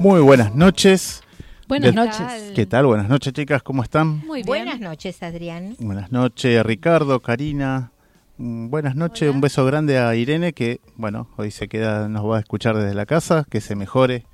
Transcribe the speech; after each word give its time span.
Muy 0.00 0.20
buenas 0.20 0.54
noches. 0.54 1.22
Buenas 1.66 1.90
¿Qué- 1.90 1.96
noches. 1.96 2.52
¿Qué 2.54 2.66
tal? 2.66 2.86
Buenas 2.86 3.08
noches, 3.08 3.32
chicas. 3.32 3.62
¿Cómo 3.62 3.82
están? 3.82 4.18
Muy 4.26 4.38
bien. 4.42 4.46
Buenas 4.46 4.80
noches, 4.80 5.22
Adrián. 5.22 5.76
Buenas 5.78 6.12
noches, 6.12 6.62
Ricardo, 6.64 7.20
Karina. 7.20 7.90
Mm, 8.38 8.68
Buenas 8.70 8.94
noches, 8.94 9.28
un 9.32 9.40
beso 9.40 9.64
grande 9.66 9.98
a 9.98 10.14
Irene, 10.14 10.52
que, 10.52 10.80
bueno, 10.96 11.28
hoy 11.36 11.50
se 11.50 11.68
queda, 11.68 12.08
nos 12.08 12.24
va 12.24 12.36
a 12.36 12.40
escuchar 12.40 12.76
desde 12.76 12.94
la 12.94 13.06
casa, 13.06 13.44
que 13.50 13.60
se 13.60 13.74
mejore. 13.76 14.24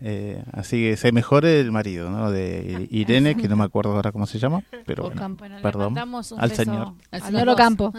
eh, 0.00 0.44
así 0.52 0.76
que 0.80 0.96
se 0.96 1.10
mejore 1.10 1.58
el 1.58 1.72
marido, 1.72 2.08
¿no? 2.08 2.30
De 2.30 2.86
Irene, 2.92 3.36
que 3.36 3.48
no 3.48 3.56
me 3.56 3.64
acuerdo 3.64 3.96
ahora 3.96 4.12
cómo 4.12 4.26
se 4.26 4.38
llama, 4.38 4.62
pero 4.86 5.02
bueno, 5.02 5.16
Ocampo. 5.20 5.40
Bueno, 5.40 5.56
le 5.56 5.62
perdón. 5.62 5.94
mandamos 5.94 6.30
un 6.30 6.40
Al 6.40 6.50
beso 6.50 6.62
señor. 6.62 6.86
a 7.10 7.16
Al 7.16 7.22
señor. 7.22 7.48
Ocampo. 7.48 7.92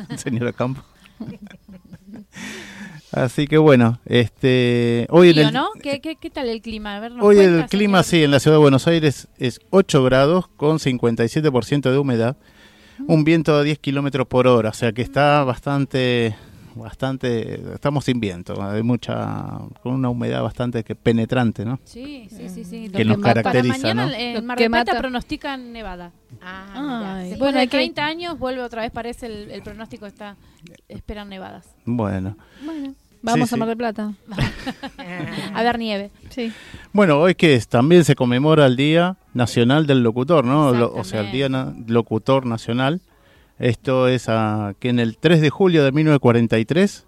Así 3.12 3.48
que 3.48 3.58
bueno, 3.58 4.00
este 4.06 5.08
hoy 5.10 5.32
en 5.32 5.40
el, 5.40 5.54
¿no? 5.54 5.70
¿Qué, 5.82 6.00
qué, 6.00 6.16
qué 6.16 6.30
tal 6.30 6.48
el 6.48 6.62
clima? 6.62 6.96
A 6.96 7.00
ver, 7.00 7.12
¿nos 7.12 7.26
Hoy 7.26 7.40
el 7.40 7.66
clima, 7.66 8.04
señor? 8.04 8.22
sí, 8.22 8.24
en 8.26 8.32
la 8.32 8.40
ciudad 8.40 8.58
de 8.58 8.62
Buenos 8.62 8.88
Aires 8.88 9.28
es 9.40 9.60
8 9.72 10.04
grados 10.04 10.48
con 10.58 10.78
57% 10.78 11.92
de 11.92 11.98
humedad, 11.98 12.38
un 13.08 13.24
viento 13.24 13.58
de 13.58 13.66
10 13.66 13.80
kilómetros 13.80 14.28
por 14.28 14.46
hora, 14.46 14.70
o 14.70 14.74
sea 14.74 14.92
que 14.92 15.02
está 15.02 15.44
bastante, 15.44 16.36
bastante, 16.76 17.60
estamos 17.74 18.06
sin 18.06 18.20
viento, 18.20 18.62
hay 18.62 18.84
mucha, 18.84 19.58
con 19.82 19.94
una 19.94 20.10
humedad 20.10 20.44
bastante 20.44 20.84
que 20.84 20.94
penetrante, 20.94 21.66
¿no? 21.66 21.80
Sí, 21.86 22.28
sí, 22.30 22.48
sí. 22.50 22.64
sí. 22.64 22.90
Que 22.90 23.06
Lo 23.06 23.16
nos 23.16 23.24
para 23.24 23.42
caracteriza, 23.42 23.78
mañana 23.78 24.06
¿no? 24.06 24.14
en 24.14 24.34
Lo 24.36 24.42
Mar 24.44 24.58
que 24.58 24.66
del 24.66 24.72
Plata 24.72 25.00
pronostican 25.00 25.74
nevada. 25.74 26.12
Ah, 26.42 26.72
Ay, 26.74 26.82
mirá. 26.82 27.16
Después 27.18 27.40
Bueno, 27.40 27.54
de 27.56 27.60
hay 27.62 27.68
que- 27.68 27.78
30 27.78 28.06
años 28.06 28.40
vuelve 28.40 28.62
otra 28.64 28.82
vez, 28.82 28.92
parece 28.92 29.26
el, 29.28 29.52
el 29.52 29.62
pronóstico 29.62 30.06
está, 30.06 30.36
esperan 30.88 31.30
nevadas. 31.30 31.68
Bueno, 31.86 32.36
Bueno, 32.66 32.94
Vamos 33.22 33.50
Sí, 33.50 33.56
a 33.56 33.58
Mar 33.58 33.68
del 33.68 33.78
Plata. 33.78 34.14
a 35.54 35.64
ver 35.64 35.78
nieve. 35.78 36.10
Sí. 36.30 36.52
bueno, 36.94 37.20
hoy 37.20 37.36
que 37.36 37.54
es, 37.56 37.68
también 37.68 38.06
se 38.06 38.16
conmemora 38.16 38.66
el 38.66 38.76
Día 38.78 39.18
Nacional 39.34 39.86
del 39.88 40.04
Locutor, 40.04 40.46
¿no? 40.46 40.72
Lo- 40.74 40.94
o 40.94 41.04
sea, 41.04 41.22
el 41.22 41.32
Día 41.32 41.50
na- 41.50 41.74
Locutor 41.88 42.46
Nacional. 42.46 43.02
Esto 43.58 44.08
es 44.08 44.30
a, 44.30 44.74
que 44.80 44.88
en 44.88 45.00
el 45.00 45.18
3 45.18 45.42
de 45.42 45.50
julio 45.50 45.84
de 45.84 45.92
1943, 45.92 47.06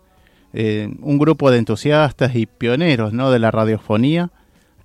eh, 0.54 0.94
un 1.00 1.18
grupo 1.18 1.50
de 1.50 1.60
entusiastas 1.60 2.36
y 2.36 2.46
pioneros, 2.46 3.14
¿no? 3.14 3.32
De 3.32 3.40
la 3.40 3.52
radiofonía, 3.52 4.32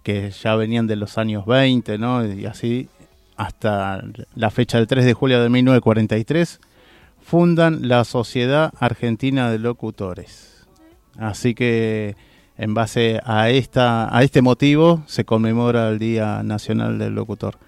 que 0.05 0.31
ya 0.31 0.55
venían 0.55 0.87
de 0.87 0.95
los 0.95 1.19
años 1.19 1.45
20, 1.45 1.99
¿no? 1.99 2.25
Y 2.25 2.47
así 2.47 2.89
hasta 3.37 4.03
la 4.35 4.51
fecha 4.51 4.79
del 4.79 4.87
3 4.87 5.05
de 5.05 5.15
julio 5.15 5.43
de 5.43 5.49
1943, 5.49 6.61
fundan 7.21 7.89
la 7.89 8.05
Sociedad 8.05 8.73
Argentina 8.79 9.51
de 9.51 9.59
Locutores. 9.59 10.67
Así 11.19 11.55
que 11.55 12.15
en 12.59 12.75
base 12.75 13.21
a 13.25 13.51
esta 13.51 14.15
a 14.17 14.23
este 14.23 14.43
motivo 14.43 15.03
se 15.07 15.25
conmemora 15.25 15.89
el 15.89 15.99
Día 15.99 16.43
Nacional 16.43 16.99
del 16.99 17.15
Locutor. 17.15 17.59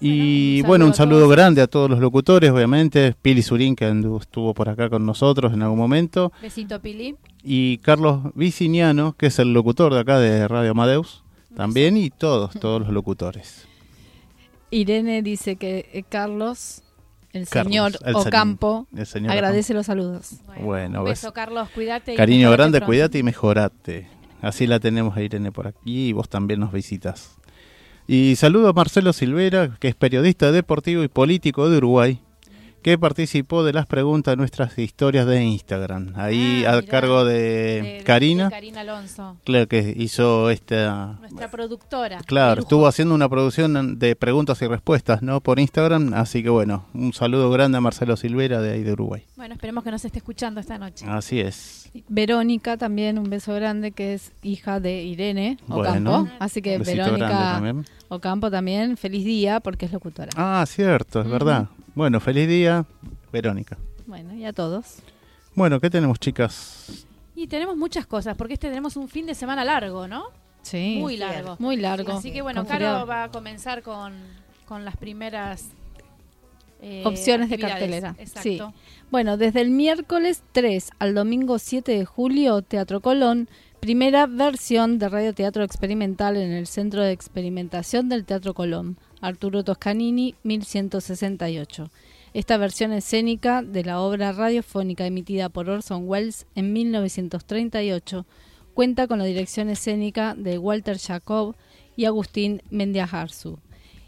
Y 0.00 0.62
Bueno, 0.62 0.64
un 0.64 0.68
bueno, 0.68 0.86
un 0.86 0.94
saludo 0.94 1.26
a 1.26 1.30
grande 1.30 1.62
a 1.62 1.68
todos 1.68 1.88
los 1.88 2.00
locutores, 2.00 2.50
obviamente. 2.50 3.14
Pili 3.22 3.40
Surín, 3.40 3.76
que 3.76 3.88
estuvo 4.20 4.52
por 4.52 4.68
acá 4.68 4.90
con 4.90 5.06
nosotros 5.06 5.52
en 5.52 5.62
algún 5.62 5.78
momento. 5.78 6.32
Besito, 6.42 6.80
Pili. 6.80 7.14
Y 7.44 7.78
Carlos 7.78 8.20
Viciniano, 8.34 9.12
que 9.12 9.26
es 9.26 9.38
el 9.38 9.52
locutor 9.52 9.94
de 9.94 10.00
acá 10.00 10.18
de 10.18 10.48
Radio 10.48 10.72
Amadeus, 10.72 11.22
también. 11.54 11.96
Y 11.96 12.10
todos, 12.10 12.52
todos 12.58 12.80
los 12.80 12.90
locutores. 12.90 13.68
Irene 14.72 15.22
dice 15.22 15.56
que 15.56 15.88
eh, 15.92 16.02
Carlos, 16.08 16.82
el 17.32 17.48
Carlos, 17.48 17.70
señor 17.72 17.92
el 18.04 18.16
Ocampo, 18.16 18.86
El 18.96 19.06
señor 19.06 19.32
agradece 19.32 19.74
los 19.74 19.86
saludos. 19.86 20.36
Bueno, 20.60 21.00
un 21.00 21.04
ves. 21.04 21.20
beso, 21.20 21.32
Carlos, 21.32 21.68
cuídate. 21.74 22.14
y 22.14 22.16
Cariño 22.16 22.50
grande, 22.50 22.78
pronto. 22.78 22.90
cuídate 22.90 23.18
y 23.18 23.22
mejorate. 23.22 24.08
Así 24.40 24.66
la 24.66 24.80
tenemos 24.80 25.16
a 25.16 25.22
Irene 25.22 25.52
por 25.52 25.68
aquí 25.68 26.08
y 26.08 26.12
vos 26.12 26.28
también 26.28 26.58
nos 26.58 26.72
visitas. 26.72 27.36
Y 28.08 28.34
saludo 28.36 28.68
a 28.68 28.72
Marcelo 28.72 29.12
Silvera, 29.12 29.76
que 29.78 29.88
es 29.88 29.94
periodista 29.94 30.50
deportivo 30.50 31.04
y 31.04 31.08
político 31.08 31.70
de 31.70 31.76
Uruguay, 31.76 32.20
que 32.82 32.98
participó 32.98 33.64
de 33.64 33.72
las 33.72 33.86
preguntas 33.86 34.32
de 34.32 34.36
nuestras 34.36 34.76
historias 34.78 35.26
de 35.26 35.42
Instagram. 35.44 36.12
Ahí 36.16 36.64
Ah, 36.66 36.72
a 36.72 36.76
mirá. 36.80 36.90
cargo 36.90 37.24
de, 37.24 37.34
De- 37.98 38.02
Karina, 38.04 38.44
de 38.46 38.50
Karina 38.50 38.80
Alonso, 38.80 39.36
claro 39.44 39.68
que 39.68 39.94
hizo 39.96 40.50
esta... 40.50 41.16
nuestra 41.20 41.50
productora. 41.50 42.18
Claro, 42.26 42.62
estuvo 42.62 42.86
haciendo 42.86 43.14
una 43.14 43.28
producción 43.28 43.98
de 43.98 44.16
preguntas 44.16 44.60
y 44.62 44.66
respuestas, 44.66 45.22
¿no? 45.22 45.40
Por 45.40 45.58
Instagram, 45.60 46.12
así 46.14 46.42
que 46.42 46.50
bueno, 46.50 46.86
un 46.94 47.12
saludo 47.12 47.50
grande 47.50 47.78
a 47.78 47.80
Marcelo 47.80 48.16
Silvera 48.16 48.60
de 48.60 48.72
ahí 48.72 48.82
de 48.82 48.92
Uruguay. 48.92 49.24
Bueno, 49.36 49.54
esperemos 49.54 49.84
que 49.84 49.90
nos 49.90 50.04
esté 50.04 50.18
escuchando 50.18 50.60
esta 50.60 50.78
noche. 50.78 51.04
Así 51.08 51.40
es. 51.40 51.90
Verónica 52.08 52.76
también, 52.76 53.18
un 53.18 53.28
beso 53.28 53.54
grande, 53.54 53.92
que 53.92 54.14
es 54.14 54.32
hija 54.42 54.80
de 54.80 55.02
Irene 55.04 55.58
Bueno. 55.66 56.10
Ocampo. 56.20 56.32
Así 56.38 56.62
que 56.62 56.78
Verónica 56.78 57.28
también. 57.28 57.84
Ocampo 58.08 58.50
también, 58.50 58.96
feliz 58.96 59.24
día 59.24 59.60
porque 59.60 59.86
es 59.86 59.92
locutora. 59.92 60.30
Ah, 60.36 60.64
cierto, 60.66 61.20
es 61.20 61.28
verdad. 61.28 61.68
Bueno, 61.94 62.20
feliz 62.20 62.48
día, 62.48 62.86
Verónica. 63.32 63.76
Bueno, 64.06 64.34
y 64.34 64.44
a 64.44 64.52
todos. 64.52 64.96
Bueno, 65.54 65.80
¿qué 65.80 65.90
tenemos, 65.90 66.18
chicas? 66.18 67.06
Y 67.34 67.46
tenemos 67.46 67.76
muchas 67.76 68.06
cosas, 68.06 68.36
porque 68.36 68.54
este 68.54 68.68
tenemos 68.68 68.96
un 68.96 69.08
fin 69.08 69.26
de 69.26 69.34
semana 69.34 69.64
largo, 69.64 70.08
¿no? 70.08 70.24
Sí. 70.62 70.96
Muy 71.00 71.16
largo. 71.16 71.56
Muy 71.58 71.76
largo. 71.76 72.12
Así 72.12 72.32
que 72.32 72.40
bueno, 72.40 72.66
Caro 72.66 73.06
va 73.06 73.24
a 73.24 73.30
comenzar 73.30 73.82
con, 73.82 74.14
con 74.66 74.84
las 74.84 74.96
primeras 74.96 75.70
eh, 76.84 77.02
Opciones 77.04 77.48
de 77.48 77.58
cartelera. 77.58 78.14
Sí. 78.14 78.22
Exacto. 78.22 78.74
Bueno, 79.10 79.36
desde 79.36 79.60
el 79.60 79.70
miércoles 79.70 80.42
3 80.50 80.90
al 80.98 81.14
domingo 81.14 81.60
7 81.60 81.92
de 81.92 82.04
julio, 82.04 82.60
Teatro 82.62 83.00
Colón, 83.00 83.48
primera 83.78 84.26
versión 84.26 84.98
de 84.98 85.08
radioteatro 85.08 85.62
experimental 85.62 86.36
en 86.36 86.50
el 86.50 86.66
Centro 86.66 87.02
de 87.02 87.12
Experimentación 87.12 88.08
del 88.08 88.24
Teatro 88.24 88.52
Colón, 88.52 88.96
Arturo 89.22 89.64
Toscanini, 89.64 90.34
1168. 90.42 91.90
Esta 92.34 92.56
versión 92.56 92.92
escénica 92.92 93.62
de 93.62 93.84
la 93.84 94.00
obra 94.00 94.32
radiofónica 94.32 95.06
emitida 95.06 95.48
por 95.48 95.70
Orson 95.70 96.02
Welles 96.06 96.46
en 96.54 96.72
1938 96.72 98.26
cuenta 98.74 99.06
con 99.06 99.18
la 99.18 99.24
dirección 99.24 99.70
escénica 99.70 100.34
de 100.34 100.58
Walter 100.58 100.98
Jacob 100.98 101.54
y 101.96 102.06
Agustín 102.06 102.62
Mendiajarzu 102.70 103.58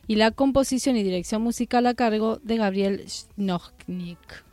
y 0.06 0.16
la 0.16 0.31
composición 0.32 0.96
y 0.96 1.02
dirección 1.02 1.43
musical 1.43 1.87
a 1.87 1.94
cargo 1.94 2.38
de 2.43 2.56
Gabriel 2.56 3.05
Schnochnik. 3.08 4.44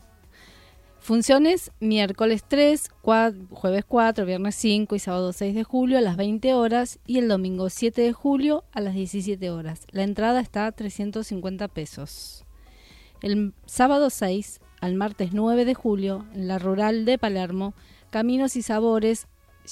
Funciones 1.01 1.71
miércoles 1.79 2.43
3, 2.47 2.91
cua- 3.01 3.33
jueves 3.49 3.83
4, 3.87 4.23
viernes 4.23 4.53
5 4.53 4.95
y 4.95 4.99
sábado 4.99 5.33
6 5.33 5.55
de 5.55 5.63
julio 5.63 5.97
a 5.97 6.01
las 6.01 6.15
20 6.15 6.53
horas 6.53 6.99
y 7.07 7.17
el 7.17 7.27
domingo 7.27 7.71
7 7.71 8.03
de 8.03 8.13
julio 8.13 8.63
a 8.71 8.81
las 8.81 8.93
17 8.93 9.49
horas. 9.49 9.87
La 9.89 10.03
entrada 10.03 10.39
está 10.41 10.67
a 10.67 10.71
350 10.71 11.67
pesos. 11.69 12.45
El 13.23 13.53
sábado 13.65 14.11
6 14.11 14.59
al 14.79 14.93
martes 14.93 15.33
9 15.33 15.65
de 15.65 15.73
julio, 15.73 16.27
en 16.35 16.47
la 16.47 16.59
rural 16.59 17.03
de 17.05 17.17
Palermo, 17.17 17.73
Caminos 18.11 18.55
y 18.55 18.61
Sabores 18.61 19.25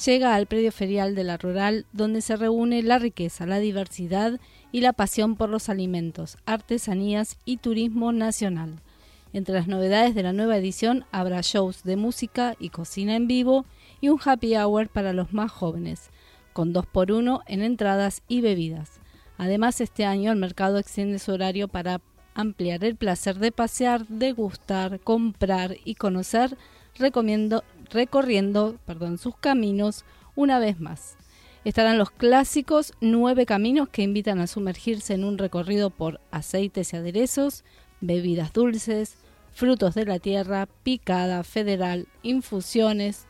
llega 0.05 0.33
al 0.33 0.47
predio 0.47 0.71
ferial 0.71 1.13
de 1.13 1.25
la 1.25 1.37
rural 1.37 1.85
donde 1.93 2.21
se 2.21 2.37
reúne 2.37 2.81
la 2.81 2.97
riqueza, 2.97 3.45
la 3.45 3.59
diversidad 3.59 4.39
y 4.71 4.81
la 4.81 4.93
pasión 4.93 5.35
por 5.35 5.49
los 5.49 5.69
alimentos, 5.69 6.37
artesanías 6.47 7.37
y 7.45 7.57
turismo 7.57 8.11
nacional. 8.13 8.81
Entre 9.31 9.53
las 9.53 9.67
novedades 9.67 10.15
de 10.15 10.23
la 10.23 10.33
nueva 10.33 10.57
edición 10.57 11.05
habrá 11.11 11.41
shows 11.41 11.83
de 11.83 11.95
música 11.95 12.55
y 12.59 12.69
cocina 12.69 13.15
en 13.15 13.27
vivo 13.27 13.65
y 14.01 14.09
un 14.09 14.19
happy 14.23 14.55
hour 14.55 14.89
para 14.89 15.13
los 15.13 15.33
más 15.33 15.51
jóvenes, 15.51 16.09
con 16.51 16.73
2 16.73 16.87
por 16.87 17.11
1 17.11 17.43
en 17.45 17.61
entradas 17.61 18.23
y 18.27 18.41
bebidas. 18.41 18.99
Además, 19.37 19.81
este 19.81 20.03
año 20.03 20.31
el 20.31 20.39
mercado 20.39 20.79
extiende 20.79 21.19
su 21.19 21.31
horario 21.31 21.67
para 21.67 22.01
ampliar 22.33 22.83
el 22.83 22.95
placer 22.95 23.37
de 23.37 23.51
pasear, 23.51 24.07
degustar, 24.07 24.99
comprar 24.99 25.77
y 25.85 25.95
conocer, 25.95 26.57
recomiendo, 26.95 27.63
recorriendo 27.91 28.77
sus 29.19 29.35
caminos 29.35 30.05
una 30.35 30.57
vez 30.57 30.79
más. 30.79 31.17
Estarán 31.65 31.97
los 31.97 32.09
clásicos 32.09 32.93
nueve 32.99 33.45
caminos 33.45 33.89
que 33.89 34.01
invitan 34.01 34.39
a 34.39 34.47
sumergirse 34.47 35.13
en 35.13 35.23
un 35.23 35.37
recorrido 35.37 35.89
por 35.89 36.19
aceites 36.31 36.93
y 36.93 36.95
aderezos, 36.95 37.63
bebidas 38.01 38.53
dulces, 38.53 39.17
frutos 39.51 39.95
de 39.95 40.05
la 40.05 40.19
tierra, 40.19 40.67
picada, 40.83 41.43
federal, 41.43 42.07
infusiones, 42.23 43.25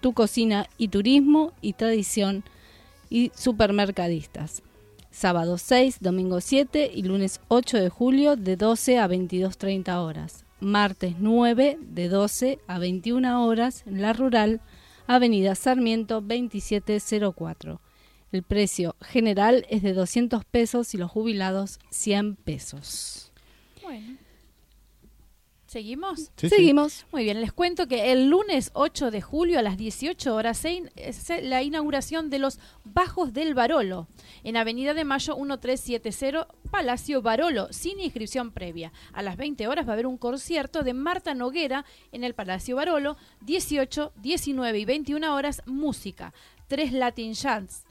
tu 0.00 0.12
cocina 0.12 0.68
y 0.78 0.88
turismo 0.88 1.52
y 1.60 1.74
tradición 1.74 2.44
y 3.10 3.32
supermercadistas. 3.34 4.62
Sábado 5.10 5.58
6, 5.58 5.98
domingo 6.00 6.40
7 6.40 6.90
y 6.92 7.04
lunes 7.04 7.40
8 7.48 7.78
de 7.78 7.88
julio 7.88 8.36
de 8.36 8.56
12 8.56 8.98
a 8.98 9.08
22.30 9.08 9.96
horas. 9.98 10.44
Martes 10.60 11.14
9 11.18 11.78
de 11.80 12.08
12 12.08 12.58
a 12.66 12.78
21 12.78 13.46
horas 13.46 13.84
en 13.86 14.02
la 14.02 14.12
rural, 14.12 14.60
Avenida 15.06 15.54
Sarmiento 15.54 16.20
2704. 16.20 17.80
El 18.32 18.42
precio 18.42 18.96
general 19.00 19.66
es 19.70 19.82
de 19.82 19.92
200 19.92 20.44
pesos 20.44 20.94
y 20.94 20.98
los 20.98 21.10
jubilados 21.10 21.78
100 21.90 22.36
pesos. 22.36 23.33
Bueno. 23.84 24.16
¿Seguimos? 25.66 26.20
Sí, 26.36 26.48
sí. 26.48 26.48
Seguimos. 26.50 27.04
Muy 27.10 27.24
bien, 27.24 27.40
les 27.40 27.52
cuento 27.52 27.88
que 27.88 28.12
el 28.12 28.28
lunes 28.28 28.70
8 28.74 29.10
de 29.10 29.20
julio 29.22 29.58
a 29.58 29.62
las 29.62 29.76
18 29.76 30.32
horas 30.34 30.58
se 30.58 30.72
in- 30.74 30.90
la 31.42 31.62
inauguración 31.64 32.30
de 32.30 32.38
los 32.38 32.60
Bajos 32.84 33.32
del 33.32 33.54
Barolo 33.54 34.06
en 34.44 34.56
Avenida 34.56 34.94
de 34.94 35.02
Mayo 35.04 35.34
1370, 35.36 36.46
Palacio 36.70 37.22
Barolo, 37.22 37.72
sin 37.72 37.98
inscripción 37.98 38.52
previa. 38.52 38.92
A 39.12 39.22
las 39.22 39.36
20 39.36 39.66
horas 39.66 39.86
va 39.86 39.90
a 39.90 39.94
haber 39.94 40.06
un 40.06 40.18
concierto 40.18 40.82
de 40.84 40.94
Marta 40.94 41.34
Noguera 41.34 41.84
en 42.12 42.22
el 42.22 42.34
Palacio 42.34 42.76
Barolo, 42.76 43.16
18, 43.40 44.12
19 44.16 44.78
y 44.78 44.84
21 44.84 45.34
horas 45.34 45.62
música, 45.66 46.32
tres 46.68 46.92
Latin 46.92 47.32
Jazz, 47.32 47.84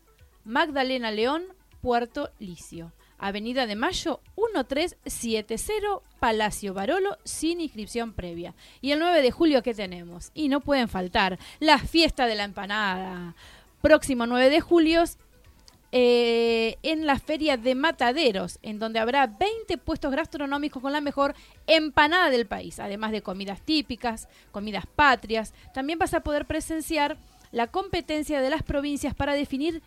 Magdalena 0.45 1.12
León, 1.12 1.44
Puerto 1.81 2.30
Licio. 2.40 2.94
Avenida 3.18 3.65
de 3.65 3.75
Mayo 3.75 4.19
1370, 4.38 6.01
Palacio 6.19 6.74
Barolo, 6.74 7.18
sin 7.24 7.62
inscripción 7.62 8.13
previa. 8.13 8.54
Y 8.81 8.92
el 8.92 9.00
9 9.00 9.21
de 9.21 9.31
julio, 9.31 9.63
¿qué 9.63 9.74
tenemos? 9.74 10.31
Y 10.33 10.50
no 10.50 10.60
pueden 10.62 10.89
faltar, 10.89 11.39
la 11.60 11.80
fiesta 11.80 12.25
de 12.27 12.36
la 12.36 12.44
empanada. 12.44 13.36
Próximo 13.81 14.25
9 14.25 14.50
de 14.50 14.62
julio, 14.62 15.04
eh, 15.95 16.80
en 16.81 17.06
la 17.06 17.19
feria 17.19 17.56
de 17.56 17.75
Mataderos, 17.75 18.57
en 18.63 18.80
donde 18.80 18.98
habrá 18.98 19.27
20 19.27 19.77
puestos 19.77 20.12
gastronómicos 20.12 20.81
con 20.81 20.92
la 20.92 21.01
mejor 21.01 21.36
empanada 21.68 22.31
del 22.31 22.48
país, 22.48 22.80
además 22.80 23.12
de 23.12 23.21
comidas 23.21 23.62
típicas, 23.62 24.27
comidas 24.51 24.86
patrias. 24.88 25.54
También 25.71 26.00
vas 26.00 26.16
a 26.16 26.21
poder 26.21 26.45
presenciar 26.45 27.18
la 27.51 27.68
competencia 27.68 28.42
de 28.42 28.50
las 28.50 28.63
provincias 28.63 29.13
para 29.13 29.36
definir 29.36 29.83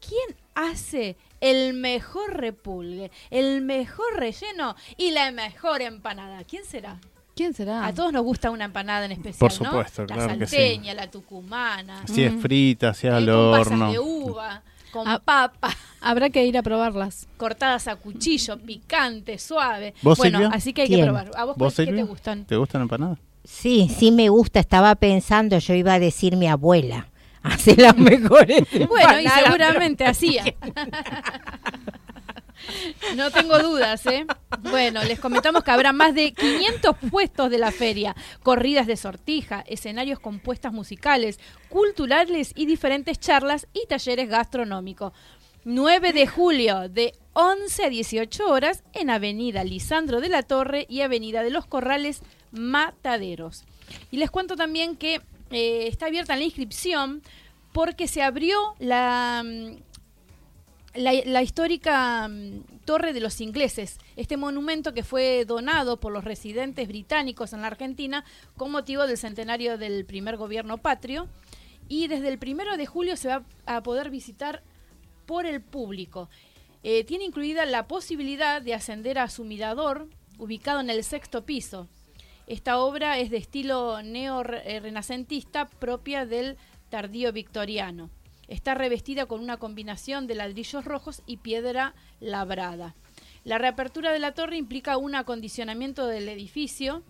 quién 0.00 0.38
hace 0.54 1.16
el 1.42 1.74
mejor 1.74 2.34
repulgue, 2.34 3.10
el 3.30 3.60
mejor 3.60 4.06
relleno 4.16 4.74
y 4.96 5.10
la 5.10 5.30
mejor 5.32 5.82
empanada. 5.82 6.42
¿Quién 6.44 6.64
será? 6.64 6.98
¿Quién 7.36 7.52
será? 7.54 7.84
A 7.86 7.92
todos 7.94 8.12
nos 8.12 8.22
gusta 8.22 8.50
una 8.50 8.64
empanada 8.66 9.04
en 9.06 9.12
especial, 9.12 9.38
Por 9.38 9.50
¿no? 9.62 9.70
supuesto, 9.70 10.02
la 10.06 10.14
claro 10.14 10.38
que 10.38 10.46
sí. 10.46 10.56
salteña, 10.56 10.94
la 10.94 11.10
tucumana, 11.10 12.06
Si 12.06 12.22
es 12.22 12.32
frita, 12.40 12.94
si 12.94 13.06
es 13.06 13.12
eh, 13.12 13.16
al 13.16 13.28
horno. 13.30 13.90
de 13.92 13.98
uva, 13.98 14.62
con 14.92 15.08
Ah. 15.08 15.18
papa, 15.18 15.74
Habrá 16.02 16.28
que 16.30 16.44
ir 16.44 16.58
a 16.58 16.62
probarlas. 16.62 17.26
cortadas 17.38 17.88
a 17.88 17.96
cuchillo, 17.96 18.58
picante, 18.58 19.38
suave. 19.38 19.94
¿Vos, 20.02 20.18
bueno, 20.18 20.38
Silvia? 20.40 20.54
así 20.56 20.72
que 20.74 20.82
hay 20.82 20.88
que 20.88 21.02
probar. 21.02 21.30
¿A 21.36 21.44
vos, 21.44 21.56
¿Vos, 21.56 21.74
qué 21.74 21.86
te 21.86 22.02
gustan? 22.02 22.44
¿Te 22.44 22.56
gustan 22.56 22.82
empanadas? 22.82 23.18
Sí, 23.44 23.88
sí 23.98 24.10
me 24.12 24.28
gusta. 24.28 24.60
Estaba 24.60 24.94
pensando, 24.94 25.58
yo 25.58 25.74
iba 25.74 25.94
a 25.94 25.98
decir 25.98 26.36
mi 26.36 26.46
abuela. 26.48 27.08
Hace 27.42 27.76
las 27.76 27.96
mejores. 27.96 28.64
Bueno, 28.88 29.20
y 29.20 29.28
seguramente 29.28 30.04
hacía. 30.04 30.44
No 33.16 33.30
tengo 33.30 33.58
dudas, 33.58 34.06
¿eh? 34.06 34.24
Bueno, 34.70 35.02
les 35.04 35.18
comentamos 35.18 35.64
que 35.64 35.70
habrá 35.70 35.92
más 35.92 36.14
de 36.14 36.32
500 36.32 36.96
puestos 37.10 37.50
de 37.50 37.58
la 37.58 37.72
feria, 37.72 38.14
corridas 38.42 38.86
de 38.86 38.96
sortija, 38.96 39.64
escenarios 39.66 40.20
con 40.20 40.38
puestas 40.38 40.72
musicales, 40.72 41.40
culturales 41.68 42.52
y 42.54 42.66
diferentes 42.66 43.18
charlas 43.18 43.66
y 43.72 43.86
talleres 43.86 44.28
gastronómicos. 44.28 45.12
9 45.64 46.12
de 46.12 46.26
julio, 46.26 46.88
de 46.88 47.14
11 47.34 47.84
a 47.84 47.88
18 47.88 48.48
horas, 48.48 48.82
en 48.92 49.10
Avenida 49.10 49.64
Lisandro 49.64 50.20
de 50.20 50.28
la 50.28 50.42
Torre 50.42 50.86
y 50.88 51.02
Avenida 51.02 51.42
de 51.42 51.50
los 51.50 51.66
Corrales, 51.66 52.22
Mataderos. 52.50 53.64
Y 54.10 54.16
les 54.16 54.30
cuento 54.30 54.56
también 54.56 54.96
que 54.96 55.20
eh, 55.52 55.86
está 55.86 56.06
abierta 56.06 56.36
la 56.36 56.44
inscripción 56.44 57.22
porque 57.72 58.08
se 58.08 58.22
abrió 58.22 58.74
la, 58.78 59.42
mm, 59.44 59.76
la, 60.94 61.42
histórica 61.42 62.28
mm, 62.28 62.84
Torre 62.84 63.12
de 63.12 63.20
los 63.20 63.40
Ingleses, 63.40 63.98
este 64.16 64.36
monumento 64.36 64.92
que 64.92 65.04
fue 65.04 65.44
donado 65.44 65.98
por 65.98 66.12
los 66.12 66.24
residentes 66.24 66.88
británicos 66.88 67.52
en 67.52 67.62
la 67.62 67.68
Argentina 67.68 68.24
con 68.56 68.70
motivo 68.70 69.06
del 69.06 69.16
centenario 69.16 69.78
del 69.78 70.04
primer 70.04 70.36
gobierno 70.36 70.78
patrio. 70.78 71.28
Y 71.88 72.08
desde 72.08 72.28
el 72.28 72.38
primero 72.38 72.76
de 72.76 72.86
julio 72.86 73.16
se 73.16 73.28
va 73.28 73.44
a 73.66 73.82
poder 73.82 74.10
visitar 74.10 74.62
por 75.26 75.46
el 75.46 75.60
público. 75.60 76.28
Eh, 76.82 77.04
tiene 77.04 77.24
incluida 77.24 77.64
la 77.66 77.86
posibilidad 77.86 78.60
de 78.60 78.74
ascender 78.74 79.18
a 79.18 79.28
su 79.28 79.44
mirador, 79.44 80.08
ubicado 80.38 80.80
en 80.80 80.90
el 80.90 81.04
sexto 81.04 81.44
piso. 81.44 81.88
Esta 82.46 82.78
obra 82.78 83.18
es 83.18 83.30
de 83.30 83.36
estilo 83.36 84.02
neo-renacentista 84.02 85.66
propia 85.66 86.26
del 86.26 86.56
tardío 86.90 87.32
victoriano. 87.32 88.10
Está 88.48 88.74
revestida 88.74 89.26
con 89.26 89.40
una 89.40 89.56
combinación 89.56 90.26
de 90.26 90.34
ladrillos 90.34 90.84
rojos 90.84 91.22
y 91.26 91.38
piedra 91.38 91.94
labrada. 92.20 92.94
La 93.44 93.58
reapertura 93.58 94.12
de 94.12 94.18
la 94.18 94.32
torre 94.32 94.56
implica 94.56 94.96
un 94.96 95.14
acondicionamiento 95.14 96.06
del 96.06 96.28
edificio 96.28 97.02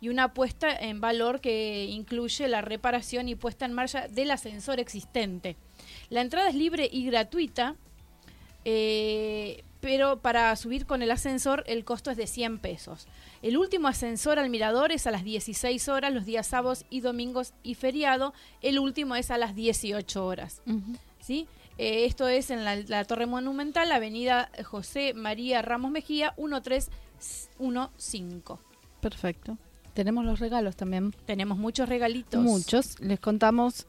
y 0.00 0.08
una 0.08 0.34
puesta 0.34 0.74
en 0.74 1.00
valor 1.00 1.40
que 1.40 1.84
incluye 1.84 2.48
la 2.48 2.60
reparación 2.60 3.28
y 3.28 3.34
puesta 3.34 3.66
en 3.66 3.72
marcha 3.72 4.08
del 4.08 4.30
ascensor 4.30 4.80
existente. 4.80 5.56
La 6.10 6.22
entrada 6.22 6.48
es 6.48 6.54
libre 6.54 6.88
y 6.90 7.06
gratuita, 7.06 7.76
eh, 8.64 9.62
pero 9.80 10.20
para 10.20 10.54
subir 10.56 10.86
con 10.86 11.02
el 11.02 11.10
ascensor 11.10 11.64
el 11.66 11.84
costo 11.84 12.10
es 12.10 12.16
de 12.16 12.26
100 12.26 12.58
pesos. 12.58 13.06
El 13.42 13.56
último 13.56 13.88
ascensor 13.88 14.38
al 14.38 14.50
mirador 14.50 14.92
es 14.92 15.06
a 15.06 15.10
las 15.10 15.24
16 15.24 15.88
horas 15.88 16.12
los 16.12 16.24
días 16.24 16.46
sábados 16.46 16.84
y 16.90 17.00
domingos 17.00 17.54
y 17.62 17.74
feriado. 17.74 18.34
El 18.62 18.78
último 18.78 19.16
es 19.16 19.30
a 19.30 19.38
las 19.38 19.54
18 19.54 20.24
horas. 20.24 20.62
¿sí? 21.20 21.46
Eh, 21.78 22.06
esto 22.06 22.28
es 22.28 22.50
en 22.50 22.64
la, 22.64 22.76
la 22.76 23.04
Torre 23.04 23.26
Monumental, 23.26 23.92
Avenida 23.92 24.50
José 24.64 25.12
María 25.14 25.62
Ramos 25.62 25.90
Mejía, 25.90 26.34
1315. 26.38 26.90
Perfecto. 29.00 29.58
Tenemos 29.94 30.24
los 30.24 30.40
regalos 30.40 30.76
también. 30.76 31.12
Tenemos 31.24 31.58
muchos 31.58 31.88
regalitos. 31.88 32.42
Muchos. 32.42 33.00
Les 33.00 33.18
contamos 33.18 33.86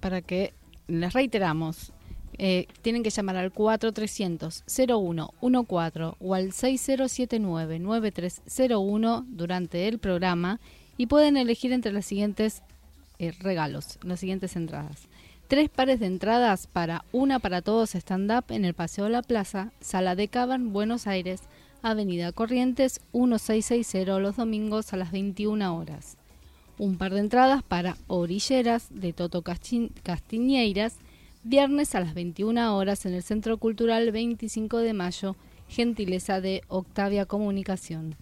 para 0.00 0.22
que 0.22 0.54
les 0.86 1.12
reiteramos. 1.12 1.92
Eh, 2.38 2.66
tienen 2.80 3.02
que 3.02 3.10
llamar 3.10 3.36
al 3.36 3.52
4300-0114 3.52 6.16
o 6.18 6.34
al 6.34 6.52
6079-9301 6.52 9.26
durante 9.28 9.86
el 9.88 9.98
programa 9.98 10.58
y 10.96 11.06
pueden 11.06 11.36
elegir 11.36 11.72
entre 11.72 11.92
los 11.92 12.06
siguientes 12.06 12.62
eh, 13.18 13.32
regalos, 13.40 13.98
las 14.02 14.20
siguientes 14.20 14.56
entradas. 14.56 15.08
Tres 15.48 15.68
pares 15.68 16.00
de 16.00 16.06
entradas 16.06 16.66
para 16.66 17.04
Una 17.12 17.38
para 17.38 17.60
Todos 17.60 17.94
Stand-Up 17.94 18.46
en 18.48 18.64
el 18.64 18.72
Paseo 18.72 19.04
de 19.04 19.10
la 19.10 19.22
Plaza, 19.22 19.70
Sala 19.80 20.14
de 20.14 20.28
Caban, 20.28 20.72
Buenos 20.72 21.06
Aires, 21.06 21.42
Avenida 21.82 22.32
Corrientes 22.32 23.00
1660 23.12 24.18
los 24.18 24.36
domingos 24.36 24.92
a 24.92 24.96
las 24.96 25.12
21 25.12 25.76
horas. 25.76 26.16
Un 26.78 26.96
par 26.96 27.12
de 27.12 27.20
entradas 27.20 27.62
para 27.62 27.96
Orilleras 28.06 28.88
de 28.90 29.12
Toto 29.12 29.42
Castiñeiras, 29.42 30.96
viernes 31.44 31.94
a 31.94 32.00
las 32.00 32.14
21 32.14 32.76
horas 32.76 33.04
en 33.04 33.14
el 33.14 33.22
Centro 33.22 33.58
Cultural 33.58 34.12
25 34.12 34.78
de 34.78 34.92
Mayo, 34.92 35.36
gentileza 35.68 36.40
de 36.40 36.62
Octavia 36.68 37.26
Comunicación. 37.26 38.14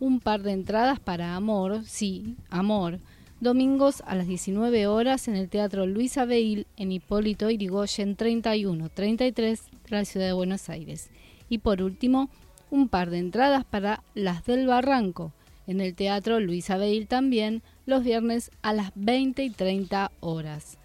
Un 0.00 0.20
par 0.20 0.42
de 0.42 0.52
entradas 0.52 0.98
para 0.98 1.36
Amor, 1.36 1.84
sí, 1.84 2.36
Amor, 2.48 2.98
domingos 3.40 4.02
a 4.06 4.14
las 4.16 4.26
19 4.26 4.86
horas 4.88 5.28
en 5.28 5.36
el 5.36 5.48
Teatro 5.48 5.86
Luis 5.86 6.18
Abeil 6.18 6.66
en 6.76 6.90
Hipólito 6.90 7.50
Irigoyen 7.50 8.16
3133 8.16 9.62
de 9.88 9.96
la 9.96 10.04
Ciudad 10.04 10.26
de 10.26 10.32
Buenos 10.32 10.68
Aires. 10.68 11.10
Y 11.48 11.58
por 11.58 11.82
último, 11.82 12.30
un 12.70 12.88
par 12.88 13.10
de 13.10 13.18
entradas 13.18 13.64
para 13.64 14.02
Las 14.14 14.44
del 14.44 14.66
Barranco 14.66 15.32
en 15.66 15.80
el 15.80 15.94
Teatro 15.94 16.40
Luis 16.40 16.68
Abeil 16.70 17.06
también 17.06 17.62
los 17.86 18.02
viernes 18.02 18.50
a 18.62 18.72
las 18.72 18.90
20 18.96 19.44
y 19.44 19.50
30 19.50 20.10
horas. 20.18 20.78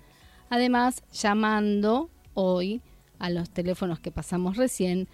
Además, 0.50 1.04
llamando 1.12 2.10
hoy 2.34 2.82
a 3.20 3.30
los 3.30 3.50
teléfonos 3.50 4.00
que 4.00 4.12
pasamos 4.12 4.58
recién, 4.58 5.08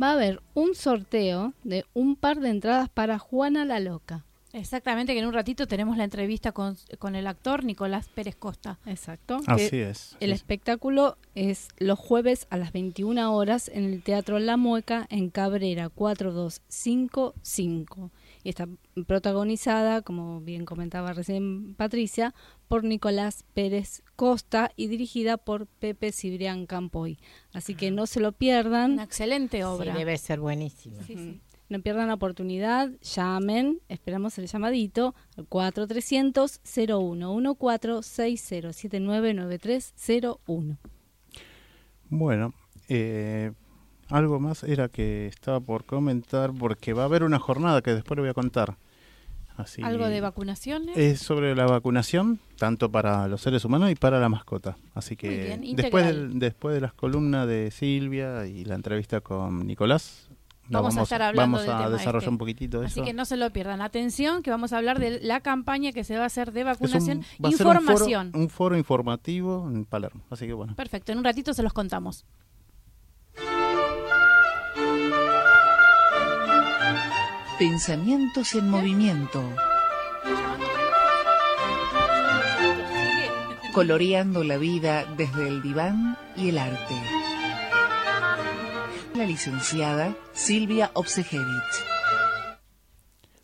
va 0.00 0.10
a 0.10 0.12
haber 0.12 0.40
un 0.54 0.74
sorteo 0.74 1.54
de 1.64 1.84
un 1.94 2.16
par 2.16 2.40
de 2.40 2.50
entradas 2.50 2.88
para 2.88 3.18
Juana 3.18 3.64
la 3.64 3.80
Loca. 3.80 4.24
Exactamente, 4.52 5.12
que 5.12 5.18
en 5.18 5.26
un 5.26 5.34
ratito 5.34 5.66
tenemos 5.66 5.96
la 5.98 6.04
entrevista 6.04 6.52
con, 6.52 6.76
el 7.14 7.26
actor 7.26 7.62
Nicolás 7.62 8.08
Pérez 8.08 8.36
Costa. 8.36 8.78
Exacto. 8.86 9.40
Así 9.46 9.76
es. 9.76 10.16
El 10.18 10.32
espectáculo 10.32 11.18
es 11.34 11.68
los 11.76 11.98
jueves 11.98 12.46
a 12.48 12.56
las 12.56 12.72
21 12.72 13.34
horas 13.34 13.70
en 13.72 13.84
el 13.84 14.02
Teatro 14.02 14.38
La 14.38 14.56
Mueca 14.56 15.06
en 15.10 15.28
Cabrera 15.28 15.90
4255. 15.90 18.10
Y 18.46 18.50
está 18.50 18.68
protagonizada, 19.08 20.02
como 20.02 20.40
bien 20.40 20.66
comentaba 20.66 21.12
recién 21.12 21.74
Patricia, 21.74 22.32
por 22.68 22.84
Nicolás 22.84 23.44
Pérez 23.54 24.04
Costa 24.14 24.70
y 24.76 24.86
dirigida 24.86 25.36
por 25.36 25.66
Pepe 25.66 26.12
Cibrián 26.12 26.66
Campoy. 26.66 27.18
Así 27.52 27.74
que 27.74 27.90
no 27.90 28.06
se 28.06 28.20
lo 28.20 28.30
pierdan. 28.30 28.92
Una 28.92 29.02
excelente 29.02 29.64
obra. 29.64 29.90
Sí, 29.90 29.98
debe 29.98 30.16
ser. 30.16 30.38
Sí, 30.70 30.92
sí. 31.04 31.40
No 31.68 31.82
pierdan 31.82 32.06
la 32.06 32.14
oportunidad, 32.14 32.92
llamen, 33.02 33.80
esperamos 33.88 34.38
el 34.38 34.46
llamadito 34.46 35.16
al 35.36 35.48
4300 35.48 36.60
0114 36.62 38.30
60799301. 38.30 40.78
Bueno, 42.10 42.54
eh, 42.88 43.50
algo 44.08 44.40
más 44.40 44.62
era 44.64 44.88
que 44.88 45.26
estaba 45.26 45.60
por 45.60 45.84
comentar 45.84 46.52
porque 46.52 46.92
va 46.92 47.02
a 47.02 47.06
haber 47.06 47.22
una 47.22 47.38
jornada 47.38 47.82
que 47.82 47.94
después 47.94 48.16
le 48.16 48.22
voy 48.22 48.30
a 48.30 48.34
contar. 48.34 48.76
Así, 49.56 49.82
¿Algo 49.82 50.06
de 50.08 50.20
vacunaciones? 50.20 50.98
Es 50.98 51.20
sobre 51.20 51.54
la 51.54 51.64
vacunación, 51.64 52.40
tanto 52.58 52.90
para 52.90 53.26
los 53.26 53.40
seres 53.40 53.64
humanos 53.64 53.90
y 53.90 53.94
para 53.94 54.20
la 54.20 54.28
mascota. 54.28 54.76
Así 54.94 55.16
que 55.16 55.58
después, 55.74 56.14
después 56.34 56.74
de 56.74 56.82
las 56.82 56.92
columnas 56.92 57.46
de 57.46 57.70
Silvia 57.70 58.46
y 58.46 58.66
la 58.66 58.74
entrevista 58.74 59.22
con 59.22 59.66
Nicolás, 59.66 60.28
Vamos, 60.68 60.96
a 60.96 61.02
estar 61.02 61.22
hablando 61.22 61.58
vamos 61.58 61.68
a 61.68 61.90
desarrollar 61.90 62.22
este. 62.22 62.30
un 62.30 62.38
poquitito 62.38 62.80
Así 62.80 63.00
eso. 63.00 63.04
que 63.04 63.12
no 63.12 63.24
se 63.24 63.36
lo 63.36 63.50
pierdan. 63.50 63.80
Atención, 63.80 64.42
que 64.42 64.50
vamos 64.50 64.72
a 64.72 64.78
hablar 64.78 64.98
de 64.98 65.20
la 65.20 65.40
campaña 65.40 65.92
que 65.92 66.04
se 66.04 66.16
va 66.16 66.24
a 66.24 66.26
hacer 66.26 66.52
de 66.52 66.64
vacunación. 66.64 67.24
Información. 67.38 68.32
un, 68.34 68.48
foro, 68.48 68.76
informativo 68.76 69.68
en 69.72 69.84
Palermo. 69.84 70.24
Así 70.30 70.46
que 70.46 70.52
bueno. 70.52 70.74
Perfecto, 70.74 71.12
en 71.12 71.18
un 71.18 71.24
ratito 71.24 71.54
se 71.54 71.62
los 71.62 71.72
contamos. 71.72 72.24
Pensamientos 77.58 78.54
en 78.54 78.68
movimiento. 78.70 79.42
Coloreando 83.72 84.44
la 84.44 84.56
vida 84.58 85.04
desde 85.16 85.48
el 85.48 85.62
diván 85.62 86.16
y 86.36 86.50
el 86.50 86.58
arte 86.58 86.94
la 89.16 89.24
licenciada 89.24 90.14
Silvia 90.34 90.90
Obsejevich. 90.92 91.46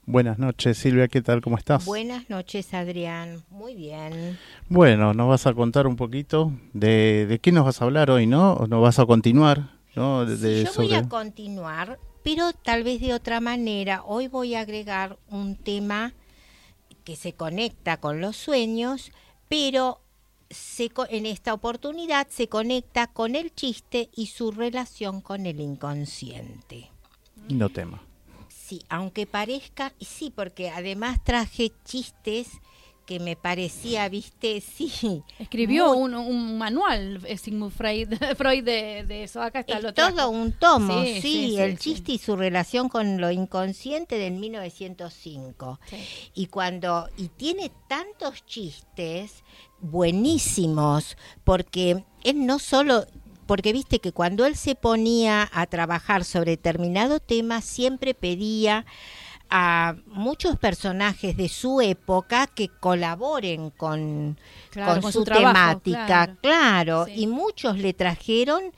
Buenas 0.05 0.39
noches, 0.39 0.77
Silvia, 0.77 1.09
¿qué 1.09 1.23
tal? 1.23 1.41
¿Cómo 1.41 1.57
estás? 1.57 1.87
Buenas 1.87 2.29
noches, 2.29 2.75
Adrián. 2.75 3.43
Muy 3.49 3.75
bien. 3.75 4.39
Bueno, 4.69 5.15
nos 5.15 5.29
vas 5.29 5.47
a 5.47 5.55
contar 5.55 5.87
un 5.87 5.97
poquito 5.97 6.53
de, 6.75 7.27
de 7.27 7.39
qué 7.39 7.53
nos 7.53 7.65
vas 7.65 7.81
a 7.81 7.87
hablar 7.87 8.11
hoy, 8.11 8.27
¿no? 8.27 8.53
¿O 8.55 8.67
nos 8.67 8.83
vas 8.83 8.99
a 8.99 9.07
continuar? 9.07 9.71
¿no? 9.95 10.27
De, 10.27 10.65
yo 10.65 10.71
voy 10.77 10.95
a 10.95 11.09
continuar, 11.09 11.99
pero 12.23 12.53
tal 12.53 12.85
vez 12.85 13.01
de 13.01 13.15
otra 13.15 13.41
manera. 13.41 14.03
Hoy 14.05 14.29
voy 14.29 14.55
a 14.55 14.61
agregar 14.61 15.19
un 15.29 15.57
tema 15.57 16.15
que 17.05 17.17
se 17.17 17.33
conecta 17.33 17.99
con 17.99 18.21
los 18.21 18.37
sueños, 18.37 19.11
pero 19.49 20.01
en 21.09 21.27
esta 21.27 21.55
oportunidad 21.55 22.29
se 22.29 22.49
conecta 22.49 23.07
con 23.07 23.35
el 23.35 23.55
chiste 23.55 24.11
y 24.15 24.27
su 24.27 24.51
relación 24.51 25.21
con 25.21 25.47
el 25.47 25.61
inconsciente. 25.61 26.91
No 27.49 27.71
tema. 27.71 28.03
Sí, 28.49 28.83
aunque 28.89 29.27
parezca, 29.27 29.93
sí, 30.01 30.31
porque 30.35 30.71
además 30.71 31.23
traje 31.25 31.73
chistes 31.85 32.49
que 33.13 33.21
me 33.21 33.37
parecía, 33.37 34.09
viste, 34.09 34.61
sí. 34.77 35.23
Escribió 35.39 35.93
un, 35.93 36.57
manual 36.57 37.21
eh, 37.27 37.37
Sigmund 37.37 37.73
Freud, 37.73 38.15
Freud 38.37 38.65
de, 38.65 39.23
eso, 39.23 39.43
acá 39.43 39.61
está 39.61 39.79
es 39.79 39.95
Todo 39.95 40.31
un 40.31 40.53
tomo, 40.53 41.03
sí, 41.21 41.57
el 41.59 41.79
chiste 41.79 42.13
y 42.13 42.19
su 42.19 42.37
relación 42.37 42.89
con 42.89 43.21
lo 43.21 43.31
inconsciente 43.31 44.17
del 44.17 44.35
1905. 44.35 45.79
Y 46.35 46.47
cuando, 46.47 47.09
y 47.19 47.29
tiene 47.29 47.71
tantos 47.87 48.47
chistes 48.47 49.45
buenísimos, 49.81 51.19
porque 51.45 52.05
él 52.25 52.47
no 52.47 52.59
solo 52.59 53.07
porque 53.47 53.73
viste 53.75 53.99
que 53.99 54.13
cuando 54.13 54.47
él 54.47 54.57
se 54.57 54.75
ponía 54.75 55.51
a 55.53 55.67
trabajar 55.67 56.25
sobre 56.25 56.53
determinado 56.53 57.21
tema 57.21 57.61
siempre 57.61 58.15
pedía 58.15 58.87
a 59.55 59.97
muchos 60.07 60.57
personajes 60.57 61.37
de 61.37 61.51
su 61.51 61.83
época 61.83 62.47
que 62.47 62.69
colaboren 62.69 63.69
con, 63.69 64.39
con, 64.73 65.13
su, 65.13 65.25
temática, 65.25 66.39
claro, 66.41 67.07
y 67.07 67.27
muchos 67.27 67.77
le 67.77 67.93
trajeron 67.93 68.73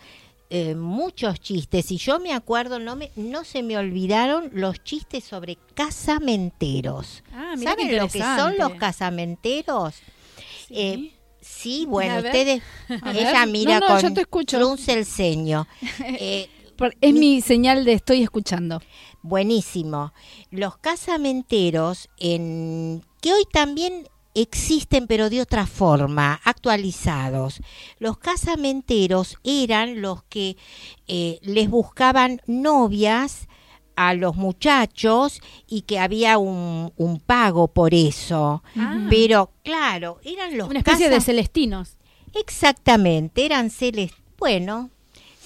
eh, 0.50 0.74
muchos 0.74 1.38
chistes 1.38 1.92
y 1.92 1.96
yo 1.98 2.18
me 2.18 2.32
acuerdo, 2.32 2.80
no, 2.80 2.96
me, 2.96 3.12
no 3.14 3.44
se 3.44 3.62
me 3.62 3.78
olvidaron 3.78 4.50
los 4.52 4.82
chistes 4.82 5.22
sobre 5.22 5.58
casamenteros. 5.74 7.22
Ah, 7.32 7.54
¿Saben 7.62 7.96
lo 7.96 8.08
que 8.08 8.18
son 8.18 8.58
los 8.58 8.74
casamenteros? 8.74 9.94
Sí. 10.66 10.74
Eh, 10.76 11.12
sí, 11.40 11.86
bueno, 11.86 12.16
ustedes, 12.16 12.64
ella 13.14 13.46
mira 13.46 13.80
con 13.80 14.00
yo 14.00 14.12
te 14.12 14.26
el 14.92 15.06
ceño. 15.06 15.68
Eh, 16.18 16.48
es 17.00 17.14
mi 17.14 17.40
señal 17.40 17.84
de 17.84 17.92
estoy 17.92 18.24
escuchando. 18.24 18.82
Buenísimo. 19.24 20.12
Los 20.50 20.76
casamenteros, 20.76 22.10
en, 22.18 23.02
que 23.22 23.32
hoy 23.32 23.44
también 23.50 24.06
existen 24.34 25.06
pero 25.06 25.30
de 25.30 25.40
otra 25.40 25.66
forma, 25.66 26.38
actualizados. 26.44 27.62
Los 27.98 28.18
casamenteros 28.18 29.38
eran 29.42 30.02
los 30.02 30.24
que 30.24 30.58
eh, 31.08 31.38
les 31.40 31.70
buscaban 31.70 32.42
novias 32.46 33.48
a 33.96 34.12
los 34.12 34.36
muchachos 34.36 35.40
y 35.66 35.82
que 35.82 35.98
había 35.98 36.36
un, 36.36 36.92
pago 37.24 37.68
por 37.68 37.94
eso. 37.94 38.62
Ah. 38.76 39.06
Pero 39.08 39.52
claro, 39.62 40.18
eran 40.22 40.58
los... 40.58 40.68
Una 40.68 40.80
especie 40.80 41.08
de 41.08 41.22
celestinos. 41.22 41.96
Exactamente, 42.34 43.46
eran 43.46 43.70
celestinos. 43.70 44.22
Bueno, 44.36 44.90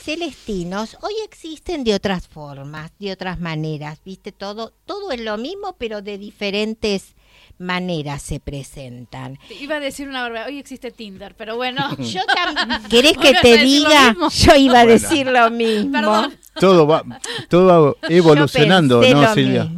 celestinos 0.08 0.96
hoy 1.02 1.12
existen 1.22 1.84
de 1.84 1.94
otras 1.94 2.28
formas, 2.28 2.90
de 2.98 3.12
otras 3.12 3.38
maneras, 3.40 4.00
¿viste? 4.06 4.32
Todo, 4.32 4.72
todo 4.86 5.12
es 5.12 5.20
lo 5.20 5.36
mismo, 5.36 5.76
pero 5.76 6.00
de 6.00 6.16
diferentes 6.16 7.14
maneras 7.58 8.22
se 8.22 8.40
presentan. 8.40 9.38
Iba 9.60 9.76
a 9.76 9.80
decir 9.80 10.08
una 10.08 10.22
barbaridad, 10.22 10.48
hoy 10.48 10.58
existe 10.58 10.90
Tinder, 10.90 11.34
pero 11.36 11.56
bueno. 11.56 11.96
Yo 11.98 12.22
también. 12.56 12.82
¿Querés 12.88 13.16
que 13.16 13.34
te 13.34 13.58
diga? 13.58 14.16
Yo 14.30 14.56
iba 14.56 14.80
a 14.80 14.86
decir 14.86 15.26
lo 15.26 15.50
mismo. 15.50 15.92
Perdón. 15.92 16.38
Todo 16.58 16.86
va, 16.86 17.04
todo 17.48 17.94
va 17.94 18.08
evolucionando, 18.08 19.00
¿no, 19.00 19.34
Silvia? 19.34 19.70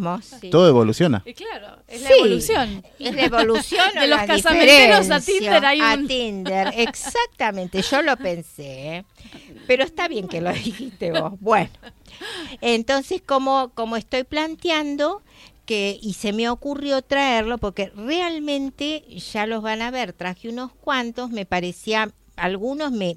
Todo 0.51 0.69
evoluciona. 0.69 1.23
Y 1.27 1.35
claro, 1.35 1.83
es 1.87 2.03
la 2.03 2.11
evolución. 2.11 2.85
Es 2.99 3.15
la 3.15 3.25
evolución. 3.25 3.87
de 4.01 4.07
los 4.07 4.21
casamenteros 4.23 5.11
a 5.11 5.21
Tinder 5.21 5.65
hay 5.65 5.81
un... 5.81 5.87
A 5.87 6.07
Tinder, 6.07 6.73
exactamente. 6.77 7.83
Yo 7.83 8.03
lo 8.03 8.17
pensé, 8.17 8.97
¿eh? 8.97 9.05
pero 9.67 9.85
está 9.85 10.09
bien 10.09 10.27
que 10.27 10.41
lo 10.41 10.53
dijiste 10.53 11.13
vos. 11.13 11.35
Bueno, 11.41 11.71
entonces, 12.61 13.23
como, 13.25 13.71
como 13.75 13.97
estoy 13.97 14.25
planteando, 14.25 15.23
y 15.71 16.15
se 16.15 16.33
me 16.33 16.49
ocurrió 16.49 17.01
traerlo 17.03 17.59
porque 17.59 17.91
realmente 17.91 19.05
ya 19.33 19.47
los 19.47 19.63
van 19.63 19.83
a 19.83 19.91
ver, 19.91 20.13
traje 20.13 20.49
unos 20.49 20.73
cuantos, 20.73 21.31
me 21.31 21.47
parecía, 21.47 22.13
algunos 22.37 22.91
me, 22.91 23.17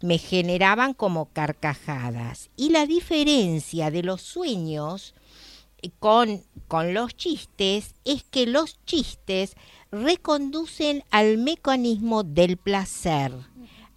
me, 0.00 0.18
generaban 0.18 0.94
como 0.94 1.26
carcajadas. 1.32 2.48
Y 2.56 2.70
la 2.70 2.86
diferencia 2.86 3.90
de 3.90 4.02
los 4.02 4.22
sueños 4.22 5.14
eh, 5.82 5.90
con, 5.98 6.42
con 6.66 6.94
los 6.94 7.14
chistes 7.14 7.94
es 8.04 8.24
que 8.24 8.46
los 8.46 8.82
chistes 8.86 9.54
reconducen 9.90 11.04
al 11.10 11.36
mecanismo 11.36 12.22
del 12.22 12.56
placer, 12.56 13.32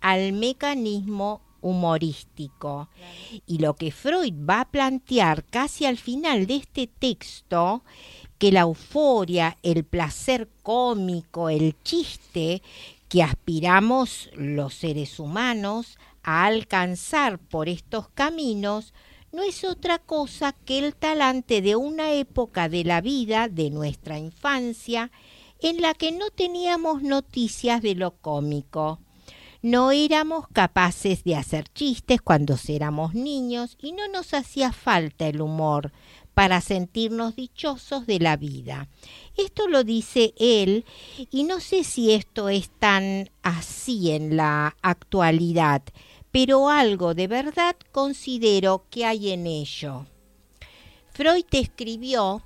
al 0.02 0.34
mecanismo 0.34 1.42
humorístico. 1.64 2.90
Y 3.48 3.58
lo 3.58 3.76
que 3.76 3.92
Freud 3.92 4.34
va 4.48 4.62
a 4.62 4.70
plantear 4.70 5.44
casi 5.46 5.86
al 5.86 5.98
final 5.98 6.46
de 6.46 6.58
este 6.58 6.86
texto, 6.86 7.84
que 8.38 8.52
la 8.52 8.62
euforia, 8.62 9.58
el 9.64 9.84
placer 9.84 10.50
cómico, 10.62 11.50
el 11.50 11.76
chiste 11.82 12.62
que 13.10 13.24
aspiramos 13.24 14.30
los 14.36 14.76
seres 14.76 15.20
humanos 15.20 15.98
a 16.24 16.46
alcanzar 16.46 17.40
por 17.40 17.70
estos 17.70 18.10
caminos, 18.10 18.94
no 19.32 19.44
es 19.44 19.64
otra 19.64 19.98
cosa 19.98 20.52
que 20.52 20.78
el 20.78 20.94
talante 20.94 21.62
de 21.62 21.76
una 21.76 22.14
época 22.14 22.70
de 22.70 22.84
la 22.84 23.02
vida 23.02 23.48
de 23.48 23.70
nuestra 23.70 24.20
infancia 24.20 25.12
en 25.60 25.82
la 25.82 25.94
que 25.94 26.12
no 26.12 26.30
teníamos 26.30 27.02
noticias 27.02 27.82
de 27.82 27.96
lo 27.96 28.12
cómico 28.12 29.00
no 29.64 29.94
éramos 29.94 30.46
capaces 30.50 31.24
de 31.24 31.38
hacer 31.38 31.70
chistes 31.70 32.22
cuando 32.22 32.58
éramos 32.68 33.16
niños 33.16 33.78
y 33.82 33.94
no 33.94 34.10
nos 34.10 34.34
hacía 34.34 34.74
falta 34.74 35.26
el 35.26 35.40
humor 35.40 35.94
para 36.34 36.60
sentirnos 36.60 37.38
dichosos 37.38 38.06
de 38.06 38.20
la 38.20 38.36
vida. 38.36 38.90
Esto 39.38 39.70
lo 39.70 39.86
dice 39.86 40.34
él 40.38 40.84
y 41.32 41.46
no 41.46 41.62
sé 41.62 41.86
si 41.86 42.12
esto 42.12 42.50
es 42.50 42.72
tan 42.78 43.30
así 43.42 44.12
en 44.12 44.36
la 44.36 44.76
actualidad, 44.82 45.82
pero 46.30 46.70
algo 46.70 47.14
de 47.14 47.28
verdad 47.28 47.78
considero 47.94 48.86
que 48.90 49.06
hay 49.06 49.32
en 49.32 49.48
ello. 49.48 50.08
Freud 51.14 51.46
escribió 51.52 52.44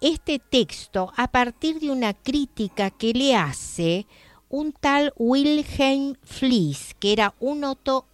este 0.00 0.40
texto 0.40 1.12
a 1.16 1.30
partir 1.30 1.78
de 1.78 1.92
una 1.92 2.12
crítica 2.12 2.90
que 2.90 3.12
le 3.12 3.36
hace 3.36 4.08
un 4.52 4.72
tal 4.72 5.12
Wilhelm 5.16 6.14
Fliess, 6.22 6.94
que 7.00 7.12
era 7.14 7.34
un 7.40 7.64
oto, 7.64 8.06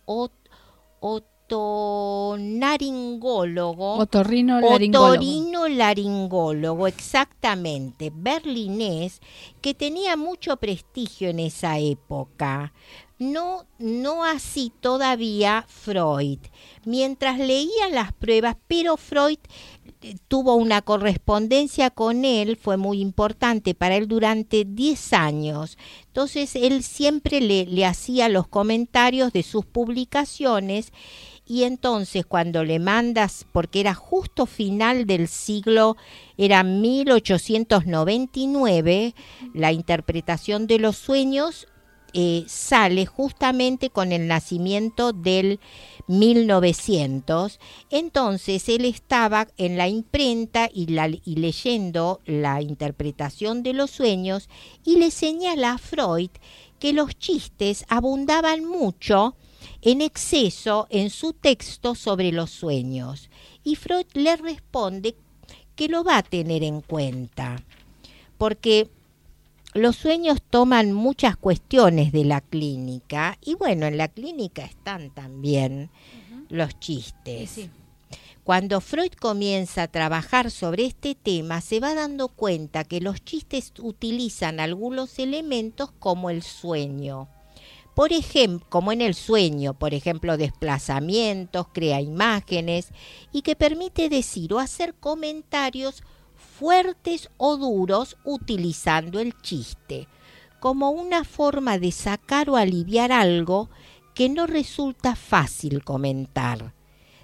otonaringólogo. 1.00 3.96
Otorrino 3.96 4.60
laringólogo, 5.68 6.86
exactamente, 6.86 8.12
berlinés, 8.14 9.20
que 9.60 9.74
tenía 9.74 10.16
mucho 10.16 10.56
prestigio 10.58 11.28
en 11.28 11.40
esa 11.40 11.80
época. 11.80 12.72
No, 13.18 13.66
no 13.80 14.24
así 14.24 14.72
todavía 14.80 15.64
Freud. 15.66 16.38
Mientras 16.84 17.40
leía 17.40 17.88
las 17.90 18.12
pruebas, 18.12 18.56
pero 18.68 18.96
Freud 18.96 19.40
tuvo 20.28 20.54
una 20.54 20.82
correspondencia 20.82 21.90
con 21.90 22.24
él, 22.24 22.56
fue 22.56 22.76
muy 22.76 23.00
importante 23.00 23.74
para 23.74 23.96
él 23.96 24.08
durante 24.08 24.64
10 24.64 25.12
años. 25.12 25.78
Entonces 26.06 26.56
él 26.56 26.82
siempre 26.82 27.40
le, 27.40 27.66
le 27.66 27.86
hacía 27.86 28.28
los 28.28 28.46
comentarios 28.46 29.32
de 29.32 29.42
sus 29.42 29.66
publicaciones 29.66 30.92
y 31.48 31.64
entonces 31.64 32.24
cuando 32.26 32.62
le 32.62 32.78
mandas, 32.78 33.46
porque 33.52 33.80
era 33.80 33.94
justo 33.94 34.44
final 34.44 35.06
del 35.06 35.28
siglo, 35.28 35.96
era 36.36 36.62
1899, 36.62 39.14
la 39.54 39.72
interpretación 39.72 40.66
de 40.66 40.78
los 40.78 40.98
sueños 40.98 41.66
eh, 42.14 42.44
sale 42.46 43.06
justamente 43.06 43.90
con 43.90 44.12
el 44.12 44.26
nacimiento 44.26 45.12
del 45.12 45.60
1900. 46.06 47.60
Entonces 47.90 48.68
él 48.68 48.84
estaba 48.84 49.48
en 49.56 49.76
la 49.76 49.88
imprenta 49.88 50.70
y, 50.72 50.86
y 51.24 51.36
leyendo 51.36 52.20
la 52.24 52.62
interpretación 52.62 53.62
de 53.62 53.74
los 53.74 53.90
sueños 53.90 54.48
y 54.84 54.96
le 54.96 55.10
señala 55.10 55.72
a 55.72 55.78
Freud 55.78 56.30
que 56.78 56.92
los 56.92 57.18
chistes 57.18 57.84
abundaban 57.88 58.64
mucho 58.64 59.36
en 59.82 60.00
exceso 60.00 60.86
en 60.90 61.10
su 61.10 61.32
texto 61.32 61.94
sobre 61.94 62.32
los 62.32 62.50
sueños. 62.50 63.30
Y 63.64 63.76
Freud 63.76 64.06
le 64.14 64.36
responde 64.36 65.14
que 65.76 65.88
lo 65.88 66.04
va 66.04 66.18
a 66.18 66.22
tener 66.22 66.62
en 66.64 66.80
cuenta, 66.80 67.62
porque 68.38 68.88
los 69.74 69.96
sueños 69.96 70.38
toman 70.48 70.92
muchas 70.92 71.36
cuestiones 71.36 72.12
de 72.12 72.24
la 72.24 72.40
clínica 72.40 73.38
y 73.42 73.54
bueno, 73.54 73.86
en 73.86 73.96
la 73.96 74.08
clínica 74.08 74.64
están 74.64 75.10
también 75.10 75.90
los 76.48 76.78
chistes. 76.80 77.68
Cuando 78.44 78.80
Freud 78.80 79.12
comienza 79.12 79.82
a 79.82 79.88
trabajar 79.88 80.50
sobre 80.50 80.86
este 80.86 81.14
tema, 81.14 81.60
se 81.60 81.80
va 81.80 81.94
dando 81.94 82.28
cuenta 82.28 82.84
que 82.84 83.00
los 83.02 83.22
chistes 83.22 83.74
utilizan 83.78 84.58
algunos 84.58 85.18
elementos 85.18 85.90
como 85.98 86.30
el 86.30 86.42
sueño. 86.42 87.28
Por 87.94 88.12
ejemplo, 88.12 88.66
como 88.70 88.92
en 88.92 89.02
el 89.02 89.14
sueño, 89.14 89.74
por 89.74 89.92
ejemplo, 89.92 90.38
desplazamientos, 90.38 91.66
crea 91.74 92.00
imágenes 92.00 92.88
y 93.32 93.42
que 93.42 93.54
permite 93.54 94.08
decir 94.08 94.54
o 94.54 94.60
hacer 94.60 94.94
comentarios 94.94 96.02
fuertes 96.58 97.30
o 97.36 97.56
duros 97.56 98.16
utilizando 98.24 99.20
el 99.20 99.40
chiste, 99.42 100.08
como 100.58 100.90
una 100.90 101.22
forma 101.22 101.78
de 101.78 101.92
sacar 101.92 102.50
o 102.50 102.56
aliviar 102.56 103.12
algo 103.12 103.70
que 104.12 104.28
no 104.28 104.48
resulta 104.48 105.14
fácil 105.14 105.84
comentar. 105.84 106.74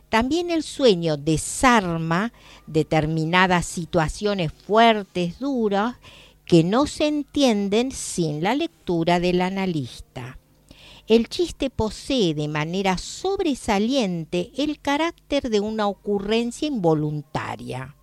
También 0.08 0.52
el 0.52 0.62
sueño 0.62 1.16
desarma 1.16 2.32
determinadas 2.68 3.66
situaciones 3.66 4.52
fuertes, 4.52 5.40
duras, 5.40 5.96
que 6.44 6.62
no 6.62 6.86
se 6.86 7.08
entienden 7.08 7.90
sin 7.90 8.40
la 8.40 8.54
lectura 8.54 9.18
del 9.18 9.40
analista. 9.40 10.38
El 11.08 11.28
chiste 11.28 11.70
posee 11.70 12.34
de 12.34 12.46
manera 12.46 12.98
sobresaliente 12.98 14.52
el 14.56 14.78
carácter 14.80 15.50
de 15.50 15.58
una 15.58 15.88
ocurrencia 15.88 16.68
involuntaria 16.68 17.96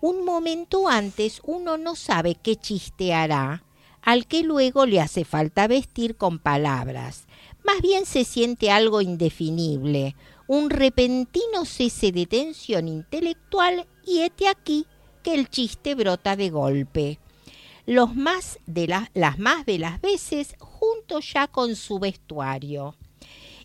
un 0.00 0.24
momento 0.24 0.88
antes 0.88 1.40
uno 1.44 1.76
no 1.76 1.96
sabe 1.96 2.34
qué 2.34 2.56
chiste 2.56 3.14
hará, 3.14 3.64
al 4.02 4.26
que 4.26 4.42
luego 4.42 4.86
le 4.86 5.00
hace 5.00 5.24
falta 5.24 5.66
vestir 5.66 6.16
con 6.16 6.38
palabras. 6.38 7.26
Más 7.64 7.80
bien 7.80 8.06
se 8.06 8.24
siente 8.24 8.70
algo 8.70 9.00
indefinible, 9.00 10.14
un 10.46 10.70
repentino 10.70 11.64
cese 11.64 12.12
de 12.12 12.26
tensión 12.26 12.86
intelectual 12.86 13.86
y 14.06 14.20
hete 14.20 14.48
aquí 14.48 14.86
que 15.22 15.34
el 15.34 15.48
chiste 15.50 15.96
brota 15.96 16.36
de 16.36 16.50
golpe. 16.50 17.18
Más 18.14 18.58
de 18.66 18.86
las 18.86 19.38
más 19.38 19.66
de 19.66 19.78
las 19.78 20.00
veces 20.00 20.54
junto 20.58 21.20
ya 21.20 21.48
con 21.48 21.74
su 21.74 21.98
vestuario. 21.98 22.96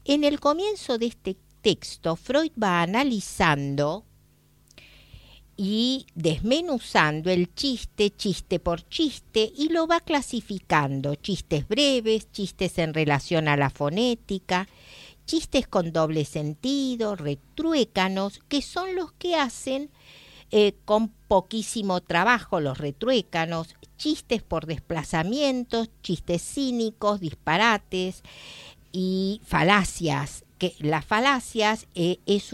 En 0.06 0.24
el 0.24 0.40
comienzo 0.40 0.98
de 0.98 1.08
este 1.08 1.38
texto, 1.62 2.16
Freud 2.16 2.52
va 2.62 2.82
analizando 2.82 4.06
y 5.64 6.08
desmenuzando 6.16 7.30
el 7.30 7.54
chiste, 7.54 8.10
chiste 8.10 8.60
por 8.60 8.82
chiste, 8.90 9.54
y 9.56 9.70
lo 9.70 9.86
va 9.86 10.00
clasificando, 10.00 11.14
chistes 11.14 11.68
breves, 11.68 12.32
chistes 12.32 12.80
en 12.80 12.96
relación 12.96 13.48
a 13.48 13.56
la 13.56 13.70
fonética, 13.70 14.68
chistes 15.28 15.68
con 15.68 15.94
doble 15.94 16.26
sentido, 16.26 17.16
retruécanos, 17.16 18.40
que 18.48 18.64
son 18.64 18.96
los 18.96 19.12
que 19.12 19.36
hacen 19.36 19.92
eh, 20.50 20.74
con 20.84 21.10
poquísimo 21.28 22.02
trabajo 22.02 22.60
los 22.60 22.80
retruécanos, 22.80 23.76
chistes 24.00 24.42
por 24.42 24.66
desplazamientos, 24.66 25.92
chistes 26.02 26.42
cínicos, 26.42 27.20
disparates 27.20 28.24
y 28.92 29.42
falacias 29.46 30.44
que 30.62 30.76
las 30.78 31.04
falacias 31.04 31.88
eh, 31.96 32.20
es, 32.28 32.54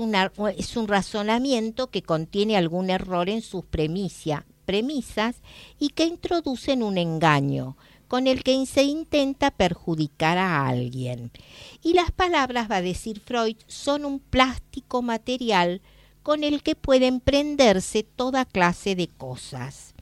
es 0.58 0.78
un 0.78 0.88
razonamiento 0.88 1.88
que 1.88 2.04
contiene 2.04 2.56
algún 2.56 2.90
error 2.90 3.28
en 3.28 3.42
su 3.42 3.64
premisa, 3.64 4.46
premisas 4.64 5.36
y 5.78 5.90
que 5.90 6.06
introducen 6.06 6.84
un 6.84 6.98
engaño 6.98 7.76
con 8.08 8.28
el 8.28 8.44
que 8.44 8.66
se 8.66 8.84
intenta 8.84 9.52
perjudicar 9.52 10.38
a 10.38 10.70
alguien. 10.70 11.32
Y 11.84 11.96
las 11.96 12.12
palabras, 12.12 12.72
va 12.72 12.78
a 12.78 12.82
decir 12.82 13.20
Freud, 13.20 13.58
son 13.68 14.06
un 14.06 14.20
plástico 14.20 15.02
material 15.02 15.82
con 16.24 16.46
el 16.46 16.64
que 16.64 16.76
pueden 16.76 17.20
prenderse 17.20 18.04
toda 18.04 18.46
clase 18.46 18.96
de 18.96 19.10
cosas. 19.10 19.96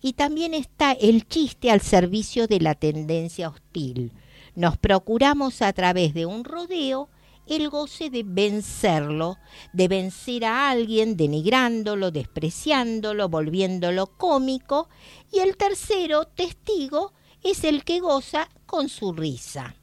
Y 0.00 0.14
también 0.14 0.54
está 0.54 0.92
el 0.92 1.28
chiste 1.28 1.70
al 1.70 1.82
servicio 1.82 2.46
de 2.46 2.60
la 2.60 2.74
tendencia 2.74 3.50
hostil. 3.50 4.12
Nos 4.54 4.78
procuramos 4.78 5.60
a 5.60 5.74
través 5.74 6.14
de 6.14 6.24
un 6.24 6.44
rodeo 6.44 7.10
el 7.46 7.68
goce 7.68 8.10
de 8.10 8.22
vencerlo, 8.22 9.38
de 9.72 9.88
vencer 9.88 10.44
a 10.44 10.70
alguien 10.70 11.16
denigrándolo, 11.16 12.10
despreciándolo, 12.10 13.28
volviéndolo 13.28 14.06
cómico, 14.06 14.88
y 15.32 15.40
el 15.40 15.56
tercero, 15.56 16.26
testigo, 16.26 17.12
es 17.42 17.64
el 17.64 17.84
que 17.84 18.00
goza 18.00 18.48
con 18.66 18.88
su 18.88 19.12
risa. 19.12 19.74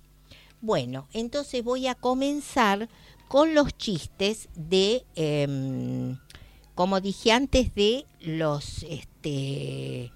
Bueno, 0.61 1.07
entonces 1.13 1.63
voy 1.63 1.87
a 1.87 1.95
comenzar 1.95 2.89
con 3.27 3.53
los 3.53 3.77
chistes 3.77 4.49
de, 4.55 5.05
em, 5.15 6.17
como 6.75 7.01
dije 7.01 7.31
antes, 7.31 7.75
de 7.75 8.05
los, 8.21 8.83
este, 8.83 10.11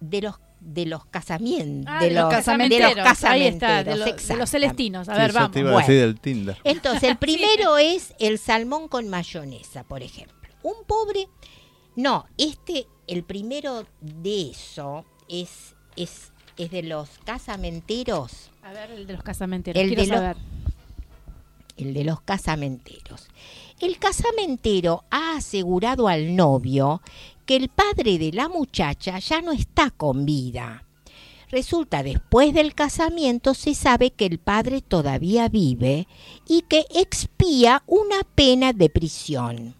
de 0.00 0.22
los 0.22 0.36
de 0.60 0.86
los 0.86 1.04
casamientos, 1.06 1.92
Ah, 1.92 2.00
de, 2.00 2.08
de 2.08 2.14
los 2.14 2.24
los, 2.24 2.32
casamenteros. 2.34 2.90
de 2.90 2.96
los 2.96 3.24
Ahí 3.24 3.42
está, 3.46 3.68
de, 3.78 3.84
casamenteros, 3.84 3.98
lo- 4.28 4.34
de 4.34 4.36
los 4.40 4.50
celestinos. 4.50 5.08
A 5.08 5.14
Sí, 5.14 5.20
ver, 5.20 5.32
vamos. 5.32 5.50
te 5.52 5.60
iba 5.60 5.70
a 5.70 5.72
Bueno. 5.74 5.86
decir 5.88 6.00
del 6.02 6.20
Tinder. 6.20 6.56
Entonces, 6.64 7.02
el 7.04 7.16
primero 7.18 7.78
es 7.78 8.14
el 8.18 8.38
salmón 8.38 8.88
con 8.88 9.08
mayonesa, 9.08 9.84
por 9.84 10.02
ejemplo. 10.02 10.36
Un 10.62 10.74
pobre, 10.86 11.28
no, 11.96 12.26
este, 12.36 12.86
el 13.06 13.22
primero 13.24 13.86
de 14.00 14.50
eso 14.50 15.04
es, 15.28 15.74
es, 15.96 16.32
es 16.56 16.70
de 16.70 16.82
los 16.82 17.08
casamenteros, 17.24 18.50
A 18.62 18.72
ver, 18.72 18.90
el 18.90 19.06
de 19.06 19.12
los 19.14 19.22
casamenteros. 19.22 19.80
El 19.82 19.94
Quiero 19.94 20.20
de 20.20 20.26
los- 20.28 20.36
el 21.76 21.94
de 21.94 22.02
los 22.04 22.20
casamenteros. 22.22 23.28
El 23.80 23.98
casamentero 24.00 25.04
ha 25.10 25.36
asegurado 25.36 26.08
al 26.08 26.34
novio 26.34 27.00
que 27.48 27.56
el 27.56 27.70
padre 27.70 28.18
de 28.18 28.30
la 28.30 28.50
muchacha 28.50 29.18
ya 29.20 29.40
no 29.40 29.52
está 29.52 29.90
con 29.90 30.26
vida. 30.26 30.84
Resulta, 31.48 32.02
después 32.02 32.52
del 32.52 32.74
casamiento 32.74 33.54
se 33.54 33.74
sabe 33.74 34.10
que 34.10 34.26
el 34.26 34.38
padre 34.38 34.82
todavía 34.82 35.48
vive 35.48 36.06
y 36.46 36.60
que 36.68 36.84
expía 36.94 37.82
una 37.86 38.20
pena 38.34 38.74
de 38.74 38.90
prisión. 38.90 39.74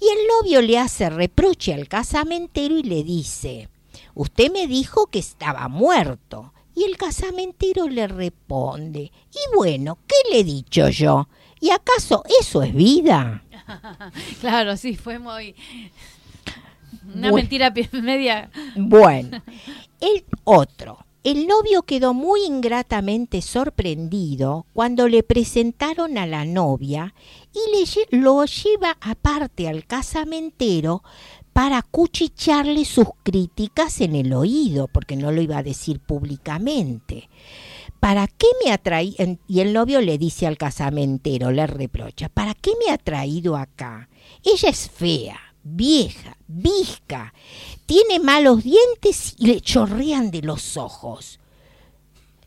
Y 0.00 0.04
el 0.04 0.28
novio 0.28 0.62
le 0.62 0.78
hace 0.78 1.10
reproche 1.10 1.74
al 1.74 1.88
casamentero 1.88 2.78
y 2.78 2.84
le 2.84 3.02
dice, 3.02 3.68
usted 4.14 4.52
me 4.52 4.68
dijo 4.68 5.08
que 5.08 5.18
estaba 5.18 5.66
muerto. 5.66 6.52
Y 6.76 6.84
el 6.84 6.96
casamentero 6.96 7.88
le 7.88 8.06
responde, 8.06 9.10
y 9.32 9.56
bueno, 9.56 9.98
¿qué 10.06 10.14
le 10.30 10.38
he 10.38 10.44
dicho 10.44 10.88
yo? 10.88 11.28
¿Y 11.60 11.70
acaso 11.70 12.22
eso 12.40 12.62
es 12.62 12.72
vida? 12.72 13.42
Claro, 14.40 14.76
sí, 14.76 14.96
fue 14.96 15.18
muy. 15.18 15.54
Una 17.08 17.30
Bueno. 17.30 17.36
mentira 17.36 17.72
media. 18.02 18.50
Bueno, 18.76 19.42
el 20.00 20.24
otro. 20.44 20.98
El 21.24 21.46
novio 21.46 21.82
quedó 21.82 22.14
muy 22.14 22.44
ingratamente 22.44 23.42
sorprendido 23.42 24.66
cuando 24.72 25.08
le 25.08 25.22
presentaron 25.22 26.16
a 26.16 26.26
la 26.26 26.44
novia 26.44 27.12
y 27.52 27.58
le 27.76 28.18
lo 28.18 28.44
lleva 28.44 28.96
aparte 29.00 29.68
al 29.68 29.84
casamentero 29.84 31.02
para 31.52 31.82
cuchicharle 31.82 32.84
sus 32.84 33.08
críticas 33.24 34.00
en 34.00 34.14
el 34.14 34.32
oído, 34.32 34.86
porque 34.86 35.16
no 35.16 35.32
lo 35.32 35.42
iba 35.42 35.58
a 35.58 35.62
decir 35.64 35.98
públicamente. 35.98 37.28
¿Para 37.98 38.28
qué 38.28 38.46
me 38.64 38.70
ha 38.70 38.78
traído? 38.78 39.16
Y 39.48 39.58
el 39.60 39.72
novio 39.72 40.00
le 40.00 40.18
dice 40.18 40.46
al 40.46 40.56
casamentero, 40.56 41.50
le 41.50 41.66
reprocha, 41.66 42.28
¿para 42.28 42.54
qué 42.54 42.70
me 42.84 42.92
ha 42.92 42.96
traído 42.96 43.56
acá? 43.56 44.08
Ella 44.44 44.68
es 44.68 44.88
fea, 44.88 45.40
vieja, 45.76 46.36
visca, 46.46 47.32
tiene 47.86 48.20
malos 48.20 48.62
dientes 48.64 49.34
y 49.38 49.46
le 49.46 49.60
chorrean 49.60 50.30
de 50.30 50.42
los 50.42 50.76
ojos. 50.76 51.40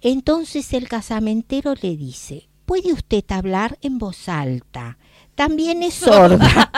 Entonces 0.01 0.73
el 0.73 0.87
casamentero 0.87 1.75
le 1.81 1.95
dice, 1.95 2.49
¿puede 2.65 2.93
usted 2.93 3.23
hablar 3.29 3.77
en 3.81 3.97
voz 3.99 4.27
alta? 4.29 4.97
También 5.35 5.83
es 5.83 5.93
sorda. 5.93 6.71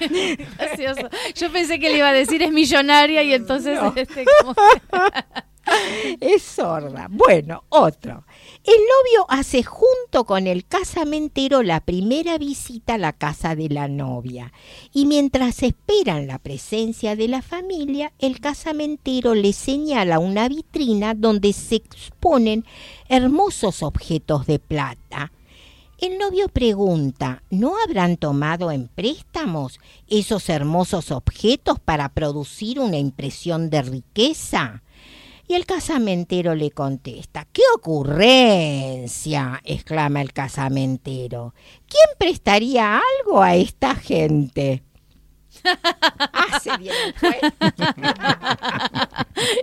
Gracioso. 0.58 1.08
Yo 1.34 1.52
pensé 1.52 1.78
que 1.78 1.88
le 1.90 1.98
iba 1.98 2.08
a 2.08 2.12
decir 2.12 2.42
es 2.42 2.52
millonaria 2.52 3.22
y 3.22 3.32
entonces 3.32 3.78
este, 3.96 4.24
como 4.40 4.54
que- 4.54 4.62
es 6.20 6.42
sorda. 6.42 7.08
Bueno, 7.10 7.64
otro. 7.68 8.24
El 8.64 8.74
novio 8.74 9.26
hace 9.28 9.62
junto 9.62 10.24
con 10.24 10.46
el 10.46 10.66
casamentero 10.66 11.62
la 11.62 11.80
primera 11.80 12.38
visita 12.38 12.94
a 12.94 12.98
la 12.98 13.12
casa 13.12 13.54
de 13.54 13.68
la 13.68 13.88
novia 13.88 14.52
y 14.92 15.06
mientras 15.06 15.62
esperan 15.62 16.26
la 16.26 16.38
presencia 16.38 17.16
de 17.16 17.28
la 17.28 17.42
familia, 17.42 18.12
el 18.18 18.40
casamentero 18.40 19.34
le 19.34 19.52
señala 19.52 20.18
una 20.18 20.48
vitrina 20.48 21.14
donde 21.14 21.52
se 21.52 21.76
exponen 21.76 22.64
hermosos 23.08 23.82
objetos 23.82 24.46
de 24.46 24.58
plata. 24.58 25.32
El 25.98 26.18
novio 26.18 26.48
pregunta, 26.48 27.42
¿no 27.48 27.74
habrán 27.82 28.18
tomado 28.18 28.70
en 28.70 28.88
préstamos 28.88 29.80
esos 30.08 30.50
hermosos 30.50 31.10
objetos 31.10 31.80
para 31.80 32.10
producir 32.10 32.80
una 32.80 32.98
impresión 32.98 33.70
de 33.70 33.80
riqueza? 33.80 34.82
Y 35.48 35.54
el 35.54 35.64
casamentero 35.64 36.54
le 36.54 36.70
contesta, 36.72 37.46
¡qué 37.52 37.62
ocurrencia! 37.74 39.60
exclama 39.64 40.20
el 40.22 40.32
casamentero. 40.32 41.54
¿Quién 41.88 42.06
prestaría 42.18 43.00
algo 43.20 43.42
a 43.42 43.54
esta 43.54 43.94
gente? 43.94 44.82
Hace 46.32 46.76
bien 46.78 46.94
el 47.06 47.14
cuento. 47.14 47.74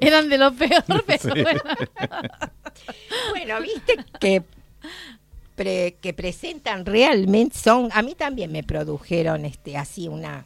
eran 0.01 0.29
de 0.29 0.37
lo 0.37 0.53
peor, 0.53 0.83
pero 1.05 1.33
bueno. 1.33 1.61
Bueno, 3.29 3.61
viste 3.61 3.97
que, 4.19 4.43
pre- 5.55 5.97
que 6.01 6.13
presentan 6.13 6.85
realmente, 6.85 7.57
son, 7.57 7.89
a 7.93 8.01
mí 8.01 8.15
también 8.15 8.51
me 8.51 8.63
produjeron 8.63 9.45
este 9.45 9.77
así 9.77 10.07
una 10.07 10.45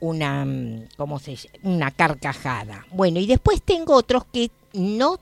una 0.00 0.44
mm, 0.44 0.88
¿cómo 0.96 1.18
se 1.18 1.36
una 1.62 1.90
carcajada. 1.90 2.86
Bueno, 2.92 3.20
y 3.20 3.26
después 3.26 3.62
tengo 3.62 3.94
otros 3.94 4.24
que 4.32 4.50
no 4.72 5.18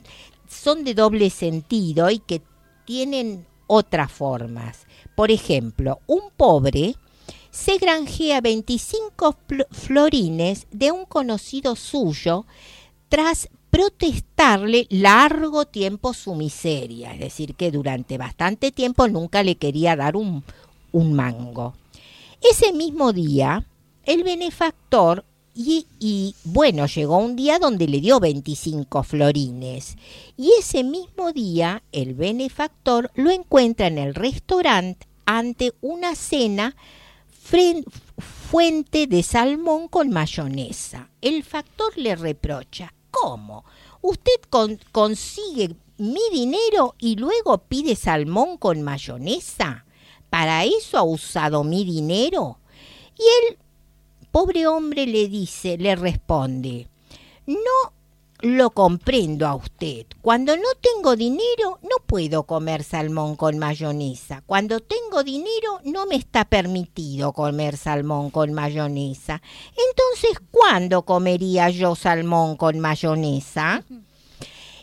son 0.48 0.84
de 0.84 0.94
doble 0.94 1.30
sentido 1.30 2.10
y 2.10 2.18
que 2.20 2.42
tienen 2.84 3.46
otras 3.66 4.10
formas. 4.10 4.86
Por 5.14 5.30
ejemplo, 5.30 6.00
un 6.06 6.22
pobre 6.36 6.94
se 7.50 7.76
granjea 7.78 8.40
25 8.40 9.36
fl- 9.48 9.66
florines 9.70 10.66
de 10.70 10.92
un 10.92 11.04
conocido 11.06 11.76
suyo 11.76 12.46
tras 13.08 13.48
protestarle 13.70 14.86
largo 14.90 15.66
tiempo 15.66 16.14
su 16.14 16.34
miseria, 16.34 17.12
es 17.14 17.20
decir, 17.20 17.54
que 17.54 17.70
durante 17.70 18.16
bastante 18.16 18.72
tiempo 18.72 19.08
nunca 19.08 19.42
le 19.42 19.56
quería 19.56 19.96
dar 19.96 20.16
un, 20.16 20.42
un 20.92 21.12
mango. 21.12 21.74
Ese 22.40 22.72
mismo 22.72 23.12
día, 23.12 23.66
el 24.08 24.24
benefactor, 24.24 25.24
y, 25.54 25.86
y, 25.98 26.34
bueno, 26.44 26.86
llegó 26.86 27.18
un 27.18 27.34
día 27.34 27.58
donde 27.58 27.88
le 27.88 28.00
dio 28.00 28.20
25 28.20 29.02
florines, 29.02 29.96
y 30.36 30.52
ese 30.58 30.84
mismo 30.84 31.32
día 31.32 31.82
el 31.92 32.14
benefactor 32.14 33.10
lo 33.14 33.30
encuentra 33.30 33.88
en 33.88 33.98
el 33.98 34.14
restaurante 34.14 35.06
ante 35.26 35.74
una 35.80 36.14
cena 36.14 36.76
fuente 38.50 39.06
de 39.06 39.22
salmón 39.22 39.88
con 39.88 40.10
mayonesa. 40.10 41.10
El 41.20 41.42
factor 41.44 41.96
le 41.96 42.14
reprocha, 42.16 42.94
¿cómo? 43.10 43.64
¿Usted 44.00 44.40
con- 44.48 44.78
consigue 44.92 45.74
mi 45.96 46.20
dinero 46.32 46.94
y 46.98 47.16
luego 47.16 47.58
pide 47.58 47.96
salmón 47.96 48.58
con 48.58 48.82
mayonesa? 48.82 49.84
¿Para 50.30 50.64
eso 50.64 50.98
ha 50.98 51.02
usado 51.02 51.64
mi 51.64 51.84
dinero? 51.84 52.58
Y 53.18 53.22
el 53.48 53.58
pobre 54.38 54.68
hombre 54.68 55.04
le 55.04 55.26
dice, 55.26 55.76
le 55.78 55.96
responde, 55.96 56.86
no 57.44 57.92
lo 58.38 58.70
comprendo 58.70 59.48
a 59.48 59.56
usted. 59.56 60.06
Cuando 60.22 60.56
no 60.56 60.68
tengo 60.80 61.16
dinero, 61.16 61.80
no 61.82 61.96
puedo 62.06 62.44
comer 62.44 62.84
salmón 62.84 63.34
con 63.34 63.58
mayonesa. 63.58 64.44
Cuando 64.46 64.78
tengo 64.78 65.24
dinero, 65.24 65.80
no 65.82 66.06
me 66.06 66.14
está 66.14 66.44
permitido 66.44 67.32
comer 67.32 67.76
salmón 67.76 68.30
con 68.30 68.52
mayonesa. 68.52 69.42
Entonces, 69.70 70.40
¿cuándo 70.52 71.02
comería 71.02 71.68
yo 71.70 71.96
salmón 71.96 72.56
con 72.56 72.78
mayonesa? 72.78 73.82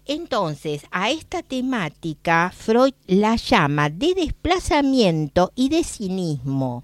Entonces, 0.05 0.81
a 0.91 1.11
esta 1.11 1.43
temática 1.43 2.51
Freud 2.53 2.93
la 3.07 3.37
llama 3.37 3.89
de 3.89 4.15
desplazamiento 4.15 5.53
y 5.55 5.69
de 5.69 5.85
cinismo. 5.85 6.83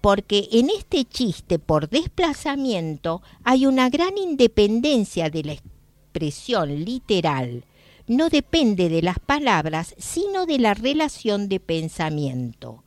Porque 0.00 0.48
en 0.52 0.70
este 0.70 1.04
chiste 1.04 1.58
por 1.58 1.88
desplazamiento 1.88 3.22
hay 3.44 3.66
una 3.66 3.90
gran 3.90 4.16
independencia 4.16 5.28
de 5.30 5.42
la 5.42 5.52
expresión 5.52 6.84
literal. 6.84 7.64
No 8.06 8.28
depende 8.28 8.88
de 8.88 9.02
las 9.02 9.18
palabras, 9.18 9.94
sino 9.98 10.46
de 10.46 10.58
la 10.58 10.74
relación 10.74 11.48
de 11.48 11.60
pensamiento. 11.60 12.84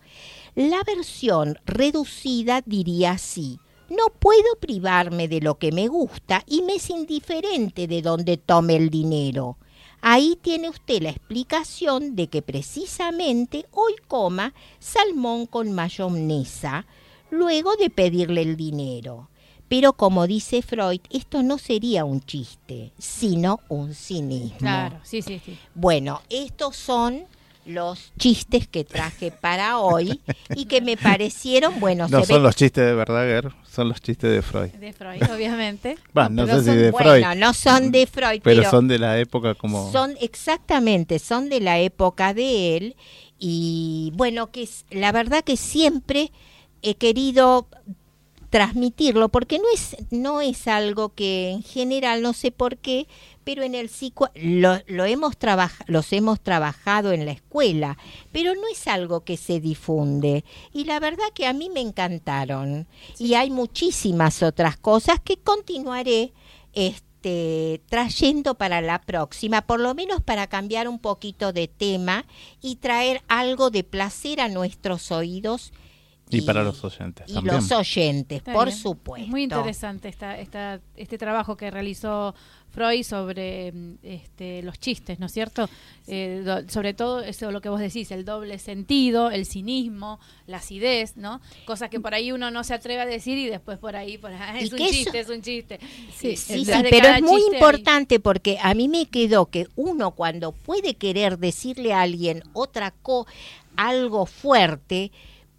La 0.55 0.83
versión 0.83 1.59
reducida 1.65 2.61
diría 2.65 3.11
así, 3.11 3.59
no 3.89 4.07
puedo 4.19 4.55
privarme 4.59 5.27
de 5.27 5.41
lo 5.41 5.57
que 5.57 5.71
me 5.71 5.87
gusta 5.87 6.43
y 6.47 6.61
me 6.61 6.75
es 6.75 6.89
indiferente 6.89 7.87
de 7.87 8.01
dónde 8.01 8.37
tome 8.37 8.77
el 8.77 8.89
dinero. 8.89 9.57
Ahí 10.01 10.37
tiene 10.41 10.69
usted 10.69 11.01
la 11.01 11.09
explicación 11.09 12.15
de 12.15 12.27
que 12.27 12.41
precisamente 12.41 13.65
hoy 13.71 13.93
coma 14.07 14.53
salmón 14.79 15.45
con 15.45 15.73
mayonesa, 15.73 16.87
luego 17.31 17.75
de 17.77 17.89
pedirle 17.89 18.41
el 18.41 18.55
dinero. 18.55 19.29
Pero 19.67 19.93
como 19.93 20.27
dice 20.27 20.61
Freud, 20.61 20.99
esto 21.09 21.43
no 21.43 21.57
sería 21.57 22.03
un 22.03 22.21
chiste, 22.21 22.91
sino 22.97 23.61
un 23.69 23.93
cinismo. 23.93 24.57
Claro, 24.57 24.99
sí, 25.03 25.21
sí, 25.21 25.41
sí. 25.43 25.57
Bueno, 25.73 26.21
estos 26.29 26.75
son 26.75 27.23
los 27.65 28.11
chistes 28.17 28.67
que 28.67 28.83
traje 28.83 29.31
para 29.31 29.79
hoy 29.79 30.19
y 30.55 30.65
que 30.65 30.81
me 30.81 30.97
parecieron 30.97 31.79
buenos. 31.79 32.11
No 32.11 32.23
son 32.25 32.43
los 32.43 32.55
chistes 32.55 32.85
de 32.85 32.93
Verdaguer, 32.93 33.51
son 33.69 33.89
los 33.89 34.01
chistes 34.01 34.31
de 34.31 34.41
Freud. 34.41 34.71
De 34.71 34.93
Freud, 34.93 35.21
obviamente. 35.31 35.97
no, 36.31 36.47
sé 36.47 36.63
si 36.63 36.75
de 36.75 36.91
Freud. 36.91 37.21
Bueno, 37.21 37.35
no 37.35 37.53
son 37.53 37.91
de 37.91 38.07
Freud, 38.07 38.41
pero, 38.43 38.69
son 38.69 38.87
de 38.87 38.99
la 38.99 39.19
época 39.19 39.55
como... 39.55 39.91
Son 39.91 40.15
exactamente, 40.19 41.19
son 41.19 41.49
de 41.49 41.61
la 41.61 41.79
época 41.79 42.33
de 42.33 42.77
él 42.77 42.95
y 43.39 44.11
bueno, 44.15 44.51
que 44.51 44.63
es, 44.63 44.85
la 44.89 45.11
verdad 45.11 45.43
que 45.43 45.57
siempre 45.57 46.31
he 46.81 46.95
querido 46.95 47.67
transmitirlo 48.49 49.29
porque 49.29 49.59
no 49.59 49.65
es 49.73 49.95
no 50.11 50.41
es 50.41 50.67
algo 50.67 51.15
que 51.15 51.51
en 51.51 51.63
general 51.63 52.21
no 52.21 52.33
sé 52.33 52.51
por 52.51 52.77
qué 52.77 53.07
pero 53.45 53.63
en 53.63 53.75
el 53.75 53.87
psico 53.89 54.29
lo, 54.35 54.79
lo 54.87 55.05
hemos 55.05 55.35
los 55.87 56.11
hemos 56.11 56.41
trabajado 56.41 57.13
en 57.13 57.25
la 57.25 57.31
escuela 57.31 57.97
pero 58.31 58.53
no 58.55 58.67
es 58.71 58.87
algo 58.87 59.23
que 59.23 59.37
se 59.37 59.59
difunde. 59.59 60.43
Y 60.73 60.85
la 60.85 60.99
verdad 60.99 61.25
que 61.33 61.47
a 61.47 61.53
mí 61.53 61.69
me 61.69 61.81
encantaron. 61.81 62.87
Y 63.17 63.33
hay 63.33 63.49
muchísimas 63.49 64.43
otras 64.43 64.77
cosas 64.77 65.19
que 65.19 65.37
continuaré 65.37 66.33
este 66.73 67.81
trayendo 67.87 68.55
para 68.55 68.81
la 68.81 69.01
próxima, 69.01 69.61
por 69.61 69.79
lo 69.79 69.93
menos 69.93 70.21
para 70.21 70.47
cambiar 70.47 70.87
un 70.87 70.99
poquito 70.99 71.53
de 71.53 71.67
tema 71.67 72.25
y 72.61 72.77
traer 72.77 73.21
algo 73.27 73.69
de 73.69 73.83
placer 73.83 74.41
a 74.41 74.49
nuestros 74.49 75.11
oídos 75.11 75.71
y, 76.37 76.41
para 76.41 76.63
los 76.63 76.83
oyentes 76.83 77.29
y 77.29 77.41
los 77.41 77.71
oyentes, 77.71 78.41
por 78.41 78.71
supuesto. 78.71 79.29
muy 79.29 79.43
interesante 79.43 80.09
esta, 80.09 80.37
esta, 80.39 80.79
este 80.95 81.17
trabajo 81.17 81.55
que 81.57 81.69
realizó 81.69 82.33
Freud 82.71 83.03
sobre 83.03 83.71
mm, 83.71 83.95
este, 84.01 84.63
los 84.63 84.79
chistes, 84.79 85.19
¿no 85.19 85.25
es 85.25 85.31
cierto? 85.33 85.69
Eh, 86.07 86.43
sobre 86.69 86.93
todo 86.93 87.21
eso 87.21 87.51
lo 87.51 87.61
que 87.61 87.69
vos 87.69 87.79
decís, 87.79 88.11
el 88.11 88.25
doble 88.25 88.57
sentido, 88.59 89.29
el 89.29 89.45
cinismo, 89.45 90.19
la 90.47 90.57
acidez, 90.57 91.17
¿no? 91.17 91.41
Cosas 91.65 91.89
que 91.89 91.99
por 91.99 92.13
ahí 92.13 92.31
uno 92.31 92.49
no 92.49 92.63
se 92.63 92.73
atreve 92.73 93.01
a 93.01 93.05
decir 93.05 93.37
y 93.37 93.47
después 93.47 93.77
por 93.77 93.95
ahí, 93.95 94.17
por 94.17 94.31
es 94.57 94.71
un 94.71 94.79
chiste, 94.79 95.19
es 95.19 95.29
un 95.29 95.41
chiste. 95.41 95.79
Sí, 96.15 96.35
sí, 96.37 96.65
sí 96.65 96.71
pero 96.89 97.09
es 97.09 97.21
muy 97.21 97.41
importante 97.53 98.19
porque 98.19 98.57
a 98.61 98.73
mí 98.73 98.87
me 98.87 99.05
quedó 99.07 99.47
que 99.47 99.67
uno 99.75 100.11
cuando 100.11 100.53
puede 100.53 100.95
querer 100.95 101.37
decirle 101.37 101.93
a 101.93 102.01
alguien 102.01 102.43
otra 102.53 102.91
cosa, 102.91 103.29
algo 103.75 104.25
fuerte, 104.25 105.11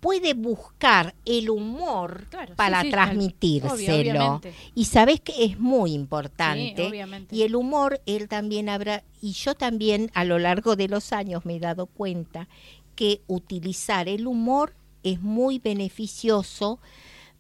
puede 0.03 0.35
buscar 0.35 1.15
el 1.25 1.49
humor 1.49 2.27
para 2.57 2.83
transmitírselo. 2.83 4.41
y 4.75 4.87
sabes 4.87 5.21
que 5.21 5.45
es 5.45 5.61
muy 5.61 5.93
importante. 5.93 6.91
y 7.31 7.43
el 7.43 7.55
humor, 7.55 8.01
él 8.05 8.27
también 8.27 8.69
habrá, 8.69 9.05
y 9.21 9.31
yo 9.31 9.55
también 9.55 10.11
a 10.13 10.25
lo 10.25 10.41
largo 10.41 10.75
de 10.75 10.89
los 10.89 11.13
años 11.13 11.47
me 11.47 11.55
he 11.55 11.61
dado 11.61 11.87
cuenta 11.87 12.49
que 12.97 13.21
utilizar 13.29 14.09
el 14.09 14.27
humor 14.27 14.75
es 15.05 15.21
muy 15.21 15.61
beneficioso 15.61 16.81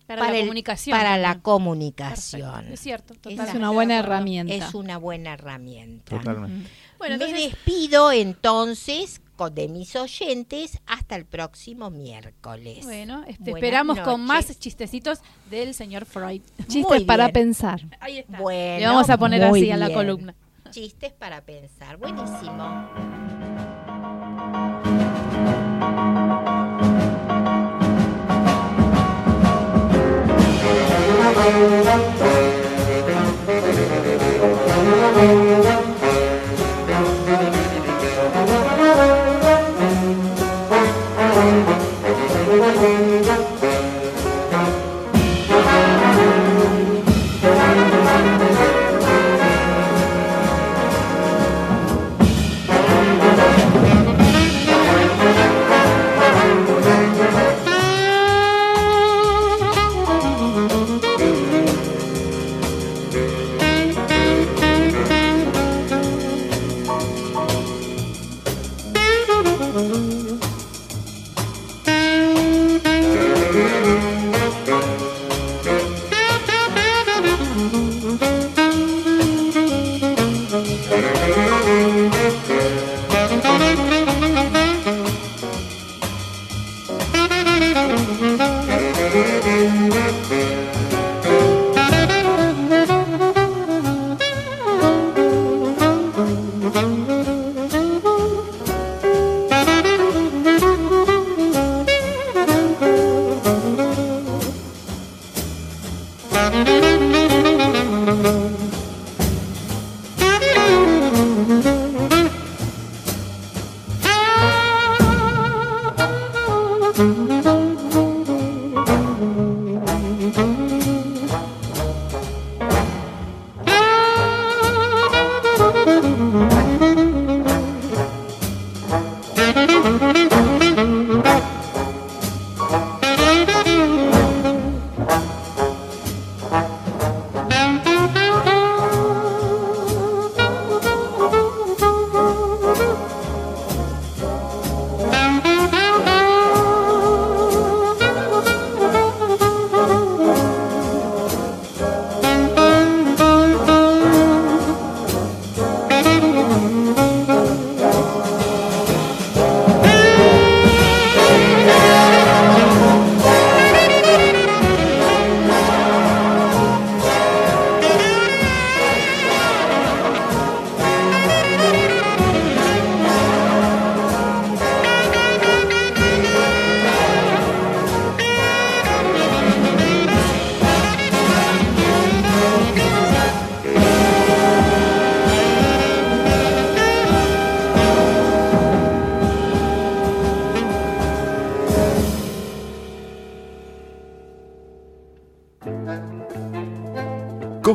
para, 0.06 0.30
la 0.30 0.38
comunicación. 0.38 0.96
Para 0.96 1.18
la 1.18 1.40
comunicación. 1.40 2.72
Es 2.72 2.78
cierto, 2.78 3.14
Es 3.28 3.54
una 3.54 3.70
buena 3.70 3.98
herramienta. 3.98 4.54
Es 4.54 4.72
una 4.74 4.98
buena 4.98 5.32
herramienta. 5.32 6.16
Totalmente. 6.16 6.70
Bueno, 6.98 7.18
me 7.18 7.32
despido 7.32 8.12
entonces 8.12 9.20
de 9.50 9.68
mis 9.68 9.96
oyentes 9.96 10.78
hasta 10.86 11.16
el 11.16 11.24
próximo 11.24 11.90
miércoles. 11.90 12.84
Bueno, 12.84 13.24
este, 13.26 13.50
esperamos 13.50 13.98
con 14.00 14.20
más 14.24 14.58
chistecitos 14.58 15.20
del 15.50 15.74
señor 15.74 16.04
Freud. 16.04 16.42
Chistes 16.68 17.02
para 17.02 17.30
pensar. 17.30 17.80
Ahí 18.00 18.18
está. 18.18 18.38
Bueno, 18.38 18.78
Le 18.80 18.86
vamos 18.86 19.10
a 19.10 19.18
poner 19.18 19.42
así 19.42 19.70
a 19.70 19.76
la 19.76 19.92
columna. 19.92 20.34
Chistes 20.70 21.12
para 21.12 21.40
pensar. 21.42 21.96
Buenísimo. 21.96 22.88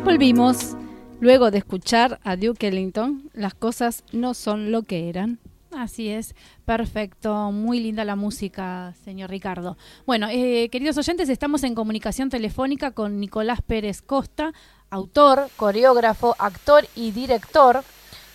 Volvimos. 0.04 0.76
Luego 1.20 1.50
de 1.52 1.60
escuchar 1.60 2.20
a 2.24 2.36
Duke 2.36 2.68
Ellington, 2.68 3.30
las 3.34 3.54
cosas 3.54 4.04
no 4.12 4.34
son 4.34 4.72
lo 4.72 4.82
que 4.84 5.08
eran. 5.10 5.40
Así 5.78 6.10
es, 6.10 6.34
perfecto, 6.66 7.52
muy 7.52 7.80
linda 7.80 8.04
la 8.04 8.16
música, 8.16 8.96
señor 9.06 9.30
Ricardo. 9.30 9.78
Bueno, 10.08 10.28
eh, 10.28 10.70
queridos 10.72 10.98
oyentes, 10.98 11.30
estamos 11.30 11.64
en 11.64 11.76
comunicación 11.76 12.32
telefónica 12.32 12.90
con 12.92 13.20
Nicolás 13.20 13.62
Pérez 13.62 14.02
Costa, 14.02 14.54
autor, 14.90 15.50
coreógrafo, 15.56 16.36
actor 16.40 16.88
y 16.96 17.12
director, 17.12 17.84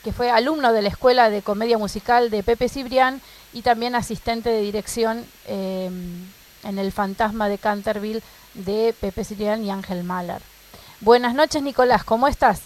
que 0.04 0.12
fue 0.12 0.30
alumno 0.30 0.72
de 0.72 0.82
la 0.82 0.88
Escuela 0.88 1.30
de 1.30 1.42
Comedia 1.42 1.78
Musical 1.78 2.30
de 2.30 2.44
Pepe 2.44 2.68
Cibrián 2.68 3.20
y 3.52 3.62
también 3.62 3.96
asistente 3.96 4.48
de 4.48 4.60
dirección 4.60 5.24
em, 5.48 6.24
en 6.62 6.78
El 6.78 6.92
Fantasma 6.92 7.48
de 7.48 7.58
Canterville 7.58 8.22
de 8.54 8.94
Pepe 9.00 9.24
Cibrián 9.24 9.64
y 9.64 9.72
Ángel 9.72 10.04
Mahler. 10.04 10.42
Buenas 11.00 11.34
noches, 11.34 11.60
Nicolás, 11.60 12.04
¿cómo 12.04 12.28
estás? 12.28 12.62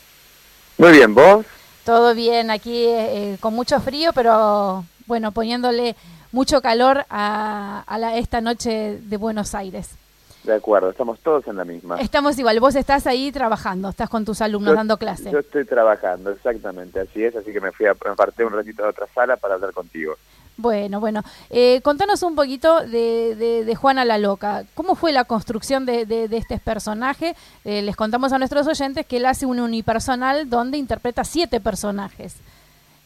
Muy 0.77 0.93
bien, 0.93 1.15
¿vos? 1.15 1.47
Todo 1.87 2.17
bien, 2.17 2.51
aquí 2.51 2.85
eh, 2.85 3.37
con 3.39 3.55
mucho 3.55 3.79
frío, 3.79 4.11
pero 4.13 4.85
bueno, 5.07 5.31
poniéndole 5.31 5.95
mucho 6.33 6.61
calor 6.61 7.07
a, 7.09 7.85
esta 8.17 8.41
noche 8.41 8.99
de 9.01 9.17
Buenos 9.17 9.55
Aires. 9.55 9.95
De 10.43 10.53
acuerdo, 10.53 10.91
estamos 10.91 11.21
todos 11.21 11.47
en 11.47 11.55
la 11.55 11.65
misma. 11.65 12.01
Estamos 12.01 12.37
igual, 12.41 12.59
vos 12.59 12.75
estás 12.75 13.07
ahí 13.07 13.31
trabajando, 13.31 13.89
estás 13.89 14.11
con 14.11 14.25
tus 14.25 14.41
alumnos 14.41 14.75
dando 14.75 14.97
clase. 14.97 15.31
Yo 15.31 15.39
estoy 15.39 15.65
trabajando, 15.65 16.33
exactamente, 16.33 16.99
así 16.99 17.23
es, 17.23 17.37
así 17.37 17.53
que 17.53 17.61
me 17.61 17.71
fui 17.71 17.87
a 17.87 17.95
me 17.95 18.45
un 18.45 18.53
ratito 18.53 18.85
a 18.85 18.89
otra 18.89 19.07
sala 19.15 19.37
para 19.37 19.55
hablar 19.55 19.73
contigo. 19.73 20.17
Bueno, 20.59 21.01
bueno. 21.01 21.23
Eh, 21.51 21.81
contanos 21.83 22.23
un 22.23 22.35
poquito 22.35 22.81
de, 22.87 23.77
Juana 23.79 24.05
la 24.05 24.19
Loca. 24.19 24.65
¿Cómo 24.75 24.95
fue 24.95 25.13
la 25.13 25.25
construcción 25.25 25.85
de, 25.85 26.29
este 26.31 26.59
personaje? 26.59 27.35
Eh, 27.65 27.83
les 27.83 27.97
contamos 27.97 28.33
a 28.33 28.39
nuestros 28.39 28.67
oyentes 28.67 29.07
que 29.07 29.19
él 29.19 29.27
hace 29.27 29.45
un 29.45 29.61
unipersonal 29.61 30.49
donde 30.49 30.79
interpreta 30.79 31.25
siete 31.25 31.61
personajes. 31.61 32.37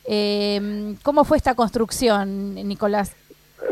Eh, 0.04 0.94
¿Cómo 1.02 1.24
fue 1.24 1.36
esta 1.36 1.54
construcción, 1.54 2.54
Nicolás? 2.54 3.14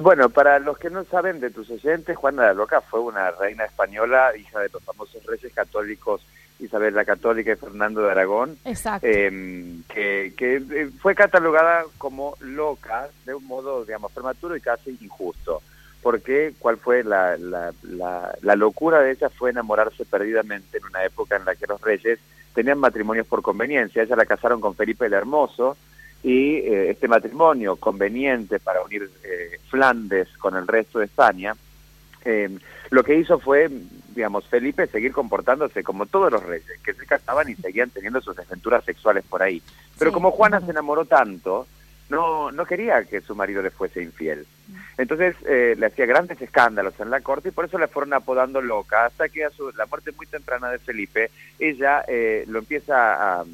Bueno, 0.01 0.29
para 0.29 0.59
los 0.59 0.77
que 0.77 0.91
no 0.91 1.05
saben 1.05 1.41
de 1.41 1.51
tus 1.51 1.71
oyentes, 1.71 2.17
Juana 2.17 2.47
la 2.47 2.55
Loca 2.55 2.81
fue 2.81 3.01
una 3.01 3.31
reina 3.31 3.65
española, 3.65 4.37
hija 4.37 4.61
de 4.61 4.69
los 4.69 4.83
famosos 4.83 5.25
reyes 5.25 5.53
católicos 5.53 6.21
Isabel 6.59 6.95
la 6.95 7.05
Católica 7.05 7.53
y 7.53 7.57
Fernando 7.57 8.03
de 8.03 8.11
Aragón, 8.11 8.59
em, 9.03 9.83
que, 9.85 10.35
eh, 10.39 10.91
fue 11.01 11.15
catalogada 11.15 11.85
como 11.99 12.35
loca 12.41 13.09
de 13.25 13.35
un 13.35 13.47
modo, 13.47 13.85
digamos, 13.85 14.13
prematuro 14.13 14.57
y 14.57 14.61
casi 14.61 14.97
injusto. 15.01 15.63
Porque 16.03 16.55
cuál 16.59 16.79
fue 16.79 17.03
la, 17.03 17.37
la, 17.37 17.73
la, 17.83 18.57
locura 18.57 19.01
de 19.01 19.13
ella 19.13 19.31
fue 19.31 19.51
enamorarse 19.51 20.05
perdidamente 20.05 20.79
en 20.79 20.85
una 20.85 21.05
época 21.05 21.37
en 21.37 21.45
la 21.45 21.57
que 21.57 21.67
los 21.67 21.81
reyes 21.81 22.21
tenían 22.55 22.79
matrimonios 22.79 23.27
por 23.27 23.43
conveniencia. 23.43 24.03
Ella 24.03 24.17
la 24.17 24.25
casaron 24.25 24.61
con 24.61 24.77
Felipe 24.77 25.07
el 25.07 25.13
Hermoso 25.13 25.77
y 26.23 26.57
eh, 26.57 26.91
este 26.91 27.09
matrimonio 27.09 27.77
conveniente 27.77 28.59
para 28.59 28.83
unir 28.83 29.11
eh, 29.23 29.59
Flandes 29.69 30.29
con 30.39 30.57
el 30.57 30.67
resto 30.67 30.99
de 30.99 31.07
España, 31.07 31.55
em, 32.29 32.59
lo 32.91 33.03
que 33.03 33.17
hizo 33.17 33.39
fue 33.39 33.69
digamos, 34.19 34.49
Felipe 34.49 34.89
seguir 34.89 35.13
comportándose 35.13 35.85
como 35.85 36.05
todos 36.07 36.33
los 36.33 36.43
reyes, 36.43 36.81
que 36.83 36.93
se 36.93 37.07
casaban 37.07 37.49
y 37.49 37.55
seguían 37.55 37.89
teniendo 37.91 38.21
sus 38.21 38.35
desventuras 38.35 38.85
sexuales 38.85 39.25
por 39.25 39.45
ahí. 39.45 39.63
Pero 39.97 40.11
como 40.11 40.33
Juana 40.33 40.61
se 40.61 40.73
enamoró 40.73 41.05
tanto, 41.05 41.69
no, 42.09 42.51
no 42.51 42.67
quería 42.67 43.05
que 43.05 43.21
su 43.21 43.37
marido 43.37 43.63
le 43.63 43.71
fuese 43.71 44.03
infiel. 44.03 44.45
Entonces 44.97 45.37
eh, 45.47 45.77
le 45.79 45.87
hacía 45.87 46.07
grandes 46.07 46.43
escándalos 46.43 46.99
en 46.99 47.11
la 47.11 47.21
corte 47.21 47.51
y 47.51 47.53
por 47.53 47.67
eso 47.67 47.79
le 47.79 47.87
fueron 47.87 48.13
apodando 48.13 48.61
loca, 48.61 49.05
hasta 49.05 49.29
que 49.29 49.45
a 49.45 49.51
su, 49.51 49.71
la 49.77 49.87
muerte 49.87 50.11
muy 50.11 50.27
temprana 50.27 50.69
de 50.69 50.81
Felipe, 50.81 51.31
ella 51.59 52.05
eh, 52.09 52.45
lo 52.49 52.59
empieza 52.59 53.39
a, 53.39 53.45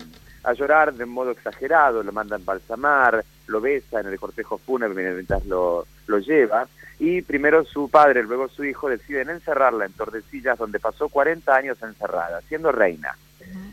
a, 0.44 0.52
llorar 0.54 0.94
de 0.94 1.04
modo 1.04 1.32
exagerado, 1.32 2.02
lo 2.02 2.12
manda 2.12 2.36
a 2.36 2.38
embalsamar, 2.38 3.22
lo 3.46 3.60
besa 3.60 4.00
en 4.00 4.06
el 4.06 4.18
cortejo 4.18 4.58
fúnebre 4.58 5.12
mientras 5.12 5.44
lo, 5.46 5.86
lo 6.06 6.18
lleva, 6.18 6.68
y 6.98 7.22
primero 7.22 7.64
su 7.64 7.90
padre, 7.90 8.22
luego 8.22 8.48
su 8.48 8.64
hijo 8.64 8.88
deciden 8.88 9.30
encerrarla 9.30 9.86
en 9.86 9.92
Tordesillas, 9.92 10.58
donde 10.58 10.78
pasó 10.78 11.08
40 11.08 11.54
años 11.54 11.82
encerrada, 11.82 12.40
siendo 12.42 12.72
reina. 12.72 13.16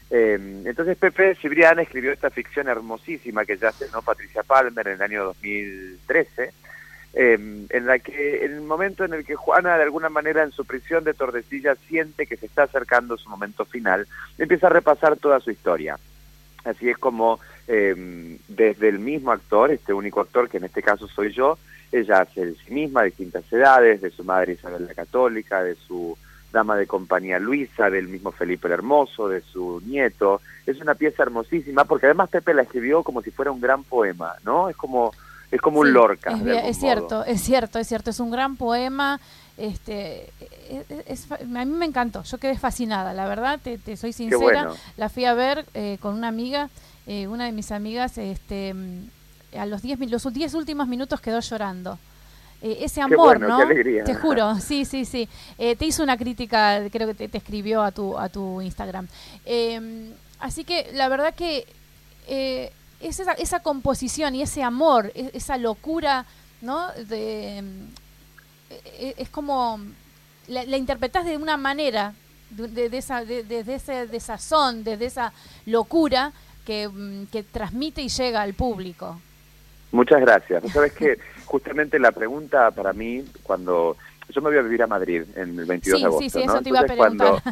Em, 0.09 0.67
entonces 0.67 0.97
Pepe 0.97 1.35
Cibrián 1.35 1.79
escribió 1.79 2.11
esta 2.11 2.29
ficción 2.29 2.67
hermosísima 2.67 3.45
que 3.45 3.57
ya 3.57 3.69
estrenó 3.69 4.01
Patricia 4.01 4.43
Palmer 4.43 4.87
en 4.87 4.95
el 4.95 5.01
año 5.01 5.23
2013, 5.25 6.51
em, 7.13 7.65
en 7.69 7.85
la 7.85 7.99
que 7.99 8.43
en 8.43 8.53
el 8.53 8.61
momento 8.61 9.05
en 9.05 9.13
el 9.13 9.25
que 9.25 9.35
Juana 9.35 9.77
de 9.77 9.83
alguna 9.83 10.09
manera 10.09 10.43
en 10.43 10.51
su 10.51 10.65
prisión 10.65 11.03
de 11.05 11.13
Tordesillas 11.13 11.77
siente 11.87 12.27
que 12.27 12.35
se 12.35 12.47
está 12.47 12.63
acercando 12.63 13.17
su 13.17 13.29
momento 13.29 13.63
final, 13.63 14.07
empieza 14.37 14.67
a 14.67 14.71
repasar 14.71 15.15
toda 15.17 15.39
su 15.39 15.51
historia. 15.51 15.97
Así 16.65 16.89
es 16.89 16.97
como 16.97 17.39
em, 17.71 18.37
desde 18.49 18.89
el 18.89 18.99
mismo 18.99 19.31
actor, 19.31 19.71
este 19.71 19.93
único 19.93 20.19
actor 20.19 20.49
que 20.49 20.57
en 20.57 20.65
este 20.65 20.81
caso 20.81 21.07
soy 21.07 21.31
yo, 21.31 21.57
ella 21.91 22.21
hace 22.21 22.45
de 22.45 22.55
sí 22.55 22.73
misma, 22.73 23.01
de 23.01 23.07
distintas 23.07 23.51
edades, 23.51 24.01
de 24.01 24.11
su 24.11 24.23
madre 24.23 24.53
Isabel 24.53 24.87
la 24.87 24.93
Católica, 24.93 25.63
de 25.63 25.75
su 25.75 26.17
dama 26.51 26.75
de 26.75 26.85
compañía 26.85 27.39
Luisa, 27.39 27.89
del 27.89 28.09
mismo 28.09 28.31
Felipe 28.31 28.67
el 28.67 28.73
Hermoso, 28.73 29.29
de 29.29 29.41
su 29.41 29.81
nieto. 29.85 30.41
Es 30.65 30.81
una 30.81 30.95
pieza 30.95 31.23
hermosísima 31.23 31.85
porque 31.85 32.07
además 32.07 32.29
Pepe 32.29 32.53
la 32.53 32.63
escribió 32.63 33.03
como 33.03 33.21
si 33.21 33.31
fuera 33.31 33.51
un 33.51 33.61
gran 33.61 33.83
poema, 33.83 34.35
¿no? 34.43 34.69
Es 34.69 34.75
como 34.75 35.11
es 35.51 35.59
como 35.59 35.81
un 35.81 35.91
Lorca. 35.91 36.31
Es, 36.31 36.77
cierto, 36.77 37.25
es 37.25 37.41
cierto, 37.41 37.77
es 37.77 37.87
cierto, 37.87 38.09
es 38.09 38.19
un 38.19 38.31
gran 38.31 38.55
poema. 38.55 39.19
Este, 39.57 40.31
a 41.29 41.65
mí 41.65 41.71
me 41.71 41.85
encantó, 41.85 42.23
yo 42.23 42.37
quedé 42.37 42.57
fascinada, 42.57 43.13
la 43.13 43.27
verdad, 43.27 43.59
te, 43.61 43.97
soy 43.97 44.13
sincera. 44.13 44.71
La 44.95 45.09
fui 45.09 45.25
a 45.25 45.33
ver 45.33 45.65
eh, 45.73 45.97
con 46.01 46.15
una 46.15 46.29
amiga, 46.29 46.69
eh, 47.07 47.27
una 47.27 47.45
de 47.45 47.51
mis 47.51 47.71
amigas, 47.71 48.17
este 48.17 48.73
a 49.57 49.65
los 49.65 49.81
10 49.81 49.99
los 50.11 50.33
diez 50.33 50.53
últimos 50.53 50.87
minutos 50.87 51.19
quedó 51.21 51.39
llorando. 51.39 51.97
eh, 52.61 52.77
ese 52.81 53.01
amor, 53.01 53.39
¿no? 53.39 53.57
Te 54.05 54.15
juro, 54.15 54.55
sí, 54.59 54.85
sí, 54.85 55.03
sí. 55.05 55.27
Eh, 55.57 55.75
te 55.75 55.85
hizo 55.85 56.03
una 56.03 56.15
crítica, 56.15 56.79
creo 56.91 57.07
que 57.07 57.27
te, 57.27 57.37
escribió 57.37 57.81
a 57.81 57.91
tu, 57.91 58.17
a 58.17 58.29
tu 58.29 58.61
Instagram. 58.61 59.07
Em, 59.45 60.11
así 60.39 60.63
que 60.63 60.91
la 60.93 61.09
verdad 61.09 61.33
que 61.33 61.65
eh, 62.27 62.71
es 62.99 63.19
esa, 63.19 63.33
esa, 63.33 63.61
composición 63.61 64.35
y 64.35 64.43
ese 64.43 64.61
amor, 64.61 65.11
e, 65.15 65.31
esa 65.33 65.57
locura, 65.57 66.25
¿no? 66.61 66.91
De, 67.09 67.57
em, 67.57 67.87
e, 68.69 69.15
es 69.17 69.29
como, 69.29 69.79
la, 70.47 70.63
la 70.63 70.77
interpretás 70.77 71.25
de 71.25 71.37
una 71.37 71.57
manera, 71.57 72.13
de, 72.51 72.89
esa, 72.97 73.25
desde 73.25 73.75
ese 73.75 74.07
desazón, 74.07 74.83
desde 74.83 75.05
esa 75.05 75.33
locura 75.65 76.33
que, 76.65 76.87
mm, 76.87 77.27
que 77.27 77.43
transmite 77.43 78.01
y 78.01 78.09
llega 78.09 78.41
al 78.41 78.53
público. 78.53 79.19
Muchas 79.91 80.21
gracias. 80.21 80.63
¿Sabes 80.71 80.93
que 80.93 81.17
Justamente 81.51 81.99
la 81.99 82.13
pregunta 82.13 82.71
para 82.71 82.93
mí, 82.93 83.25
cuando 83.43 83.97
yo 84.29 84.41
me 84.41 84.51
voy 84.51 84.57
a 84.57 84.61
vivir 84.61 84.81
a 84.83 84.87
Madrid 84.87 85.23
en 85.35 85.59
el 85.59 85.65
22 85.65 85.99
de 85.99 86.05
agosto, 86.05 86.23
sí, 86.23 86.29
sí, 86.29 86.41
eso 86.41 86.61
te 86.61 86.69
iba 86.69 86.79
a 86.79 86.85
preguntar. 86.85 87.43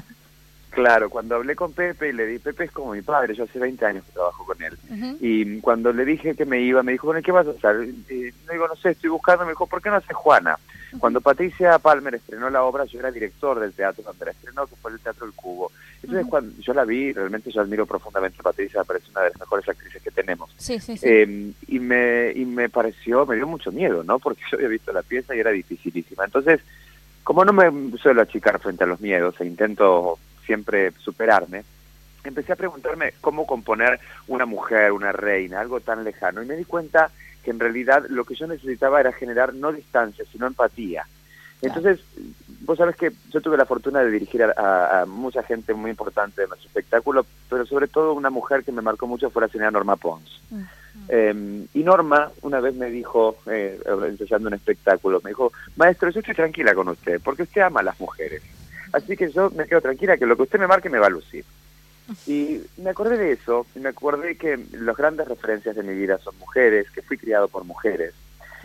Claro, 0.69 1.09
cuando 1.09 1.35
hablé 1.35 1.55
con 1.55 1.73
Pepe 1.73 2.09
y 2.09 2.13
le 2.13 2.27
di, 2.27 2.39
Pepe 2.39 2.65
es 2.65 2.71
como 2.71 2.93
mi 2.93 3.01
padre, 3.01 3.33
yo 3.33 3.45
hace 3.45 3.57
20 3.57 3.85
años 3.85 4.05
que 4.05 4.11
trabajo 4.11 4.45
con 4.45 4.61
él. 4.61 4.77
Y 5.19 5.59
cuando 5.61 5.91
le 5.91 6.05
dije 6.05 6.35
que 6.35 6.45
me 6.45 6.61
iba, 6.61 6.83
me 6.83 6.91
dijo, 6.91 7.07
bueno, 7.07 7.21
¿qué 7.23 7.31
vas 7.31 7.47
a 7.47 7.51
hacer? 7.51 7.89
Y 8.09 8.31
le 8.31 8.53
digo, 8.53 8.67
no 8.67 8.75
sé, 8.75 8.91
estoy 8.91 9.09
buscando, 9.09 9.45
me 9.45 9.51
dijo, 9.51 9.65
¿por 9.65 9.81
qué 9.81 9.89
no 9.89 9.95
hace 9.95 10.13
Juana? 10.13 10.57
Cuando 10.99 11.21
Patricia 11.21 11.77
Palmer 11.79 12.15
estrenó 12.15 12.49
la 12.49 12.63
obra, 12.63 12.85
yo 12.85 12.99
era 12.99 13.11
director 13.11 13.59
del 13.59 13.73
teatro 13.73 14.03
cuando 14.03 14.25
la 14.25 14.31
estrenó, 14.31 14.65
que 14.65 14.75
fue 14.75 14.91
el 14.91 14.99
Teatro 14.99 15.25
El 15.25 15.33
Cubo. 15.33 15.71
Entonces, 16.01 16.27
cuando 16.27 16.59
yo 16.61 16.73
la 16.73 16.85
vi, 16.85 17.13
realmente 17.13 17.51
yo 17.51 17.61
admiro 17.61 17.85
profundamente 17.85 18.37
a 18.39 18.43
Patricia, 18.43 18.79
me 18.79 18.85
parece 18.85 19.11
una 19.11 19.21
de 19.21 19.29
las 19.29 19.39
mejores 19.39 19.69
actrices 19.69 20.01
que 20.01 20.11
tenemos. 20.11 20.49
Sí, 20.57 20.79
sí, 20.79 20.95
eh, 21.03 21.51
y, 21.67 21.79
me, 21.79 22.31
y 22.31 22.45
me 22.45 22.69
pareció, 22.69 23.25
me 23.25 23.35
dio 23.35 23.47
mucho 23.47 23.71
miedo, 23.71 24.03
¿no? 24.03 24.17
Porque 24.19 24.41
yo 24.51 24.57
había 24.57 24.69
visto 24.69 24.91
la 24.91 25.03
pieza 25.03 25.35
y 25.35 25.39
era 25.39 25.51
dificilísima. 25.51 26.25
Entonces, 26.25 26.61
como 27.23 27.45
no 27.45 27.53
me 27.53 27.97
suelo 27.97 28.21
achicar 28.21 28.59
frente 28.59 28.83
a 28.83 28.87
los 28.87 28.99
miedos 29.01 29.39
e 29.39 29.45
intento 29.45 30.17
siempre 30.49 30.91
superarme, 30.97 31.63
empecé 32.23 32.53
a 32.53 32.55
preguntarme 32.55 33.13
cómo 33.21 33.45
componer 33.45 33.99
una 34.27 34.47
mujer, 34.47 34.91
una 34.91 35.11
reina, 35.11 35.59
algo 35.59 35.79
tan 35.79 36.03
lejano. 36.03 36.41
Y 36.41 36.47
me 36.47 36.55
di 36.55 36.65
cuenta 36.65 37.11
que 37.43 37.51
en 37.51 37.59
realidad 37.59 38.03
lo 38.09 38.25
que 38.25 38.33
yo 38.33 38.47
necesitaba 38.47 38.99
era 38.99 39.13
generar 39.13 39.53
no 39.53 39.71
distancia, 39.71 40.25
sino 40.31 40.47
empatía. 40.47 41.05
Entonces, 41.61 41.99
vos 42.61 42.79
sabés 42.79 42.95
que 42.95 43.11
yo 43.29 43.41
tuve 43.41 43.57
la 43.57 43.67
fortuna 43.67 43.99
de 43.99 44.09
dirigir 44.09 44.41
a, 44.43 45.05
mucha 45.07 45.43
gente 45.43 45.75
muy 45.75 45.91
importante 45.91 46.41
en 46.41 46.49
nuestro 46.49 46.67
espectáculo, 46.67 47.27
pero 47.47 47.67
sobre 47.67 47.87
todo 47.87 48.13
una 48.13 48.31
mujer 48.31 48.63
que 48.63 48.71
me 48.71 48.81
marcó 48.81 49.05
mucho 49.05 49.29
fue 49.29 49.43
la 49.43 49.49
señora 49.49 49.69
Norma 49.69 49.97
Pons. 49.97 50.41
Mm, 50.49 50.55
mm. 50.55 50.65
Em, 51.09 51.67
y 51.75 51.83
Norma 51.83 52.31
una 52.41 52.59
vez 52.59 52.73
me 52.73 52.89
dijo, 52.89 53.37
eh, 53.45 53.79
ensayando 54.07 54.47
un 54.47 54.55
espectáculo, 54.55 55.21
me 55.23 55.29
dijo, 55.29 55.51
maestro, 55.75 56.09
yo 56.09 56.21
estoy 56.21 56.33
tranquila 56.33 56.73
con 56.73 56.87
usted, 56.87 57.21
porque 57.23 57.43
usted 57.43 57.61
ama 57.61 57.81
a 57.81 57.83
las 57.83 57.99
mujeres. 57.99 58.41
Así 58.91 59.15
que 59.15 59.31
yo 59.31 59.49
me 59.51 59.65
quedo 59.65 59.81
tranquila 59.81 60.17
que 60.17 60.25
lo 60.25 60.35
que 60.35 60.43
usted 60.43 60.59
me 60.59 60.67
marque 60.67 60.89
me 60.89 60.99
va 60.99 61.07
a 61.07 61.11
lucir. 61.11 61.45
Y 62.27 62.61
me 62.77 62.89
acordé 62.89 63.17
de 63.17 63.33
eso, 63.33 63.67
y 63.75 63.79
me 63.79 63.89
acordé 63.89 64.35
que 64.35 64.59
las 64.71 64.97
grandes 64.97 65.27
referencias 65.27 65.75
de 65.75 65.83
mi 65.83 65.93
vida 65.93 66.17
son 66.17 66.37
mujeres, 66.39 66.89
que 66.89 67.03
fui 67.03 67.17
criado 67.17 67.47
por 67.47 67.65
mujeres, 67.65 68.13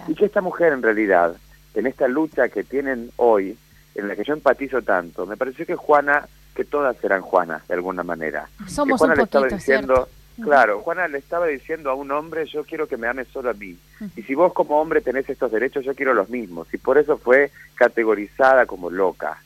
y 0.09 0.15
que 0.15 0.25
esta 0.25 0.41
mujer 0.41 0.73
en 0.73 0.83
realidad, 0.83 1.37
en 1.75 1.87
esta 1.87 2.09
lucha 2.09 2.49
que 2.49 2.65
tienen 2.65 3.11
hoy, 3.17 3.57
en 3.95 4.09
la 4.09 4.17
que 4.17 4.25
yo 4.25 4.33
empatizo 4.33 4.83
tanto, 4.83 5.27
me 5.27 5.37
pareció 5.37 5.67
que 5.67 5.77
Juana, 5.77 6.27
que 6.55 6.65
todas 6.65 6.97
eran 7.05 7.21
Juanas 7.21 7.67
de 7.69 7.75
alguna 7.75 8.03
manera. 8.03 8.49
Somos 8.67 8.99
Juana 8.99 9.15
un 9.15 9.21
poquito, 9.21 9.41
le 9.41 9.47
estaba 9.47 9.59
diciendo, 9.59 10.09
claro, 10.43 10.81
Juana 10.81 11.09
le 11.09 11.19
estaba 11.19 11.47
diciendo 11.47 11.91
a 11.91 11.95
un 11.95 12.11
hombre, 12.11 12.47
yo 12.47 12.65
quiero 12.65 12.89
que 12.89 12.97
me 12.97 13.07
ames 13.07 13.29
solo 13.29 13.51
a 13.51 13.55
mí. 13.55 13.77
Y 14.17 14.23
si 14.23 14.35
vos 14.35 14.53
como 14.53 14.81
hombre 14.81 15.01
tenés 15.01 15.29
estos 15.29 15.53
derechos, 15.53 15.85
yo 15.85 15.95
quiero 15.95 16.15
los 16.15 16.29
mismos. 16.29 16.73
Y 16.73 16.79
por 16.79 16.99
eso 16.99 17.19
fue 17.19 17.51
categorizada 17.75 18.67
como 18.67 18.91
loca. 18.91 19.39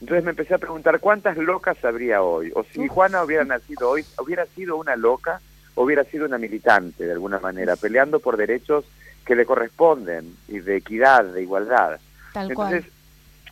Entonces 0.00 0.24
me 0.24 0.30
empecé 0.30 0.54
a 0.54 0.58
preguntar 0.58 1.00
cuántas 1.00 1.36
locas 1.36 1.84
habría 1.84 2.22
hoy, 2.22 2.52
o 2.54 2.64
si 2.64 2.86
Juana 2.86 3.22
hubiera 3.24 3.44
nacido 3.44 3.90
hoy, 3.90 4.04
hubiera 4.18 4.46
sido 4.46 4.76
una 4.76 4.94
loca, 4.96 5.40
o 5.74 5.82
hubiera 5.82 6.04
sido 6.04 6.26
una 6.26 6.38
militante 6.38 7.04
de 7.04 7.12
alguna 7.12 7.40
manera, 7.40 7.76
peleando 7.76 8.20
por 8.20 8.36
derechos 8.36 8.84
que 9.24 9.34
le 9.34 9.44
corresponden 9.44 10.36
y 10.48 10.60
de 10.60 10.76
equidad, 10.76 11.24
de 11.24 11.42
igualdad. 11.42 12.00
Entonces, 12.34 12.84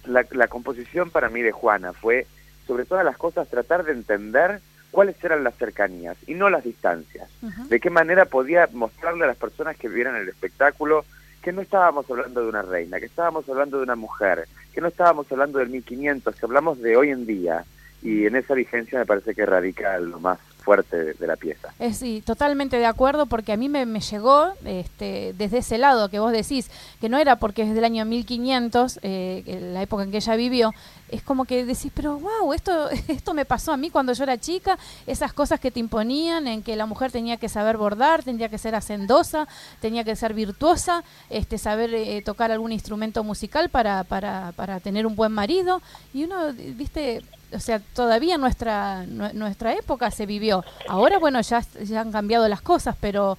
La, 0.05 0.25
la 0.31 0.47
composición 0.47 1.11
para 1.11 1.29
mí 1.29 1.43
de 1.43 1.51
Juana 1.51 1.93
fue, 1.93 2.27
sobre 2.67 2.85
todas 2.85 3.05
las 3.05 3.17
cosas, 3.17 3.49
tratar 3.49 3.85
de 3.85 3.93
entender 3.93 4.61
cuáles 4.93 5.23
eran 5.25 5.43
las 5.43 5.57
cercanías 5.57 6.17
y 6.29 6.35
no 6.35 6.49
las 6.49 6.63
distancias. 6.63 7.29
De 7.69 7.81
qué 7.81 7.91
manera 7.91 8.25
podía 8.25 8.69
mostrarle 8.73 9.25
a 9.25 9.27
las 9.27 9.37
personas 9.37 9.77
que 9.77 9.89
vieran 9.89 10.15
el 10.15 10.29
espectáculo 10.29 11.05
que 11.47 11.53
no 11.53 11.63
estábamos 11.63 12.11
hablando 12.11 12.43
de 12.43 12.49
una 12.49 12.63
reina, 12.63 12.99
que 12.99 13.07
estábamos 13.07 13.49
hablando 13.49 13.77
de 13.77 13.85
una 13.85 13.95
mujer, 13.95 14.49
que 14.75 14.81
no 14.81 14.89
estábamos 14.89 15.31
hablando 15.31 15.61
del 15.61 15.69
1500, 15.69 16.35
que 16.35 16.45
hablamos 16.45 16.81
de 16.81 16.97
hoy 16.97 17.11
en 17.11 17.25
día. 17.25 17.65
Y 18.03 18.27
en 18.27 18.35
esa 18.35 18.55
vigencia 18.55 18.99
me 18.99 19.07
parece 19.07 19.33
que 19.33 19.47
radica 19.47 19.97
lo 20.01 20.19
más 20.19 20.41
fuerte 20.67 21.15
de, 21.15 21.27
la 21.29 21.37
pieza. 21.37 21.73
Es, 21.79 21.99
sí, 21.99 22.25
totalmente 22.27 22.77
de 22.77 22.87
acuerdo, 22.87 23.27
porque 23.27 23.53
a 23.53 23.57
mí 23.57 23.69
me, 23.69 23.87
llegó 24.01 24.49
este, 24.65 25.33
desde 25.39 25.59
ese 25.59 25.79
lado 25.79 26.09
que 26.09 26.19
vos 26.19 26.33
decís, 26.33 26.69
que 27.01 27.09
no 27.09 27.19
era 27.19 27.37
porque 27.37 27.63
es 27.63 27.73
del 27.73 27.85
año 27.85 28.05
1500, 28.05 28.99
eh, 29.03 29.71
la 29.73 29.83
época 29.83 30.03
en 30.03 30.11
que 30.11 30.17
ella 30.17 30.35
vivió, 30.35 30.73
es 31.09 31.23
como 31.23 31.45
que 31.45 31.65
decís, 31.65 31.93
pero 31.95 32.19
wow, 32.19 32.53
esto, 32.53 32.91
esto 33.09 33.33
me 33.33 33.45
pasó 33.45 33.73
a 33.73 33.77
mí 33.77 33.91
cuando 33.91 34.13
yo 34.13 34.25
era 34.25 34.39
chica, 34.39 34.77
esas 35.07 35.33
cosas 35.33 35.61
que 35.61 35.71
te 35.71 35.79
imponían 35.79 36.49
en 36.49 36.65
que 36.65 36.75
la 36.75 36.87
mujer 36.87 37.13
tenía 37.13 37.37
que 37.37 37.49
saber 37.49 37.77
bordar, 37.77 38.25
tenía 38.25 38.49
que 38.49 38.59
ser 38.59 38.75
hacendosa, 38.75 39.47
tenía 39.81 40.03
que 40.03 40.17
ser 40.17 40.35
virtuosa, 40.35 41.05
este, 41.31 41.59
saber 41.59 41.95
eh, 41.95 42.23
tocar 42.23 42.51
algún 42.51 42.73
instrumento 42.73 43.23
musical 43.23 43.69
para, 43.69 44.03
para, 44.03 44.51
para 44.57 44.81
tener 44.81 45.07
un 45.07 45.15
buen 45.15 45.31
marido, 45.31 45.81
y 46.13 46.25
uno, 46.25 46.53
viste, 46.53 47.23
o 47.53 47.61
sea, 47.61 47.81
todavía 47.95 48.39
nuestra 48.39 49.05
nuestra 49.07 49.75
época 49.75 50.11
se 50.11 50.27
vivió. 50.27 50.65
Ahora, 50.89 51.19
bueno, 51.19 51.41
ya, 51.41 51.63
ya 51.83 52.01
han 52.01 52.13
cambiado 52.13 52.49
las 52.49 52.61
cosas, 52.61 52.97
pero 53.01 53.39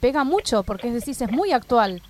pega 0.00 0.24
mucho 0.24 0.62
porque 0.62 0.88
es 0.88 0.94
decir, 0.94 1.16
es 1.18 1.30
muy 1.30 1.52
actual. 1.52 2.02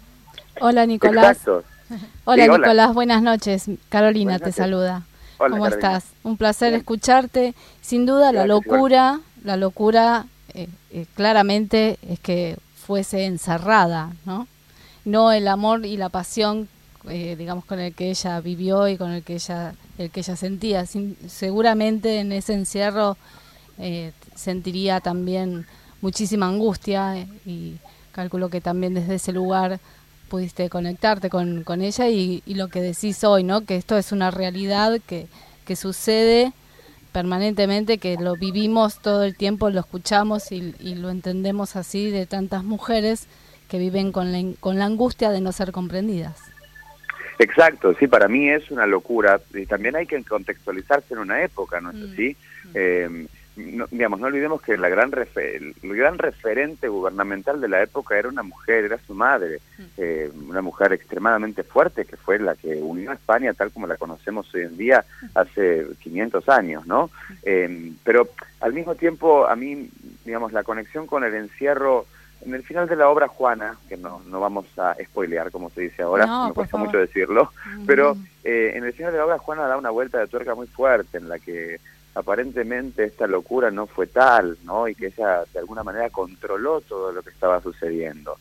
Hola, 0.61 0.87
Nicolás. 0.87 1.39
Hola, 2.25 2.47
Nicolás, 2.49 2.95
buenas 2.95 3.23
noches. 3.23 3.67
Carolina 3.89 4.39
te 4.39 4.53
saluda. 4.53 5.03
¿Cómo 5.39 5.67
estás? 5.67 6.05
Un 6.23 6.37
placer 6.37 6.73
escucharte. 6.75 7.55
Sin 7.81 8.07
duda, 8.07 8.33
la 8.33 8.47
locura, 8.47 9.21
la 9.45 9.57
locura 9.57 10.27
eh, 10.55 10.69
eh, 10.91 11.07
claramente 11.15 11.99
es 12.09 12.19
que 12.21 12.57
fuese 12.87 13.27
encerrada, 13.27 14.13
¿no? 14.25 14.47
No 15.05 15.31
el 15.33 15.47
amor 15.47 15.85
y 15.85 15.97
la 15.97 16.09
pasión, 16.09 16.69
eh, 17.09 17.37
digamos, 17.37 17.65
con 17.65 17.79
el 17.81 17.95
que 17.95 18.11
ella 18.11 18.41
vivió 18.41 18.89
y 18.89 18.97
con 18.97 19.11
el 19.13 19.23
que 19.23 19.35
ella 19.35 19.75
el 19.99 20.11
que 20.11 20.21
ella 20.21 20.37
sentía. 20.37 20.85
seguramente 20.87 22.21
en 22.21 22.33
ese 22.33 22.55
encierro 22.55 23.17
eh, 23.79 24.13
sentiría 24.35 25.01
también 25.01 25.67
muchísima 26.01 26.49
angustia 26.49 27.19
eh, 27.19 27.29
y 27.45 27.77
calculo 28.13 28.49
que 28.49 28.61
también 28.61 28.95
desde 28.95 29.17
ese 29.17 29.33
lugar 29.33 29.81
pudiste 30.29 30.69
conectarte 30.71 31.31
con, 31.31 31.63
con 31.63 31.83
ella 31.83 32.09
y, 32.09 32.43
lo 32.47 32.69
que 32.69 32.83
decís 32.83 33.23
hoy, 33.25 33.45
¿no? 33.45 33.65
Que 33.65 33.77
esto 33.77 33.97
es 33.97 34.13
una 34.13 34.31
realidad 34.31 35.01
que, 35.07 35.29
que 35.65 35.77
sucede 35.77 36.53
permanentemente, 37.13 37.99
que 37.99 38.17
lo 38.17 38.35
vivimos 38.35 39.01
todo 39.01 39.23
el 39.23 39.37
tiempo, 39.37 39.71
lo 39.71 39.81
escuchamos 39.81 40.51
y, 40.53 40.75
y 40.81 40.97
lo 40.97 41.11
entendemos 41.11 41.77
así 41.77 42.11
de 42.11 42.27
tantas 42.27 42.65
mujeres 42.65 43.27
que 43.69 43.79
viven 43.79 44.13
con 44.13 44.33
la, 44.33 44.43
con 44.61 44.79
la 44.79 44.85
angustia 44.85 45.31
de 45.31 45.41
no 45.41 45.53
ser 45.53 45.73
comprendidas. 45.73 46.37
Exacto, 47.39 47.95
sí, 47.95 48.07
para 48.07 48.29
mí 48.29 48.49
es 48.49 48.71
una 48.71 48.87
locura 48.87 49.41
y 49.55 49.67
también 49.67 49.97
hay 49.97 50.07
que 50.07 50.23
contextualizarse 50.25 51.15
en 51.15 51.21
una 51.21 51.43
época, 51.43 51.81
¿no 51.81 51.91
es 51.91 51.97
mm. 51.97 52.13
así? 52.13 52.37
Eh, 52.75 53.27
no, 53.57 53.87
digamos, 53.91 54.21
no 54.21 54.27
olvidemos 54.27 54.61
que 54.61 54.77
la 54.77 54.89
gran 54.89 55.11
el 55.37 55.75
gran 55.83 56.19
referente 56.19 56.89
gubernamental 56.89 57.61
de 57.61 57.69
la 57.69 57.83
época 57.83 58.19
era 58.19 58.29
una 58.29 58.43
mujer, 58.43 58.85
era 58.85 58.99
su 59.07 59.15
madre, 59.15 59.61
mm. 59.79 59.83
eh, 59.97 60.31
una 60.49 60.63
mujer 60.63 60.93
extremadamente 60.93 61.63
fuerte 61.63 62.05
que 62.05 62.17
fue 62.17 62.39
la 62.39 62.55
que 62.55 62.77
unió 62.77 63.11
a 63.11 63.15
España 63.15 63.55
tal 63.55 63.71
como 63.71 63.87
la 63.87 63.97
conocemos 63.97 64.53
hoy 64.55 64.63
en 64.63 64.77
día 64.77 65.05
hace 65.35 65.87
500 66.03 66.49
años, 66.49 66.87
¿no? 66.87 67.07
Mm. 67.07 67.33
Eh, 67.45 67.93
pero 68.05 68.29
al 68.61 68.73
mismo 68.73 68.95
tiempo, 68.95 69.47
a 69.47 69.57
mí, 69.57 69.89
digamos, 70.25 70.53
la 70.53 70.63
conexión 70.63 71.07
con 71.07 71.25
el 71.25 71.35
encierro 71.35 72.07
en 72.45 72.55
el 72.55 72.63
final 72.63 72.89
de 72.89 72.97
la 72.97 73.09
obra 73.09 73.29
Juana, 73.29 73.77
que 73.89 73.97
no, 73.97 74.23
no 74.27 74.41
vamos 74.41 74.67
a 74.79 74.97
spoilear 75.03 75.51
como 75.51 75.71
se 75.71 75.83
dice 75.83 76.03
ahora, 76.03 76.47
me 76.47 76.53
cuesta 76.53 76.77
mucho 76.77 76.99
decirlo, 76.99 77.51
pero 77.87 78.17
eh, 78.45 78.73
en 78.75 78.85
el 78.85 78.93
final 78.93 79.13
de 79.13 79.19
la 79.19 79.25
obra 79.25 79.39
Juana 79.39 79.67
da 79.67 79.77
una 79.77 79.91
vuelta 79.91 80.19
de 80.19 80.29
tuerca 80.29 80.55
muy 80.55 80.67
fuerte 80.67 81.19
en 81.19 81.29
la 81.29 81.39
que 81.39 81.81
aparentemente 82.15 83.05
esta 83.05 83.27
locura 83.27 83.71
no 83.71 83.87
fue 83.87 84.07
tal, 84.07 84.57
¿no? 84.65 84.89
Y 84.89 84.95
que 84.95 85.07
ella 85.07 85.45
de 85.53 85.59
alguna 85.59 85.83
manera 85.83 86.09
controló 86.11 86.81
todo 86.81 87.13
lo 87.13 87.23
que 87.23 87.31
estaba 87.31 87.61
sucediendo. 87.61 88.39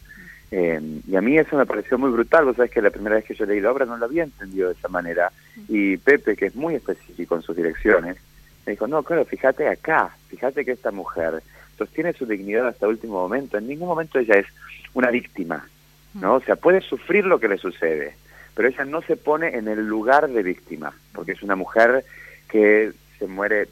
Eh, 0.51 1.01
y 1.07 1.15
a 1.15 1.21
mí 1.21 1.37
eso 1.37 1.57
me 1.57 1.65
pareció 1.65 1.97
muy 1.97 2.11
brutal, 2.11 2.45
vos 2.45 2.55
sabés 2.55 2.71
que 2.71 2.81
la 2.81 2.91
primera 2.91 3.15
vez 3.15 3.25
que 3.25 3.35
yo 3.35 3.45
leí 3.45 3.59
la 3.59 3.71
obra 3.71 3.85
no 3.85 3.97
lo 3.97 4.05
había 4.05 4.23
entendido 4.23 4.69
de 4.69 4.75
esa 4.75 4.87
manera. 4.87 5.31
Y 5.67 5.97
Pepe, 5.97 6.35
que 6.35 6.45
es 6.45 6.55
muy 6.55 6.75
específico 6.75 7.35
en 7.35 7.41
sus 7.41 7.55
direcciones, 7.55 8.17
me 8.65 8.71
dijo, 8.71 8.87
no, 8.87 9.03
claro, 9.03 9.25
fíjate 9.25 9.67
acá, 9.67 10.15
fíjate 10.29 10.63
que 10.63 10.71
esta 10.71 10.91
mujer 10.91 11.43
sostiene 11.77 12.13
su 12.13 12.25
dignidad 12.25 12.67
hasta 12.67 12.87
último 12.87 13.21
momento. 13.21 13.57
En 13.57 13.67
ningún 13.67 13.87
momento 13.87 14.19
ella 14.19 14.35
es 14.35 14.47
una 14.93 15.09
víctima, 15.09 15.67
¿no? 16.13 16.35
O 16.35 16.41
sea, 16.41 16.55
puede 16.55 16.81
sufrir 16.81 17.25
lo 17.25 17.39
que 17.39 17.47
le 17.47 17.57
sucede, 17.57 18.15
pero 18.53 18.67
ella 18.67 18.85
no 18.85 19.01
se 19.01 19.17
pone 19.17 19.55
en 19.57 19.67
el 19.67 19.85
lugar 19.85 20.29
de 20.29 20.43
víctima, 20.43 20.93
porque 21.13 21.33
es 21.33 21.43
una 21.43 21.55
mujer 21.55 22.05
que 22.49 22.91
se 23.19 23.27
muere, 23.27 23.67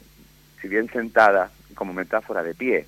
si 0.60 0.68
bien 0.68 0.90
sentada, 0.90 1.50
como 1.74 1.92
metáfora 1.92 2.42
de 2.42 2.54
pie, 2.54 2.86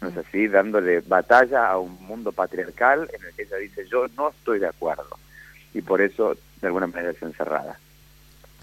¿no 0.00 0.08
es 0.08 0.16
así? 0.16 0.48
Dándole 0.48 1.00
batalla 1.00 1.68
a 1.68 1.78
un 1.78 2.04
mundo 2.04 2.32
patriarcal 2.32 3.08
en 3.12 3.24
el 3.24 3.34
que 3.34 3.42
ella 3.42 3.56
dice, 3.56 3.86
yo 3.86 4.06
no 4.16 4.30
estoy 4.30 4.58
de 4.58 4.68
acuerdo, 4.68 5.18
y 5.72 5.82
por 5.82 6.00
eso, 6.00 6.36
de 6.60 6.66
alguna 6.66 6.86
manera, 6.86 7.10
es 7.10 7.22
encerrada. 7.22 7.78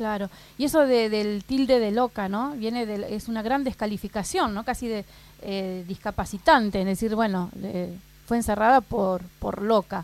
Claro, 0.04 0.30
y 0.58 0.66
eso 0.66 0.86
de, 0.86 1.10
del 1.10 1.46
tilde 1.46 1.80
de 1.80 1.92
loca, 1.92 2.28
¿no? 2.28 2.52
Viene 2.58 2.84
es 3.16 3.30
una 3.30 3.42
gran 3.42 3.64
descalificación, 3.64 4.54
¿no? 4.54 4.66
Casi 4.66 4.90
de 4.90 5.06
eh, 5.42 5.86
discapacitante, 5.88 6.82
es 6.82 6.86
decir, 6.86 7.16
bueno, 7.16 7.50
fue 8.26 8.36
encerrada 8.36 8.82
por, 8.82 9.22
por 9.40 9.62
loca. 9.62 10.04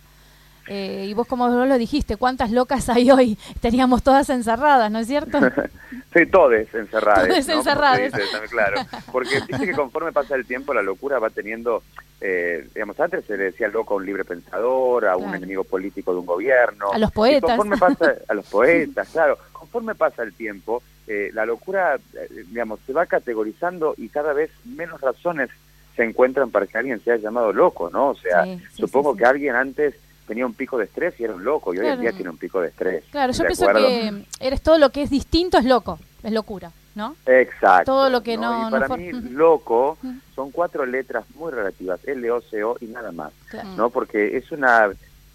Eh, 0.69 1.07
y 1.07 1.13
vos 1.15 1.27
como 1.27 1.49
vos 1.49 1.67
lo 1.67 1.77
dijiste, 1.79 2.15
¿cuántas 2.15 2.51
locas 2.51 2.89
hay 2.89 3.09
hoy? 3.09 3.37
Teníamos 3.61 4.03
todas 4.03 4.29
encerradas, 4.29 4.91
¿no 4.91 4.99
es 4.99 5.07
cierto? 5.07 5.39
sí, 6.13 6.25
todas 6.27 6.73
encerradas. 6.73 7.27
Todas 7.27 7.49
encerradas. 7.49 8.49
claro, 8.51 8.81
porque 9.11 9.41
dice 9.47 9.65
que 9.65 9.73
conforme 9.73 10.11
pasa 10.11 10.35
el 10.35 10.45
tiempo 10.45 10.73
la 10.73 10.83
locura 10.83 11.17
va 11.17 11.31
teniendo, 11.31 11.81
eh, 12.21 12.67
digamos, 12.75 12.99
antes 12.99 13.25
se 13.25 13.35
le 13.35 13.45
decía 13.45 13.67
loco 13.67 13.95
a 13.95 13.97
un 13.97 14.05
libre 14.05 14.23
pensador, 14.23 15.07
a 15.07 15.17
un 15.17 15.33
enemigo 15.33 15.63
político 15.63 16.13
de 16.13 16.19
un 16.19 16.27
gobierno. 16.27 16.91
A 16.93 16.99
los 16.99 17.11
poetas. 17.11 17.57
Conforme 17.57 17.77
pasa, 17.77 18.13
a 18.27 18.33
los 18.35 18.45
poetas, 18.45 19.09
claro. 19.09 19.39
Conforme 19.51 19.95
pasa 19.95 20.21
el 20.21 20.33
tiempo, 20.33 20.83
eh, 21.07 21.31
la 21.33 21.47
locura, 21.47 21.99
digamos, 22.47 22.79
se 22.85 22.93
va 22.93 23.07
categorizando 23.07 23.95
y 23.97 24.09
cada 24.09 24.33
vez 24.33 24.51
menos 24.65 25.01
razones 25.01 25.49
se 25.95 26.03
encuentran 26.03 26.51
para 26.51 26.67
que 26.67 26.77
alguien 26.77 27.03
sea 27.03 27.17
llamado 27.17 27.51
loco, 27.51 27.89
¿no? 27.91 28.09
O 28.09 28.15
sea, 28.15 28.45
supongo 28.73 29.17
que 29.17 29.25
alguien 29.25 29.55
antes 29.55 29.95
tenía 30.29 30.45
un 30.45 30.53
pico 30.53 30.77
de 30.77 30.85
estrés 30.85 31.19
y 31.19 31.23
era 31.23 31.33
un 31.33 31.43
loco, 31.43 31.73
y 31.73 31.79
hoy 31.79 31.87
en 31.87 32.01
día 32.01 32.11
tiene 32.11 32.29
un 32.29 32.37
pico 32.37 32.61
de 32.61 32.67
estrés. 32.67 33.03
Claro, 33.09 33.33
yo 33.33 33.43
pienso 33.45 33.65
que 33.73 34.23
eres 34.39 34.61
todo 34.61 34.77
lo 34.77 34.91
que 34.91 35.01
es 35.01 35.09
distinto 35.09 35.57
es 35.57 35.65
loco, 35.65 35.97
es 36.21 36.31
locura, 36.31 36.71
¿no? 36.93 37.15
Exacto. 37.25 37.91
Todo 37.91 38.11
lo 38.11 38.21
que 38.21 38.37
no... 38.37 38.67
Y 38.67 38.71
para 38.71 38.95
mí, 38.95 39.11
loco 39.11 39.97
son 40.35 40.51
cuatro 40.51 40.85
letras 40.85 41.25
muy 41.33 41.51
relativas, 41.51 41.99
L, 42.07 42.29
O, 42.29 42.41
C, 42.41 42.63
O 42.63 42.77
y 42.79 42.85
nada 42.85 43.11
más, 43.11 43.33
¿no? 43.75 43.89
Porque 43.89 44.37
es 44.37 44.51
una... 44.51 44.89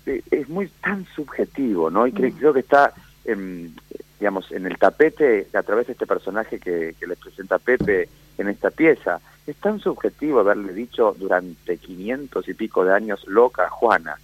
E, 0.06 0.22
es 0.30 0.48
muy 0.48 0.68
tan 0.68 1.04
subjetivo, 1.16 1.90
¿no? 1.90 2.06
Y 2.06 2.12
creo 2.12 2.52
que 2.52 2.60
está, 2.60 2.92
en, 3.24 3.74
digamos, 4.20 4.52
en 4.52 4.64
el 4.64 4.78
tapete, 4.78 5.48
a 5.54 5.62
través 5.64 5.88
de 5.88 5.94
este 5.94 6.06
personaje 6.06 6.60
que, 6.60 6.94
que 7.00 7.06
les 7.08 7.18
presenta 7.18 7.58
Pepe 7.58 8.08
en 8.38 8.48
esta 8.48 8.70
pieza, 8.70 9.20
es 9.44 9.56
tan 9.56 9.80
subjetivo 9.80 10.38
haberle 10.38 10.72
dicho 10.72 11.16
durante 11.18 11.78
500 11.78 12.48
y 12.48 12.54
pico 12.54 12.84
de 12.84 12.94
años 12.94 13.26
loca 13.26 13.66
a 13.66 13.70
Juana, 13.70 14.18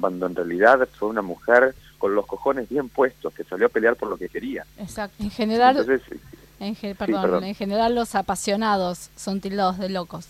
cuando 0.00 0.26
en 0.26 0.34
realidad 0.34 0.88
fue 0.92 1.08
una 1.08 1.22
mujer 1.22 1.74
con 1.98 2.14
los 2.14 2.26
cojones 2.26 2.68
bien 2.68 2.88
puestos 2.88 3.32
que 3.32 3.44
salió 3.44 3.66
a 3.66 3.68
pelear 3.68 3.96
por 3.96 4.08
lo 4.08 4.16
que 4.16 4.28
quería. 4.28 4.64
Exacto. 4.78 5.22
En 5.22 5.30
general, 5.30 5.76
en, 6.60 6.96
perdón, 6.96 7.44
en 7.44 7.54
general 7.54 7.94
los 7.94 8.14
apasionados 8.14 9.10
son 9.16 9.40
tildados 9.40 9.78
de 9.78 9.88
locos. 9.88 10.26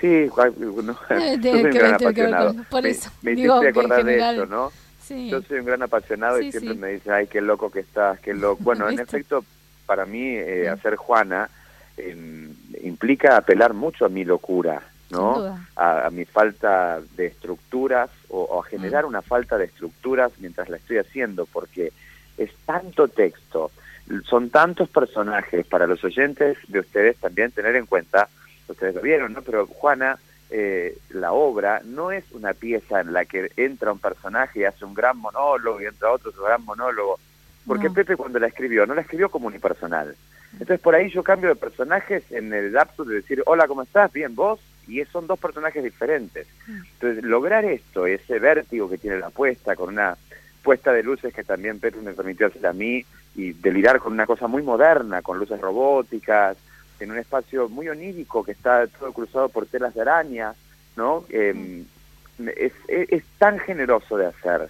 Sí, 0.00 0.28
no, 0.56 0.98
soy 1.08 1.64
un 1.64 1.70
gran 1.70 1.94
apasionado. 1.94 2.54
por 2.68 2.86
eso, 2.86 3.10
me, 3.22 3.34
me 3.34 3.68
acordar 3.68 4.04
de 4.04 4.18
esto, 4.18 4.46
¿no? 4.46 4.72
Yo 5.08 5.42
soy 5.42 5.58
un 5.58 5.66
gran 5.66 5.82
apasionado 5.82 6.40
y 6.40 6.50
siempre 6.50 6.74
me 6.74 6.88
dice, 6.88 7.12
ay, 7.12 7.26
qué 7.26 7.40
loco 7.40 7.70
que 7.70 7.80
estás, 7.80 8.18
qué 8.20 8.34
loco. 8.34 8.62
Bueno, 8.64 8.88
en 8.88 8.98
efecto, 8.98 9.44
para 9.86 10.06
mí, 10.06 10.36
eh, 10.36 10.68
hacer 10.68 10.96
Juana 10.96 11.50
implica 12.82 13.36
apelar 13.36 13.74
mucho 13.74 14.06
a 14.06 14.08
mi 14.08 14.24
locura, 14.24 14.82
¿no? 15.12 15.58
A, 15.76 16.08
mi 16.10 16.24
falta 16.24 17.00
de 17.16 17.26
estructuras 17.26 18.10
o, 18.30 18.60
a 18.60 18.64
generar 18.64 19.04
mm. 19.04 19.08
una 19.08 19.22
falta 19.22 19.58
de 19.58 19.66
estructuras 19.66 20.32
mientras 20.38 20.70
la 20.70 20.78
estoy 20.78 20.98
haciendo, 20.98 21.44
porque 21.44 21.92
es 22.38 22.50
tanto 22.64 23.08
texto, 23.08 23.70
son 24.24 24.48
tantos 24.48 24.88
personajes 24.88 25.66
para 25.66 25.86
los 25.86 26.02
oyentes 26.02 26.56
de 26.66 26.80
ustedes 26.80 27.18
también 27.18 27.50
tener 27.50 27.76
en 27.76 27.86
cuenta, 27.86 28.28
ustedes 28.66 28.94
lo 28.94 29.02
vieron, 29.02 29.34
¿no? 29.34 29.42
Pero 29.42 29.66
Juana, 29.66 30.18
eh, 30.50 30.96
la 31.10 31.32
obra 31.32 31.82
no 31.84 32.10
es 32.10 32.24
una 32.32 32.54
pieza 32.54 33.00
en 33.00 33.12
la 33.12 33.26
que 33.26 33.52
entra 33.56 33.92
un 33.92 33.98
personaje 33.98 34.60
y 34.60 34.64
hace 34.64 34.84
un 34.86 34.94
gran 34.94 35.18
monólogo 35.18 35.80
y 35.80 35.86
entra 35.86 36.10
otro 36.10 36.32
gran 36.32 36.64
monólogo, 36.64 37.18
porque 37.66 37.90
Pepe 37.90 38.16
cuando 38.16 38.38
la 38.38 38.46
escribió, 38.46 38.86
no 38.86 38.94
la 38.94 39.02
escribió 39.02 39.28
como 39.28 39.48
unipersonal, 39.48 40.16
entonces 40.52 40.80
por 40.80 40.94
ahí 40.94 41.10
yo 41.10 41.22
cambio 41.22 41.50
de 41.50 41.56
personajes 41.56 42.24
en 42.32 42.52
el 42.54 42.72
lapso 42.72 43.04
de 43.04 43.16
decir, 43.16 43.42
hola, 43.44 43.68
¿cómo 43.68 43.82
estás? 43.82 44.10
Bien, 44.10 44.34
vos. 44.34 44.58
Y 45.00 45.04
son 45.06 45.26
dos 45.26 45.38
personajes 45.38 45.82
diferentes. 45.82 46.46
Mm. 46.66 46.80
Entonces 46.94 47.24
lograr 47.24 47.64
esto, 47.64 48.06
ese 48.06 48.38
vértigo 48.38 48.88
que 48.90 48.98
tiene 48.98 49.18
la 49.18 49.30
puesta, 49.30 49.74
con 49.74 49.88
una 49.88 50.16
puesta 50.62 50.92
de 50.92 51.02
luces 51.02 51.34
que 51.34 51.44
también 51.44 51.80
Pedro 51.80 52.02
me 52.02 52.12
permitió 52.12 52.46
hacer 52.46 52.66
a 52.66 52.72
mí, 52.72 53.04
y 53.34 53.52
delirar 53.52 53.98
con 53.98 54.12
una 54.12 54.26
cosa 54.26 54.46
muy 54.46 54.62
moderna, 54.62 55.22
con 55.22 55.38
luces 55.38 55.60
robóticas, 55.60 56.56
en 57.00 57.10
un 57.10 57.18
espacio 57.18 57.68
muy 57.68 57.88
onírico 57.88 58.44
que 58.44 58.52
está 58.52 58.86
todo 58.86 59.12
cruzado 59.12 59.48
por 59.48 59.66
telas 59.66 59.94
de 59.94 60.02
araña, 60.02 60.54
¿no? 60.96 61.24
Em, 61.30 61.84
es, 62.56 62.72
es, 62.88 63.24
tan 63.38 63.58
generoso 63.58 64.16
de 64.16 64.26
hacer. 64.26 64.68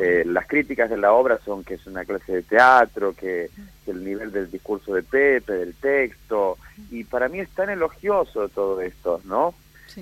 Eh, 0.00 0.24
las 0.26 0.46
críticas 0.46 0.88
de 0.90 0.96
la 0.96 1.12
obra 1.12 1.38
son 1.44 1.64
que 1.64 1.74
es 1.74 1.86
una 1.86 2.04
clase 2.04 2.32
de 2.32 2.42
teatro, 2.42 3.14
que, 3.14 3.50
el 3.86 4.02
nivel 4.02 4.32
del 4.32 4.50
discurso 4.50 4.94
de 4.94 5.02
Pepe, 5.02 5.52
del 5.52 5.74
texto, 5.74 6.56
y 6.90 7.04
para 7.04 7.28
mí 7.28 7.40
es 7.40 7.50
tan 7.50 7.68
elogioso 7.68 8.48
todo 8.48 8.80
esto, 8.80 9.20
¿no? 9.24 9.54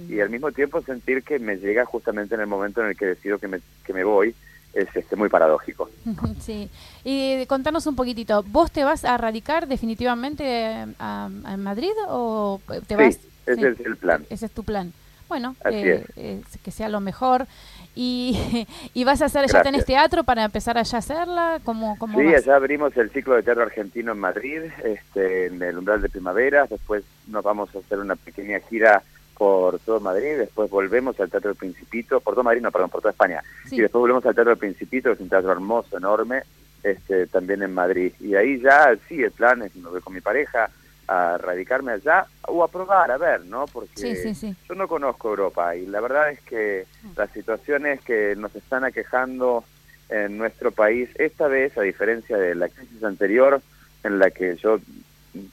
Y 0.09 0.21
al 0.21 0.31
mismo 0.31 0.53
tiempo 0.53 0.81
sentir 0.83 1.23
que 1.23 1.39
me 1.39 1.57
llega 1.57 1.85
justamente 1.85 2.35
en 2.35 2.41
el 2.41 2.47
momento 2.47 2.81
en 2.81 2.89
el 2.89 2.97
que 2.97 3.07
decido 3.07 3.39
que 3.39 3.49
me, 3.49 3.61
que 3.85 3.93
me 3.93 4.05
voy, 4.05 4.35
es 4.73 4.89
este, 4.95 5.17
muy 5.17 5.29
paradójico. 5.29 5.91
Sí, 6.41 6.71
y 7.05 7.45
contanos 7.47 7.87
un 7.87 7.95
poquitito, 7.95 8.43
¿vos 8.45 8.71
te 8.73 8.85
vas 8.85 9.05
a 9.05 9.17
radicar 9.17 9.69
definitivamente 9.69 10.87
a, 10.99 11.29
Madrid 11.59 11.93
o 12.09 12.61
te 12.87 12.97
vas? 12.97 13.15
Sí, 13.15 13.21
ese 13.47 13.69
es 13.69 13.81
el 13.81 13.97
plan. 13.97 14.25
Ese 14.31 14.47
es 14.47 14.53
tu 14.53 14.65
plan. 14.65 14.93
Bueno, 15.29 15.57
eh, 15.65 16.05
eh, 16.17 16.43
que 16.63 16.71
sea 16.71 16.89
lo 16.89 17.01
mejor. 17.01 17.47
Y, 17.95 18.67
y 18.95 19.05
vas 19.05 19.23
a 19.23 19.27
hacer, 19.27 19.47
ya 19.51 19.63
tenés 19.63 19.85
teatro 19.85 20.25
para 20.25 20.45
empezar 20.45 20.79
allá 20.79 20.97
a 20.97 21.01
hacerla, 21.01 21.61
¿cómo, 21.65 21.97
cómo 21.99 22.19
Sí, 22.19 22.35
allá 22.35 22.57
abrimos 22.57 22.97
el 22.97 23.11
ciclo 23.11 23.35
de 23.35 23.43
teatro 23.43 23.63
argentino 23.63 24.13
en 24.13 24.19
Madrid, 24.19 24.63
este, 24.85 25.47
en 25.47 25.63
el 25.63 25.79
umbral 25.79 26.01
de 26.01 26.09
primavera, 26.09 26.67
después 26.69 27.05
nos 27.27 27.45
vamos 27.45 27.75
a 27.75 27.79
hacer 27.79 27.99
una 27.99 28.17
pequeña 28.17 28.61
gira 28.61 29.03
por 29.37 29.79
todo 29.81 29.99
Madrid, 30.01 30.37
después 30.39 30.71
volvemos 30.71 31.19
al 31.19 31.29
Teatro 31.29 31.51
del 31.51 31.57
Principito, 31.57 32.21
por 32.21 32.35
todo 32.35 32.45
Madrid, 32.45 32.61
no, 32.61 32.71
perdón, 32.71 32.91
por 32.91 33.01
toda 33.01 33.11
España, 33.11 33.43
y 33.71 33.81
después 33.81 34.01
volvemos 34.01 34.25
al 34.25 34.35
Teatro 34.35 34.51
del 34.51 34.59
Principito, 34.59 35.09
que 35.09 35.15
es 35.15 35.21
un 35.21 35.29
teatro 35.29 35.51
hermoso, 35.51 35.97
enorme, 35.97 36.43
este, 36.83 37.27
también 37.27 37.63
en 37.63 37.75
Madrid. 37.75 38.13
Y 38.21 38.35
ahí 38.35 38.61
ya, 38.61 38.95
sí, 39.09 39.23
el 39.23 39.33
plan 39.33 39.63
es, 39.63 39.75
me 39.75 39.89
voy 39.89 40.01
con 40.01 40.15
mi 40.15 40.21
pareja, 40.21 40.71
a 41.09 41.37
radicarme 41.39 41.93
allá 41.93 42.27
o 42.47 42.63
a 42.63 42.69
probar, 42.69 43.11
a 43.11 43.19
ver, 43.19 43.45
¿no? 43.45 43.67
Porque 43.67 44.35
yo 44.69 44.75
no 44.75 44.89
conozco 44.89 45.31
Europa 45.31 45.75
y 45.77 45.87
la 45.87 46.01
verdad 46.01 46.31
es 46.31 46.41
que 46.41 46.87
las 47.17 47.31
situaciones 47.33 48.01
que 48.03 48.35
nos 48.37 48.55
están 48.55 48.85
aquejando 48.85 49.65
en 50.09 50.39
nuestro 50.39 50.71
país, 50.71 51.09
esta 51.17 51.49
vez, 51.49 51.77
a 51.77 51.83
diferencia 51.83 52.37
de 52.37 52.55
la 52.55 52.69
crisis 52.69 53.03
anterior, 53.03 53.61
en 54.05 54.19
la 54.19 54.31
que 54.31 54.57
yo 54.57 54.79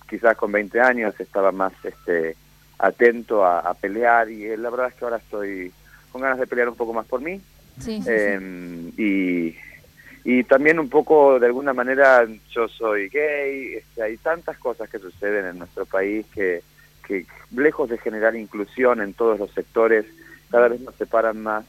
quizás 0.10 0.36
con 0.36 0.52
20 0.52 0.82
años 0.82 1.20
estaba 1.20 1.52
más 1.52 1.74
este 1.84 2.36
atento 2.78 3.46
a, 3.46 3.74
pelear 3.74 4.30
y 4.30 4.46
eh, 4.46 4.58
la 4.58 4.70
verdad 4.70 4.88
es 4.88 4.94
que 4.96 5.06
ahora 5.06 5.18
estoy 5.18 5.72
con 6.12 6.22
ganas 6.22 6.40
de 6.40 6.48
pelear 6.48 6.70
un 6.70 6.76
poco 6.76 6.94
más 6.94 7.06
por 7.06 7.22
mí. 7.22 7.42
Em, 7.86 8.90
y 8.98 9.56
y 10.24 10.44
también 10.44 10.80
un 10.80 10.90
poco 10.90 11.40
de 11.40 11.48
alguna 11.48 11.74
manera 11.74 12.28
yo 12.52 12.68
soy 12.68 13.10
gay, 13.10 13.76
este, 13.76 14.04
hay 14.04 14.18
tantas 14.18 14.58
cosas 14.58 14.90
que 14.90 15.00
suceden 15.00 15.46
en 15.46 15.60
nuestro 15.60 15.86
país 15.86 16.26
que, 16.34 16.62
que 17.08 17.26
lejos 17.56 17.90
de 17.90 17.98
generar 17.98 18.36
inclusión 18.36 19.02
en 19.02 19.14
todos 19.14 19.40
los 19.40 19.52
sectores, 19.52 20.06
cada 20.50 20.68
vez 20.68 20.82
nos 20.82 20.96
separan 20.96 21.42
más. 21.42 21.66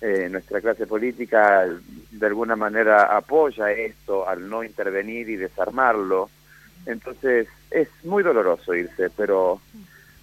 Eh, 0.00 0.28
nuestra 0.30 0.60
clase 0.60 0.86
política 0.86 1.66
de 2.12 2.26
alguna 2.26 2.54
manera 2.54 3.16
apoya 3.16 3.72
esto 3.72 4.28
al 4.28 4.48
no 4.48 4.62
intervenir 4.62 5.28
y 5.28 5.34
desarmarlo. 5.34 6.30
Entonces 6.86 7.48
es 7.72 7.88
muy 8.04 8.22
doloroso 8.22 8.74
irse, 8.74 9.10
pero 9.10 9.60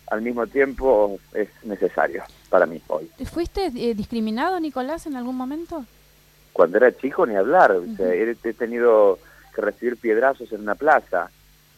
al 0.08 0.22
mismo 0.22 0.48
tiempo 0.48 1.20
es 1.34 1.50
necesario 1.64 2.24
para 2.50 2.66
mí 2.66 2.82
hoy. 2.88 3.10
¿Fuiste 3.26 3.66
eh, 3.76 3.94
discriminado, 3.96 4.62
Nicolás, 4.62 5.08
en 5.08 5.18
algún 5.18 5.36
momento? 5.36 5.86
Cuando 6.56 6.78
era 6.78 6.96
chico 6.96 7.26
ni 7.26 7.36
hablar. 7.36 7.76
he, 8.00 8.54
tenido 8.54 9.20
que 9.54 9.60
recibir 9.60 9.98
piedrazos 9.98 10.50
en 10.54 10.62
una 10.62 10.76
plaza. 10.76 11.30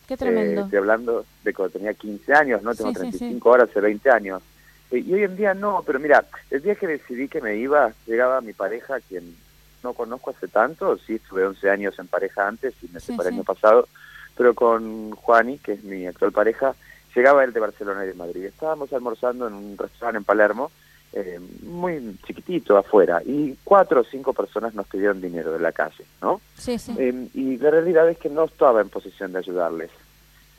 Qué 0.07 0.15
tremendo. 0.15 0.61
Eh, 0.61 0.63
estoy 0.65 0.77
hablando 0.77 1.25
de 1.43 1.51
cuando 1.51 1.79
tenía 1.79 1.95
15 1.95 2.31
años, 2.35 2.61
¿no? 2.61 2.75
Tengo 2.75 2.93
35 2.93 3.49
horas, 3.49 3.69
hace 3.71 3.81
20 3.81 4.11
años. 4.11 4.43
Eh, 4.91 4.99
y 4.99 5.13
hoy 5.15 5.23
en 5.23 5.35
día 5.35 5.55
no, 5.55 5.81
pero 5.83 5.99
mira, 5.99 6.23
el 6.51 6.61
día 6.61 6.75
que 6.75 6.85
decidí 6.85 7.27
que 7.27 7.41
me 7.41 7.55
iba, 7.55 7.91
llegaba 8.05 8.39
mi 8.41 8.53
pareja, 8.53 8.99
quien 8.99 9.35
no 9.83 9.95
conozco 9.95 10.29
hace 10.29 10.47
tanto, 10.47 10.95
sí, 10.99 11.15
estuve 11.15 11.43
11 11.43 11.71
años 11.71 11.97
en 11.97 12.05
pareja 12.05 12.47
antes 12.47 12.75
y 12.83 12.87
me 12.89 12.99
separé 12.99 13.29
el 13.29 13.35
año 13.35 13.43
pasado, 13.45 13.87
pero 14.35 14.53
con 14.53 15.09
Juani, 15.13 15.57
que 15.57 15.71
es 15.71 15.83
mi 15.83 16.05
actual 16.05 16.31
pareja, 16.31 16.75
llegaba 17.15 17.43
él 17.43 17.51
de 17.51 17.61
Barcelona 17.61 18.05
y 18.05 18.09
de 18.09 18.13
Madrid. 18.13 18.45
Estábamos 18.45 18.93
almorzando 18.93 19.47
en 19.47 19.55
un 19.55 19.75
restaurante 19.75 20.19
en 20.19 20.23
Palermo 20.23 20.71
eh, 21.13 21.39
muy 21.63 22.17
chiquitito 22.25 22.77
afuera 22.77 23.21
y 23.25 23.57
cuatro 23.63 24.01
o 24.01 24.03
cinco 24.03 24.33
personas 24.33 24.73
nos 24.75 24.87
pidieron 24.87 25.21
dinero 25.21 25.51
de 25.53 25.59
la 25.59 25.71
calle, 25.71 26.05
¿no? 26.21 26.41
Sí, 26.55 26.77
sí. 26.77 26.93
Eh, 26.97 27.29
y 27.33 27.57
la 27.57 27.71
realidad 27.71 28.09
es 28.09 28.17
que 28.17 28.29
no 28.29 28.45
estaba 28.45 28.81
en 28.81 28.89
posición 28.89 29.31
de 29.31 29.39
ayudarles. 29.39 29.91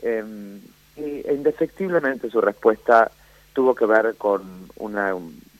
Eh, 0.03 0.25
y 0.97 1.31
indefectiblemente 1.31 2.31
su 2.31 2.41
respuesta 2.41 3.11
tuvo 3.53 3.75
que 3.75 3.87
ver 3.87 4.15
con 4.17 4.69
una 4.77 5.15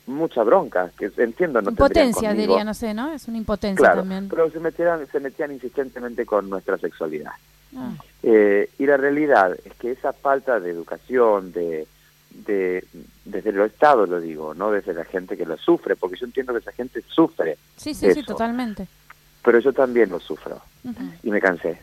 mucha 0.09 0.43
bronca, 0.43 0.91
que 0.97 1.11
entiendo 1.17 1.61
no 1.61 1.69
Impotencia, 1.69 2.33
diría, 2.33 2.63
no 2.63 2.73
sé, 2.73 2.93
¿no? 2.93 3.13
Es 3.13 3.27
una 3.27 3.37
impotencia 3.37 3.93
también. 3.93 4.27
pero 4.27 4.49
se 4.49 4.59
metían, 4.59 5.05
se 5.07 5.19
metían 5.19 5.51
insistentemente 5.51 6.25
con 6.25 6.49
nuestra 6.49 6.77
sexualidad. 6.77 7.31
Ah. 7.77 7.93
Eh, 8.23 8.69
y 8.79 8.85
la 8.85 8.97
realidad 8.97 9.55
es 9.63 9.73
que 9.75 9.91
esa 9.91 10.11
falta 10.11 10.59
de 10.59 10.71
educación, 10.71 11.51
de, 11.51 11.87
de 12.45 12.85
desde 13.25 13.49
el 13.51 13.59
Estado 13.61 14.05
lo 14.05 14.19
digo, 14.19 14.53
no 14.53 14.71
desde 14.71 14.93
la 14.93 15.05
gente 15.05 15.37
que 15.37 15.45
lo 15.45 15.57
sufre, 15.57 15.95
porque 15.95 16.17
yo 16.17 16.25
entiendo 16.25 16.53
que 16.53 16.59
esa 16.59 16.71
gente 16.71 17.01
sufre. 17.07 17.57
Sí, 17.77 17.93
sí, 17.93 18.13
sí, 18.13 18.23
totalmente. 18.23 18.87
Pero 19.43 19.59
yo 19.59 19.71
también 19.73 20.09
lo 20.09 20.19
sufro 20.19 20.61
y 21.23 21.29
me 21.29 21.39
cansé. 21.39 21.79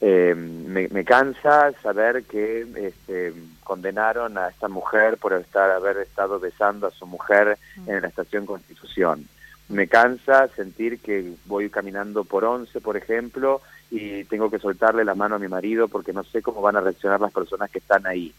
Eh, 0.00 0.34
me, 0.34 0.88
me, 0.88 1.04
cansa 1.04 1.72
saber 1.82 2.24
que 2.24 2.66
este, 2.76 3.34
condenaron 3.62 4.38
a 4.38 4.48
esta 4.48 4.68
mujer 4.68 5.18
por 5.18 5.34
estar 5.34 5.70
haber 5.70 5.98
estado 5.98 6.40
besando 6.40 6.86
a 6.86 6.90
su 6.90 7.06
mujer 7.06 7.58
en 7.86 8.00
la 8.00 8.08
estación 8.08 8.46
Constitución. 8.46 9.28
Me 9.68 9.86
cansa 9.86 10.48
sentir 10.48 11.00
que 11.00 11.34
voy 11.44 11.68
caminando 11.68 12.24
por 12.24 12.44
once, 12.44 12.80
por 12.80 12.96
ejemplo, 12.96 13.60
y 13.90 14.24
tengo 14.24 14.48
que 14.48 14.60
soltarle 14.60 15.04
la 15.04 15.16
mano 15.16 15.34
a 15.34 15.38
mi 15.38 15.48
marido 15.48 15.88
porque 15.88 16.12
no 16.12 16.22
sé 16.22 16.42
cómo 16.42 16.62
van 16.62 16.76
a 16.76 16.80
reaccionar 16.80 17.20
las 17.20 17.32
personas 17.32 17.70
que 17.70 17.78
están 17.78 18.06
ahí. 18.06 18.32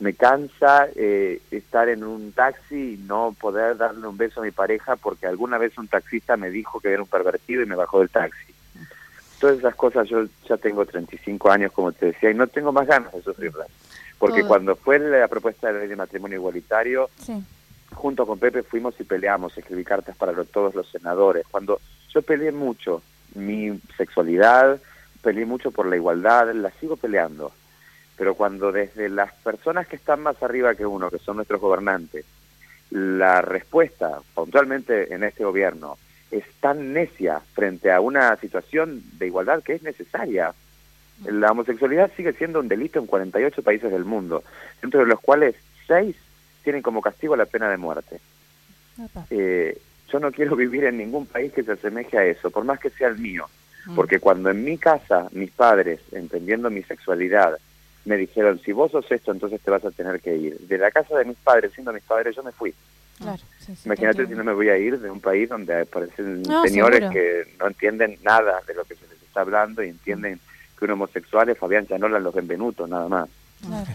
Me 0.00 0.14
cansa 0.14 0.88
eh, 0.96 1.40
estar 1.50 1.88
en 1.88 2.02
un 2.02 2.32
taxi 2.32 2.94
y 2.94 2.96
no 3.06 3.34
poder 3.38 3.76
darle 3.76 4.06
un 4.06 4.16
beso 4.16 4.40
a 4.40 4.44
mi 4.44 4.50
pareja 4.50 4.96
porque 4.96 5.26
alguna 5.26 5.58
vez 5.58 5.78
un 5.78 5.86
taxista 5.86 6.36
me 6.36 6.50
dijo 6.50 6.80
que 6.80 6.90
era 6.90 7.02
un 7.02 7.08
pervertido 7.08 7.62
y 7.62 7.66
me 7.66 7.76
bajó 7.76 8.00
del 8.00 8.10
taxi. 8.10 8.52
Todas 9.38 9.58
esas 9.58 9.74
cosas 9.76 10.08
yo 10.08 10.24
ya 10.48 10.56
tengo 10.56 10.84
35 10.84 11.50
años, 11.50 11.72
como 11.72 11.92
te 11.92 12.06
decía, 12.06 12.30
y 12.30 12.34
no 12.34 12.46
tengo 12.46 12.72
más 12.72 12.86
ganas 12.86 13.12
de 13.12 13.22
sufrirlas. 13.22 13.68
Porque 14.18 14.44
cuando 14.44 14.74
fue 14.76 14.98
la 14.98 15.28
propuesta 15.28 15.70
de 15.70 15.80
ley 15.80 15.88
de 15.88 15.96
matrimonio 15.96 16.38
igualitario, 16.38 17.10
junto 17.92 18.26
con 18.26 18.38
Pepe 18.38 18.62
fuimos 18.62 18.98
y 18.98 19.04
peleamos, 19.04 19.56
escribí 19.56 19.84
cartas 19.84 20.16
para 20.16 20.32
todos 20.44 20.74
los 20.74 20.88
senadores. 20.88 21.44
Cuando 21.50 21.80
yo 22.08 22.22
peleé 22.22 22.50
mucho 22.50 23.02
mi 23.34 23.78
sexualidad, 23.98 24.80
peleé 25.26 25.44
mucho 25.44 25.72
por 25.72 25.86
la 25.86 25.96
igualdad, 25.96 26.54
la 26.54 26.70
sigo 26.78 26.96
peleando. 26.96 27.50
Pero 28.16 28.36
cuando 28.36 28.70
desde 28.70 29.08
las 29.08 29.32
personas 29.32 29.88
que 29.88 29.96
están 29.96 30.22
más 30.22 30.40
arriba 30.40 30.76
que 30.76 30.86
uno, 30.86 31.10
que 31.10 31.18
son 31.18 31.34
nuestros 31.34 31.60
gobernantes, 31.60 32.24
la 32.90 33.42
respuesta, 33.42 34.20
puntualmente 34.34 35.12
en 35.12 35.24
este 35.24 35.42
gobierno, 35.42 35.98
es 36.30 36.44
tan 36.60 36.92
necia 36.92 37.40
frente 37.54 37.90
a 37.90 38.00
una 38.00 38.36
situación 38.36 39.02
de 39.18 39.26
igualdad 39.26 39.64
que 39.64 39.74
es 39.74 39.82
necesaria. 39.82 40.54
La 41.24 41.50
homosexualidad 41.50 42.12
sigue 42.16 42.32
siendo 42.34 42.60
un 42.60 42.68
delito 42.68 43.00
en 43.00 43.06
48 43.06 43.62
países 43.64 43.90
del 43.90 44.04
mundo, 44.04 44.44
dentro 44.80 45.00
de 45.00 45.06
los 45.06 45.18
cuales 45.18 45.56
seis 45.88 46.14
tienen 46.62 46.82
como 46.82 47.02
castigo 47.02 47.34
la 47.34 47.46
pena 47.46 47.68
de 47.68 47.78
muerte. 47.78 48.20
Eh, 49.30 49.76
yo 50.08 50.20
no 50.20 50.30
quiero 50.30 50.54
vivir 50.64 50.84
en 50.84 50.98
ningún 50.98 51.26
país 51.26 51.52
que 51.52 51.64
se 51.64 51.72
asemeje 51.72 52.16
a 52.16 52.24
eso, 52.24 52.48
por 52.48 52.62
más 52.62 52.78
que 52.78 52.90
sea 52.90 53.08
el 53.08 53.18
mío. 53.18 53.48
Porque 53.94 54.18
cuando 54.18 54.50
en 54.50 54.64
mi 54.64 54.78
casa 54.78 55.28
mis 55.32 55.50
padres, 55.50 56.00
entendiendo 56.12 56.70
mi 56.70 56.82
sexualidad, 56.82 57.58
me 58.04 58.16
dijeron, 58.16 58.60
si 58.64 58.72
vos 58.72 58.92
sos 58.92 59.10
esto, 59.10 59.32
entonces 59.32 59.60
te 59.60 59.70
vas 59.70 59.84
a 59.84 59.90
tener 59.90 60.20
que 60.20 60.36
ir. 60.36 60.58
De 60.60 60.78
la 60.78 60.90
casa 60.90 61.16
de 61.18 61.24
mis 61.24 61.36
padres, 61.36 61.72
siendo 61.72 61.92
mis 61.92 62.02
padres, 62.02 62.34
yo 62.34 62.42
me 62.42 62.52
fui. 62.52 62.74
Imagínate 63.84 64.26
si 64.26 64.34
no 64.34 64.44
me 64.44 64.52
voy 64.52 64.68
a 64.68 64.76
ir 64.76 65.00
de 65.00 65.10
un 65.10 65.20
país 65.20 65.48
donde 65.48 65.82
aparecen 65.82 66.44
señores 66.64 67.10
que 67.10 67.54
no 67.58 67.66
entienden 67.66 68.18
nada 68.22 68.60
de 68.66 68.74
lo 68.74 68.84
que 68.84 68.94
se 68.94 69.06
les 69.08 69.22
está 69.22 69.40
hablando 69.40 69.82
y 69.82 69.88
entienden 69.88 70.38
que 70.78 70.84
un 70.84 70.92
homosexual 70.92 71.48
es 71.48 71.58
Fabián 71.58 71.86
Chanola 71.86 72.18
los 72.18 72.34
Benvenutos, 72.34 72.88
nada 72.88 73.08
más. 73.08 73.28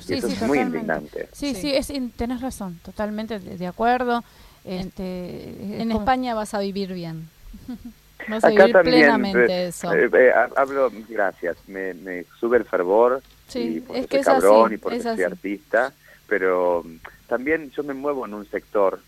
eso 0.10 0.28
es 0.28 0.42
muy 0.42 0.60
indignante. 0.60 1.30
Sí, 1.32 1.54
sí, 1.54 1.74
es, 1.74 1.94
tenés 2.16 2.42
razón, 2.42 2.80
totalmente 2.84 3.40
de, 3.40 3.68
acuerdo. 3.68 4.24
Este, 4.66 5.82
en 5.82 5.92
España 5.92 6.34
vas 6.34 6.54
a 6.54 6.60
vivir 6.60 6.94
bien. 6.94 7.30
Acá 8.28 8.68
también, 8.70 8.84
plenamente 8.84 9.46
eh, 9.46 9.68
eso. 9.68 9.94
Eh, 9.94 10.10
eh, 10.14 10.32
hablo, 10.56 10.92
gracias, 11.10 11.58
me, 11.68 11.94
me, 11.94 12.26
sube 12.40 12.58
el 12.58 12.66
fervor 12.66 13.22
y 13.54 13.84
es 13.94 14.08
que 14.08 14.22
cabrón 14.22 14.74
y 14.74 14.78
porque 14.78 15.02
soy 15.02 15.24
artista, 15.24 15.94
pero 16.28 16.84
mm, 16.86 16.96
también 17.28 17.72
yo 17.72 17.84
me 17.84 17.94
muevo 17.94 18.26
en 18.26 18.34
un 18.34 18.46
sector 18.46 19.00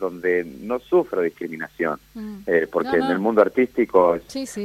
donde 0.00 0.44
no 0.44 0.80
sufro 0.80 1.22
discriminación, 1.22 2.00
mm. 2.14 2.40
porque 2.72 2.96
en 2.96 3.04
el 3.04 3.20
mundo 3.20 3.40
artístico, 3.40 4.18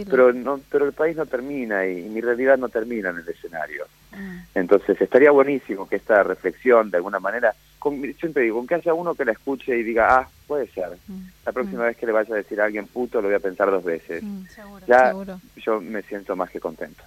pero 0.10 0.34
no, 0.34 0.60
pero 0.72 0.86
el 0.86 0.94
país 0.94 1.16
no 1.16 1.28
termina 1.28 1.86
y, 1.86 2.10
mi 2.10 2.22
realidad 2.22 2.58
no 2.58 2.70
termina 2.70 3.10
en 3.10 3.18
el 3.18 3.30
escenario. 3.30 3.86
Mm. 4.12 4.38
Entonces 4.56 5.00
estaría 5.00 5.32
buenísimo 5.32 5.88
que 5.88 5.98
esta 5.98 6.24
reflexión 6.24 6.90
de 6.90 6.98
alguna 6.98 7.20
manera 7.20 7.54
con, 7.80 8.02
siempre 8.20 8.44
digo, 8.44 8.58
con 8.58 8.68
que 8.68 8.76
haya 8.76 8.94
uno 8.94 9.16
que 9.16 9.26
la 9.26 9.32
escuche 9.32 9.78
y 9.78 9.84
diga, 9.84 10.20
ah, 10.20 10.30
puede 10.50 10.68
ser. 10.72 10.98
Mm. 11.08 11.28
La 11.46 11.52
próxima 11.52 11.84
mm. 11.84 11.86
vez 11.86 11.98
que 11.98 12.06
le 12.08 12.12
vaya 12.12 12.34
a 12.34 12.38
decir 12.38 12.60
a 12.60 12.66
alguien 12.66 12.88
puto, 12.88 13.22
lo 13.22 13.28
voy 13.28 13.36
a 13.36 13.40
pensar 13.40 13.70
dos 13.70 13.84
veces. 13.84 14.24
Mm, 14.24 14.46
ya 14.88 15.14
yo 15.56 15.80
me 15.80 16.02
siento 16.02 16.36
más 16.36 16.50
que 16.50 16.60
contento. 16.60 17.04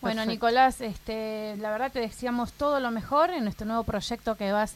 Bueno, 0.00 0.26
Nicolás, 0.26 0.80
este, 0.80 1.56
la 1.58 1.70
verdad 1.70 1.92
te 1.92 2.00
deseamos 2.00 2.52
todo 2.54 2.80
lo 2.80 2.90
mejor 2.90 3.30
en 3.30 3.46
este 3.46 3.64
nuevo 3.64 3.84
proyecto 3.84 4.36
que 4.36 4.50
vas 4.50 4.74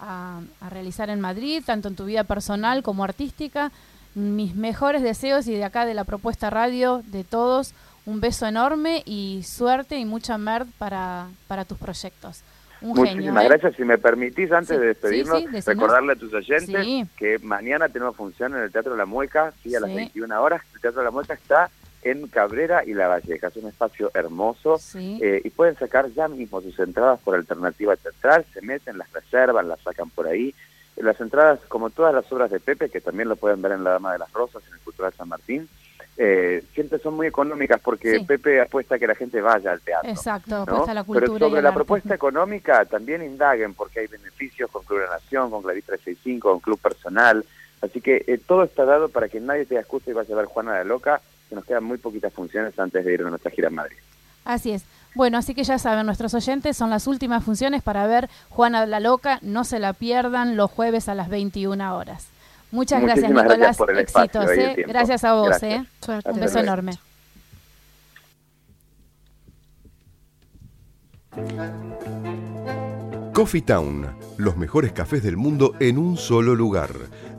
a, 0.00 0.40
a 0.60 0.68
realizar 0.68 1.10
en 1.10 1.20
Madrid, 1.20 1.62
tanto 1.64 1.86
en 1.86 1.94
tu 1.94 2.04
vida 2.06 2.24
personal 2.24 2.82
como 2.82 3.04
artística. 3.04 3.70
Mis 4.16 4.56
mejores 4.56 5.02
deseos 5.02 5.46
y 5.46 5.54
de 5.54 5.62
acá 5.62 5.86
de 5.86 5.94
la 5.94 6.02
propuesta 6.02 6.50
radio 6.50 7.02
de 7.06 7.22
todos, 7.22 7.72
un 8.04 8.20
beso 8.20 8.46
enorme 8.46 9.04
y 9.06 9.44
suerte 9.44 9.96
y 9.96 10.04
mucha 10.04 10.38
merd 10.38 10.66
para, 10.76 11.28
para 11.46 11.64
tus 11.64 11.78
proyectos. 11.78 12.42
Muchísimas 12.84 13.44
¿eh? 13.44 13.48
gracias. 13.48 13.76
Si 13.76 13.84
me 13.84 13.98
permitís, 13.98 14.52
antes 14.52 14.78
de 14.78 14.88
despedirnos, 14.88 15.42
recordarle 15.64 16.12
a 16.12 16.16
tus 16.16 16.32
oyentes 16.34 16.86
que 17.16 17.38
mañana 17.40 17.88
tenemos 17.88 18.14
función 18.14 18.54
en 18.54 18.62
el 18.62 18.72
Teatro 18.72 18.96
La 18.96 19.06
Mueca, 19.06 19.52
sí, 19.62 19.74
a 19.74 19.80
las 19.80 19.94
21 19.94 20.42
horas. 20.42 20.62
El 20.74 20.80
Teatro 20.80 21.02
La 21.02 21.10
Mueca 21.10 21.34
está 21.34 21.70
en 22.02 22.28
Cabrera 22.28 22.84
y 22.84 22.92
La 22.92 23.08
Valleja. 23.08 23.48
Es 23.48 23.56
un 23.56 23.68
espacio 23.68 24.10
hermoso 24.14 24.78
eh, 24.94 25.40
y 25.42 25.50
pueden 25.50 25.76
sacar 25.76 26.10
ya 26.12 26.28
mismo 26.28 26.60
sus 26.60 26.78
entradas 26.78 27.20
por 27.20 27.34
alternativa 27.34 27.96
teatral, 27.96 28.44
se 28.52 28.60
meten, 28.60 28.98
las 28.98 29.10
reservan, 29.12 29.68
las 29.68 29.80
sacan 29.80 30.10
por 30.10 30.26
ahí. 30.26 30.54
Las 30.96 31.20
entradas, 31.20 31.58
como 31.66 31.90
todas 31.90 32.14
las 32.14 32.30
obras 32.30 32.50
de 32.50 32.60
Pepe, 32.60 32.88
que 32.88 33.00
también 33.00 33.28
lo 33.28 33.34
pueden 33.34 33.60
ver 33.62 33.72
en 33.72 33.82
La 33.82 33.92
Dama 33.92 34.12
de 34.12 34.18
las 34.18 34.32
Rosas, 34.32 34.62
en 34.68 34.74
el 34.74 34.80
Cultural 34.80 35.12
San 35.12 35.28
Martín, 35.28 35.68
eh, 36.16 36.64
siempre 36.74 36.98
son 36.98 37.14
muy 37.14 37.26
económicas 37.26 37.80
porque 37.80 38.24
Pepe 38.26 38.60
apuesta 38.60 38.94
a 38.94 38.98
que 38.98 39.06
la 39.06 39.14
gente 39.14 39.40
vaya 39.40 39.72
al 39.72 39.80
teatro. 39.80 40.08
Exacto, 40.08 40.56
apuesta 40.56 40.92
a 40.92 40.94
la 40.94 41.04
cultura. 41.04 41.26
Pero 41.26 41.48
sobre 41.48 41.62
la 41.62 41.74
propuesta 41.74 42.14
económica 42.14 42.84
también 42.84 43.22
indaguen 43.22 43.74
porque 43.74 44.00
hay 44.00 44.06
beneficios 44.06 44.70
con 44.70 44.84
Club 44.84 45.00
de 45.00 45.06
la 45.06 45.12
Nación, 45.14 45.50
con 45.50 45.62
Clavis 45.62 45.84
365, 45.84 46.50
con 46.50 46.60
Club 46.60 46.78
Personal. 46.78 47.44
Así 47.80 48.00
que 48.00 48.24
eh, 48.26 48.38
todo 48.38 48.62
está 48.62 48.84
dado 48.84 49.08
para 49.08 49.28
que 49.28 49.40
nadie 49.40 49.66
te 49.66 49.76
excusa 49.76 50.10
y 50.10 50.14
vaya 50.14 50.34
a 50.34 50.38
ver 50.38 50.46
Juana 50.46 50.72
la 50.72 50.84
Loca, 50.84 51.20
que 51.48 51.54
nos 51.56 51.64
quedan 51.64 51.84
muy 51.84 51.98
poquitas 51.98 52.32
funciones 52.32 52.78
antes 52.78 53.04
de 53.04 53.12
ir 53.12 53.22
a 53.22 53.30
nuestra 53.30 53.50
gira 53.50 53.68
en 53.68 53.74
Madrid. 53.74 53.96
Así 54.44 54.72
es. 54.72 54.84
Bueno, 55.14 55.38
así 55.38 55.54
que 55.54 55.64
ya 55.64 55.78
saben, 55.78 56.06
nuestros 56.06 56.34
oyentes 56.34 56.76
son 56.76 56.90
las 56.90 57.06
últimas 57.06 57.44
funciones 57.44 57.82
para 57.82 58.06
ver 58.06 58.28
Juana 58.50 58.86
la 58.86 59.00
Loca. 59.00 59.38
No 59.42 59.64
se 59.64 59.78
la 59.78 59.92
pierdan 59.92 60.56
los 60.56 60.70
jueves 60.70 61.08
a 61.08 61.14
las 61.14 61.28
21 61.28 61.96
horas. 61.96 62.28
Muchas 62.74 63.02
gracias, 63.02 63.30
Nicolás. 63.30 63.78
Éxitos, 63.96 64.50
¿eh? 64.50 64.84
Gracias 64.88 65.22
a 65.22 65.34
vos, 65.34 65.62
¿eh? 65.62 65.84
Un 66.24 66.40
beso 66.40 66.58
enorme. 66.58 66.92
Coffee 73.32 73.62
Town, 73.62 74.08
los 74.38 74.56
mejores 74.56 74.92
cafés 74.92 75.22
del 75.22 75.36
mundo 75.36 75.74
en 75.78 75.98
un 75.98 76.16
solo 76.16 76.56
lugar. 76.56 76.90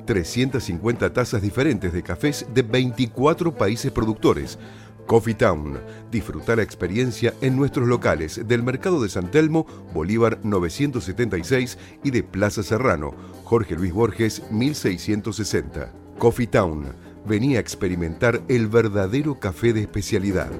350 0.06 1.12
tazas 1.12 1.42
diferentes 1.42 1.92
de 1.92 2.02
cafés 2.02 2.46
de 2.54 2.62
24 2.62 3.56
países 3.56 3.92
productores 3.92 4.58
Coffee 5.06 5.36
Town. 5.36 5.80
Disfruta 6.12 6.56
la 6.56 6.64
experiencia 6.64 7.34
en 7.42 7.56
nuestros 7.56 7.88
locales 7.88 8.48
del 8.48 8.64
Mercado 8.64 9.02
de 9.02 9.10
San 9.10 9.30
Telmo, 9.30 9.66
Bolívar 9.94 10.40
976 10.44 11.78
y 12.04 12.12
de 12.12 12.24
Plaza 12.24 12.64
Serrano, 12.64 13.14
Jorge 13.44 13.76
Luis 13.76 13.94
Borges 13.94 14.44
1660. 14.52 15.92
Coffee 16.18 16.48
Town. 16.48 16.86
Venía 17.26 17.58
a 17.58 17.62
experimentar 17.62 18.42
el 18.48 18.68
verdadero 18.68 19.40
café 19.40 19.74
de 19.74 19.82
especialidad. 19.82 20.52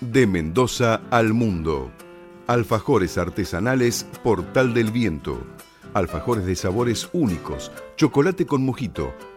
De 0.00 0.26
Mendoza 0.26 1.02
al 1.10 1.32
mundo. 1.34 1.90
Alfajores 2.46 3.18
artesanales 3.18 4.06
Portal 4.22 4.74
del 4.74 4.90
Viento. 4.90 5.46
Alfajores 5.92 6.44
de 6.44 6.56
sabores 6.56 7.08
únicos, 7.12 7.70
chocolate 7.96 8.46
con 8.46 8.64
mojito 8.64 9.14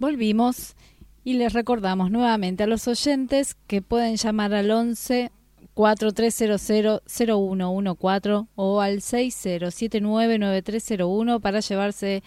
Volvimos 0.00 0.74
y 1.22 1.34
les 1.34 1.52
recordamos 1.52 2.10
nuevamente 2.10 2.64
a 2.64 2.66
los 2.66 2.88
oyentes 2.88 3.56
que 3.68 3.82
pueden 3.82 4.16
llamar 4.16 4.52
al 4.52 4.72
11 4.72 5.30
4300-0114 5.76 8.48
o 8.56 8.80
al 8.80 8.96
60799301 8.96 11.40
para 11.40 11.60
llevarse 11.60 12.24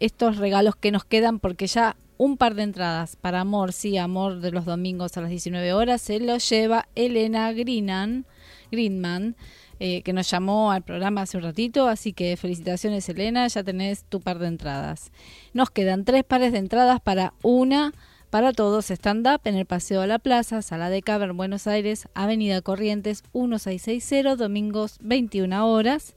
estos 0.00 0.36
regalos 0.36 0.76
que 0.76 0.90
nos 0.90 1.04
quedan 1.04 1.38
porque 1.38 1.68
ya 1.68 1.96
un 2.18 2.36
par 2.36 2.54
de 2.56 2.64
entradas 2.64 3.16
para 3.16 3.40
Amor, 3.40 3.72
sí, 3.72 3.96
Amor 3.96 4.40
de 4.40 4.50
los 4.50 4.64
domingos 4.64 5.16
a 5.16 5.20
las 5.20 5.30
19 5.30 5.72
horas 5.72 6.02
se 6.02 6.18
lo 6.18 6.36
lleva 6.38 6.88
Elena 6.96 7.52
Greenan, 7.52 8.26
Greenman, 8.72 9.36
eh, 9.78 10.02
que 10.02 10.12
nos 10.12 10.28
llamó 10.28 10.72
al 10.72 10.82
programa 10.82 11.22
hace 11.22 11.36
un 11.36 11.44
ratito, 11.44 11.86
así 11.86 12.12
que 12.12 12.36
felicitaciones 12.36 13.08
Elena, 13.08 13.46
ya 13.46 13.62
tenés 13.62 14.02
tu 14.02 14.20
par 14.20 14.40
de 14.40 14.48
entradas. 14.48 15.12
Nos 15.52 15.70
quedan 15.70 16.04
tres 16.04 16.24
pares 16.24 16.50
de 16.50 16.58
entradas 16.58 17.00
para 17.00 17.32
una 17.42 17.94
para 18.30 18.52
todos, 18.52 18.90
stand-up 18.90 19.40
en 19.44 19.56
el 19.56 19.64
Paseo 19.64 20.02
de 20.02 20.06
la 20.06 20.18
Plaza, 20.18 20.60
Sala 20.60 20.90
de 20.90 21.02
Caber, 21.02 21.32
Buenos 21.32 21.66
Aires, 21.66 22.08
Avenida 22.14 22.60
Corrientes 22.60 23.22
1660, 23.32 24.36
domingos 24.36 24.98
21 25.00 25.66
horas. 25.66 26.14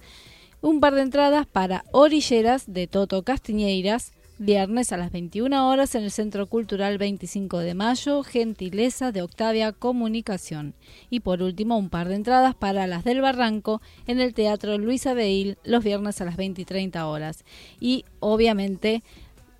Un 0.61 0.79
par 0.79 0.93
de 0.93 1.01
entradas 1.01 1.47
para 1.47 1.85
Orilleras 1.91 2.65
de 2.71 2.87
Toto 2.87 3.23
Castiñeiras, 3.23 4.11
viernes 4.37 4.91
a 4.91 4.97
las 4.97 5.11
21 5.11 5.69
horas 5.69 5.95
en 5.95 6.03
el 6.03 6.11
Centro 6.11 6.47
Cultural 6.47 6.97
25 6.97 7.59
de 7.59 7.75
Mayo, 7.75 8.23
gentileza 8.23 9.11
de 9.11 9.21
Octavia 9.21 9.71
Comunicación. 9.71 10.73
Y 11.09 11.21
por 11.21 11.41
último, 11.41 11.77
un 11.77 11.89
par 11.89 12.09
de 12.09 12.15
entradas 12.15 12.55
para 12.55 12.87
las 12.87 13.03
del 13.03 13.21
Barranco 13.21 13.81
en 14.07 14.19
el 14.19 14.33
Teatro 14.33 14.77
Luisa 14.77 15.13
Beil 15.13 15.57
los 15.63 15.83
viernes 15.83 16.19
a 16.21 16.25
las 16.25 16.37
20 16.37 16.61
y 16.61 16.65
30 16.65 17.05
horas. 17.07 17.45
Y 17.79 18.03
obviamente 18.19 19.03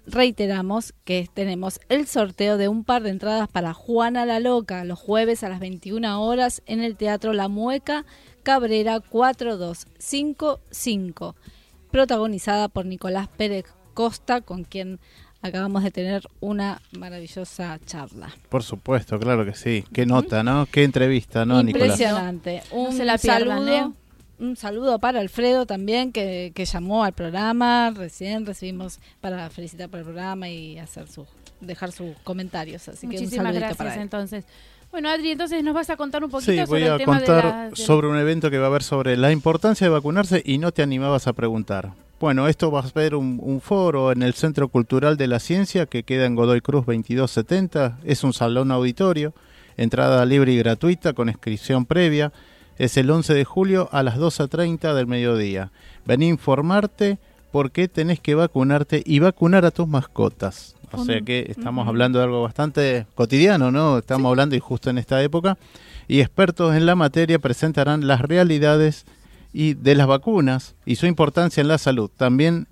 reiteramos 0.06 0.94
que 1.04 1.30
tenemos 1.34 1.80
el 1.90 2.08
sorteo 2.08 2.58
de 2.58 2.68
un 2.68 2.84
par 2.84 3.04
de 3.04 3.12
entradas 3.12 3.48
para 3.48 3.74
Juana 3.74 4.26
la 4.26 4.40
Loca 4.40 4.84
los 4.84 5.00
jueves 5.00 5.44
a 5.44 5.50
las 5.50 5.60
21 5.60 6.22
horas 6.22 6.62
en 6.66 6.82
el 6.82 6.96
Teatro 6.96 7.34
La 7.34 7.48
Mueca 7.48 8.06
Cabrera 8.44 9.00
4255, 9.00 11.36
protagonizada 11.92 12.68
por 12.70 12.86
Nicolás 12.86 13.28
Pérez 13.28 13.66
Costa, 13.94 14.42
con 14.42 14.64
quien 14.64 15.00
acabamos 15.42 15.84
de 15.84 15.92
tener 15.92 16.24
una 16.40 16.82
maravillosa 16.98 17.80
charla. 17.86 18.30
Por 18.50 18.64
supuesto, 18.64 19.20
claro 19.20 19.46
que 19.46 19.54
sí. 19.54 19.84
Qué 19.94 20.06
nota, 20.06 20.44
¿no? 20.44 20.68
Qué 20.72 20.84
entrevista, 20.84 21.46
¿no, 21.46 21.62
Nicolás? 21.62 22.00
Impresionante. 22.00 22.64
Un 22.72 22.98
saludo. 23.20 23.68
¿eh? 23.68 23.92
Un 24.42 24.58
saludo 24.58 25.00
para 25.00 25.20
Alfredo 25.20 25.66
también, 25.66 26.12
que, 26.12 26.52
llamó 26.66 27.04
al 27.04 27.14
programa. 27.14 27.92
Recién 27.96 28.46
recibimos 28.46 29.00
para 29.22 29.50
felicitar 29.50 29.90
por 29.90 30.00
el 30.00 30.06
programa 30.06 30.50
y 30.50 30.80
hacer 30.80 31.08
su, 31.08 31.26
dejar 31.62 31.92
sus 31.92 32.16
comentarios. 32.24 32.88
Así 32.90 33.08
Muchísimas 33.08 33.54
que 33.54 33.60
gracias, 33.60 33.98
entonces. 33.98 34.46
Bueno, 34.92 35.10
Adri, 35.10 35.32
entonces 35.32 35.64
nos 35.64 35.74
vas 35.74 35.90
a 35.90 35.96
contar 35.96 36.24
un 36.24 36.30
poquito 36.30 36.52
sí, 36.52 36.62
voy 36.68 36.84
a 36.84 37.00
contar 37.06 37.72
sobre 37.76 38.08
un 38.08 38.18
evento 38.18 38.52
que 38.52 38.58
va 38.58 38.66
a 38.66 38.68
haber 38.68 38.84
sobre 38.84 39.16
la 39.16 39.32
importancia 39.32 39.88
de 39.88 39.92
vacunarse 39.92 40.42
y 40.44 40.58
no 40.58 40.74
te 40.74 40.82
animabas 40.82 41.28
a 41.28 41.34
preguntar. 41.34 41.94
Bueno, 42.20 42.48
esto 42.48 42.72
va 42.72 42.82
a 42.82 42.88
ser 42.90 43.16
un, 43.16 43.40
un, 43.42 43.62
foro 43.62 44.12
en 44.12 44.22
el 44.22 44.34
Centro 44.34 44.68
Cultural 44.68 45.18
de 45.18 45.28
la 45.28 45.40
Ciencia 45.40 45.86
que 45.86 46.04
queda 46.04 46.26
en 46.26 46.36
Godoy 46.36 46.62
Cruz 46.62 46.86
2270. 46.86 48.00
Es 48.04 48.24
un 48.24 48.34
salón 48.34 48.70
auditorio, 48.70 49.34
entrada 49.78 50.26
libre 50.26 50.52
y 50.52 50.58
gratuita 50.58 51.14
con 51.14 51.30
inscripción 51.30 51.86
previa 51.86 52.34
es 52.82 52.98
el 52.98 53.12
11 53.12 53.36
de 53.36 53.46
julio 53.46 53.90
a 53.92 54.02
las 54.02 54.18
2.30 54.18 54.96
del 54.96 55.06
mediodía. 55.06 55.70
Vení 56.04 56.26
a 56.26 56.30
informarte 56.30 57.20
por 57.52 57.70
qué 57.70 57.88
tenés 57.88 58.20
que 58.20 58.34
vacunarte 58.34 59.04
y 59.06 59.20
vacunar 59.20 59.66
a 59.66 59.72
tus 59.72 59.88
mascotas. 59.88 60.76
O 60.92 61.06
sea 61.06 61.22
que 61.22 61.46
estamos 61.48 61.88
hablando 61.88 62.18
de 62.18 62.26
algo 62.26 62.42
bastante 62.42 63.06
cotidiano, 63.14 63.70
¿no? 63.70 64.00
Estamos 64.00 64.28
hablando 64.32 64.56
y 64.56 64.60
justo 64.60 64.90
en 64.90 64.98
esta 64.98 65.22
época. 65.22 65.60
Y 66.08 66.22
expertos 66.22 66.76
en 66.76 66.88
la 66.88 66.96
materia 66.96 67.38
presentarán 67.38 68.08
las 68.08 68.22
realidades 68.22 69.06
y 69.54 69.76
de 69.76 69.94
las 69.94 70.08
vacunas 70.08 70.74
y 70.84 70.96
su 70.96 71.06
importancia 71.06 71.62
en 71.62 71.68
la 71.68 71.78
salud. 71.78 72.10
También 72.18 72.66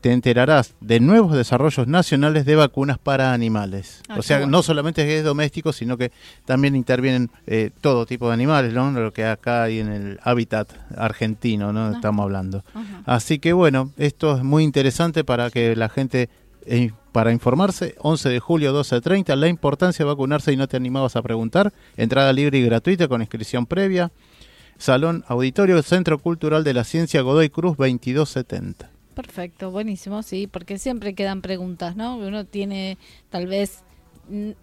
te 0.00 0.12
enterarás 0.12 0.74
de 0.80 0.98
nuevos 0.98 1.36
desarrollos 1.36 1.86
nacionales 1.86 2.46
de 2.46 2.56
vacunas 2.56 2.98
para 2.98 3.32
animales. 3.32 4.02
Ah, 4.08 4.16
o 4.18 4.22
sea, 4.22 4.46
no 4.46 4.62
solamente 4.62 5.18
es 5.18 5.24
doméstico, 5.24 5.72
sino 5.72 5.98
que 5.98 6.10
también 6.44 6.74
intervienen 6.74 7.30
eh, 7.46 7.70
todo 7.80 8.06
tipo 8.06 8.28
de 8.28 8.34
animales, 8.34 8.72
¿no? 8.72 8.90
Lo 8.90 9.12
que 9.12 9.26
acá 9.26 9.64
hay 9.64 9.80
en 9.80 9.92
el 9.92 10.20
hábitat 10.22 10.72
argentino, 10.96 11.72
¿no? 11.72 11.92
Estamos 11.92 12.24
hablando. 12.24 12.64
Así 13.04 13.38
que 13.38 13.52
bueno, 13.52 13.92
esto 13.98 14.36
es 14.36 14.42
muy 14.42 14.64
interesante 14.64 15.22
para 15.22 15.50
que 15.50 15.76
la 15.76 15.88
gente, 15.88 16.30
eh, 16.64 16.92
para 17.12 17.32
informarse, 17.32 17.94
11 17.98 18.28
de 18.30 18.40
julio 18.40 18.74
12.30, 18.74 19.36
la 19.36 19.48
importancia 19.48 20.04
de 20.04 20.10
vacunarse 20.10 20.52
y 20.52 20.56
no 20.56 20.66
te 20.66 20.76
animabas 20.76 21.16
a 21.16 21.22
preguntar, 21.22 21.72
entrada 21.96 22.32
libre 22.32 22.58
y 22.58 22.64
gratuita 22.64 23.06
con 23.06 23.20
inscripción 23.20 23.66
previa, 23.66 24.10
Salón 24.78 25.24
Auditorio 25.28 25.82
Centro 25.82 26.18
Cultural 26.18 26.64
de 26.64 26.72
la 26.72 26.84
Ciencia 26.84 27.20
Godoy 27.20 27.50
Cruz 27.50 27.76
2270. 27.76 28.99
Perfecto, 29.20 29.70
buenísimo, 29.70 30.22
sí, 30.22 30.46
porque 30.46 30.78
siempre 30.78 31.14
quedan 31.14 31.42
preguntas, 31.42 31.96
¿no? 31.96 32.16
Uno 32.16 32.46
tiene 32.46 32.96
tal 33.28 33.46
vez 33.46 33.82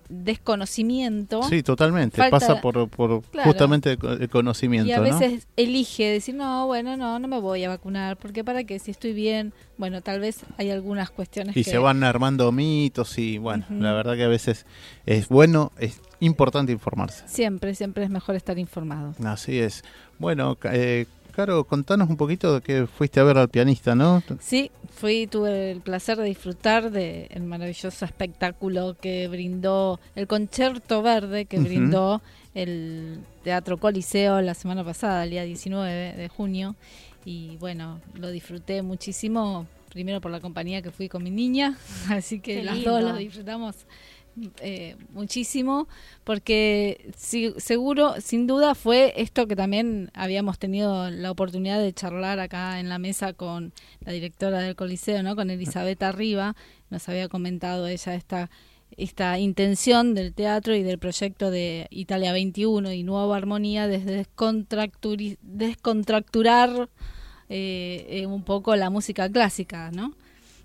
desconocimiento. 0.09 1.43
Sí, 1.43 1.61
totalmente. 1.61 2.29
Pasa 2.29 2.61
por, 2.61 2.89
por 2.89 3.21
justamente 3.43 3.97
el 4.01 4.29
conocimiento. 4.29 4.89
Y 4.89 4.93
a 4.93 4.99
veces 4.99 5.47
elige 5.57 6.09
decir, 6.09 6.35
no, 6.35 6.65
bueno, 6.67 6.95
no, 6.97 7.19
no 7.19 7.27
me 7.27 7.39
voy 7.39 7.63
a 7.65 7.69
vacunar, 7.69 8.17
porque 8.17 8.43
para 8.43 8.63
que 8.63 8.79
si 8.79 8.91
estoy 8.91 9.13
bien, 9.13 9.53
bueno, 9.77 10.01
tal 10.01 10.19
vez 10.19 10.41
hay 10.57 10.71
algunas 10.71 11.09
cuestiones. 11.09 11.55
Y 11.55 11.63
se 11.63 11.77
van 11.77 12.03
armando 12.03 12.51
mitos 12.51 13.17
y 13.17 13.37
bueno, 13.37 13.65
la 13.69 13.93
verdad 13.93 14.15
que 14.15 14.23
a 14.23 14.29
veces 14.29 14.65
es 15.05 15.27
bueno, 15.27 15.71
es 15.77 16.01
importante 16.19 16.71
informarse. 16.71 17.27
Siempre, 17.27 17.75
siempre 17.75 18.03
es 18.03 18.09
mejor 18.09 18.35
estar 18.35 18.57
informado. 18.57 19.13
Así 19.23 19.59
es. 19.59 19.83
Bueno, 20.19 20.57
eh, 20.63 21.05
Caro, 21.37 21.65
contanos 21.65 22.09
un 22.09 22.17
poquito 22.17 22.55
de 22.55 22.61
que 22.61 22.87
fuiste 22.87 23.19
a 23.19 23.23
ver 23.23 23.37
al 23.37 23.47
pianista, 23.47 23.93
¿no? 23.93 24.23
Sí, 24.39 24.71
fui, 24.89 25.27
tuve 25.27 25.69
el 25.69 25.81
placer 25.81 26.17
de 26.17 26.23
disfrutar 26.23 26.89
del 26.89 27.27
el 27.29 27.43
maravilloso 27.43 28.05
espectáculo 28.05 28.97
que 28.99 29.27
brindó, 29.27 29.99
el 30.15 30.25
concierto 30.25 31.03
verde 31.03 31.45
que 31.45 31.59
brindó 31.59 32.23
el 32.55 33.19
Teatro 33.43 33.77
Coliseo 33.77 34.41
la 34.41 34.55
semana 34.55 34.83
pasada, 34.83 35.25
el 35.25 35.29
día 35.29 35.43
19 35.43 36.13
de 36.13 36.27
junio. 36.27 36.75
Y 37.23 37.57
bueno, 37.57 38.01
lo 38.15 38.31
disfruté 38.31 38.81
muchísimo, 38.81 39.67
primero 39.91 40.19
por 40.19 40.31
la 40.31 40.39
compañía 40.39 40.81
que 40.81 40.89
fui 40.89 41.07
con 41.07 41.21
mi 41.21 41.29
niña, 41.29 41.77
así 42.09 42.39
que 42.39 42.63
las 42.63 42.83
dos 42.83 43.03
lo 43.03 43.15
disfrutamos 43.15 43.75
eh, 44.61 44.95
muchísimo, 45.11 45.87
porque 46.23 47.11
seguro, 47.15 48.15
sin 48.19 48.47
duda, 48.47 48.75
fue 48.75 49.13
esto 49.17 49.47
que 49.47 49.55
también 49.55 50.11
habíamos 50.13 50.59
tenido 50.59 51.09
la 51.09 51.31
oportunidad 51.31 51.79
de 51.79 51.93
charlar 51.93 52.39
acá 52.39 52.79
en 52.79 52.89
la 52.89 52.99
mesa 52.99 53.33
con 53.33 53.73
la 54.01 54.11
directora 54.11 54.59
del 54.59 54.75
Coliseo, 54.75 55.23
¿no? 55.23 55.35
con 55.35 55.49
Elizabeth 55.49 56.03
Arriba, 56.03 56.55
nos 56.89 57.07
había 57.09 57.27
comentado 57.27 57.87
ella 57.87 58.15
esta 58.15 58.49
esta 58.95 59.37
intención 59.37 60.13
del 60.13 60.33
teatro 60.33 60.73
y 60.73 60.81
del 60.81 60.97
proyecto 60.97 61.51
de 61.51 61.87
Italia 61.89 62.31
21 62.31 62.93
y 62.93 63.03
Nueva 63.03 63.35
Armonía 63.35 63.87
desde 63.87 64.25
descontracturar 65.41 66.89
eh, 67.49 68.07
eh, 68.09 68.25
un 68.25 68.43
poco 68.43 68.75
la 68.75 68.89
música 68.89 69.29
clásica, 69.29 69.91
¿no? 69.91 70.13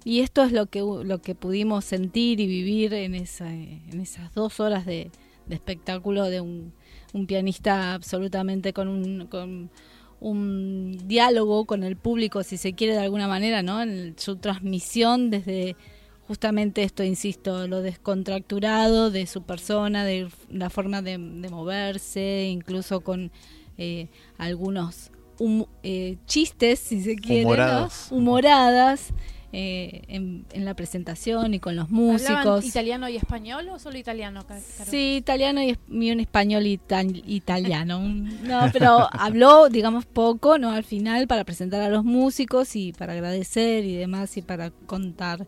Y 0.04 0.20
esto 0.20 0.42
es 0.42 0.52
lo 0.52 0.66
que, 0.66 0.80
lo 0.80 1.20
que 1.22 1.34
pudimos 1.34 1.84
sentir 1.84 2.40
y 2.40 2.46
vivir 2.46 2.92
en, 2.94 3.14
esa, 3.14 3.52
en 3.52 4.00
esas 4.00 4.34
dos 4.34 4.60
horas 4.60 4.84
de, 4.84 5.10
espectáculo 5.48 6.24
de 6.24 6.40
un, 6.40 6.72
pianista 7.26 7.92
absolutamente 7.94 8.72
con 8.72 8.88
un, 8.88 9.26
con 9.26 9.70
un 10.20 10.98
diálogo 11.06 11.66
con 11.66 11.82
el 11.82 11.96
público, 11.96 12.42
si 12.42 12.56
se 12.56 12.72
quiere 12.72 12.94
de 12.94 13.00
alguna 13.00 13.28
manera, 13.28 13.62
¿no? 13.62 13.82
En 13.82 14.14
su 14.16 14.36
transmisión 14.36 15.30
desde 15.30 15.76
justamente 16.26 16.82
esto, 16.82 17.02
insisto, 17.02 17.66
lo 17.68 17.82
descontracturado 17.82 19.10
de 19.10 19.26
su 19.26 19.42
persona, 19.42 20.04
de 20.04 20.28
la 20.50 20.70
forma 20.70 21.02
de, 21.02 21.18
moverse, 21.18 22.48
incluso 22.50 23.00
con 23.00 23.30
eh, 23.76 24.08
algunos 24.38 25.10
eh, 25.82 26.16
chistes, 26.26 26.78
si 26.78 27.02
se 27.02 27.16
quiere, 27.16 27.44
humoradas. 28.10 29.12
Eh, 29.54 30.04
en, 30.08 30.46
la 30.64 30.72
presentación 30.72 31.52
y 31.52 31.60
con 31.60 31.76
los 31.76 31.90
músicos. 31.90 32.64
italiano 32.64 33.06
y 33.10 33.16
español 33.16 33.68
o 33.68 33.78
solo 33.78 33.98
italiano? 33.98 34.46
Sí, 34.86 35.16
italiano 35.16 35.60
y, 35.62 35.76
un 36.10 36.20
español 36.20 36.66
italiano. 36.66 38.00
no, 38.00 38.70
pero 38.72 39.08
habló, 39.12 39.68
digamos, 39.68 40.06
poco, 40.06 40.56
¿no? 40.56 40.70
Al 40.70 40.84
final 40.84 41.26
para 41.26 41.44
presentar 41.44 41.82
a 41.82 41.90
los 41.90 42.02
músicos 42.02 42.76
y 42.76 42.94
para 42.94 43.12
agradecer 43.12 43.84
y 43.84 43.94
demás 43.94 44.34
y 44.38 44.42
para 44.42 44.70
contar 44.70 45.46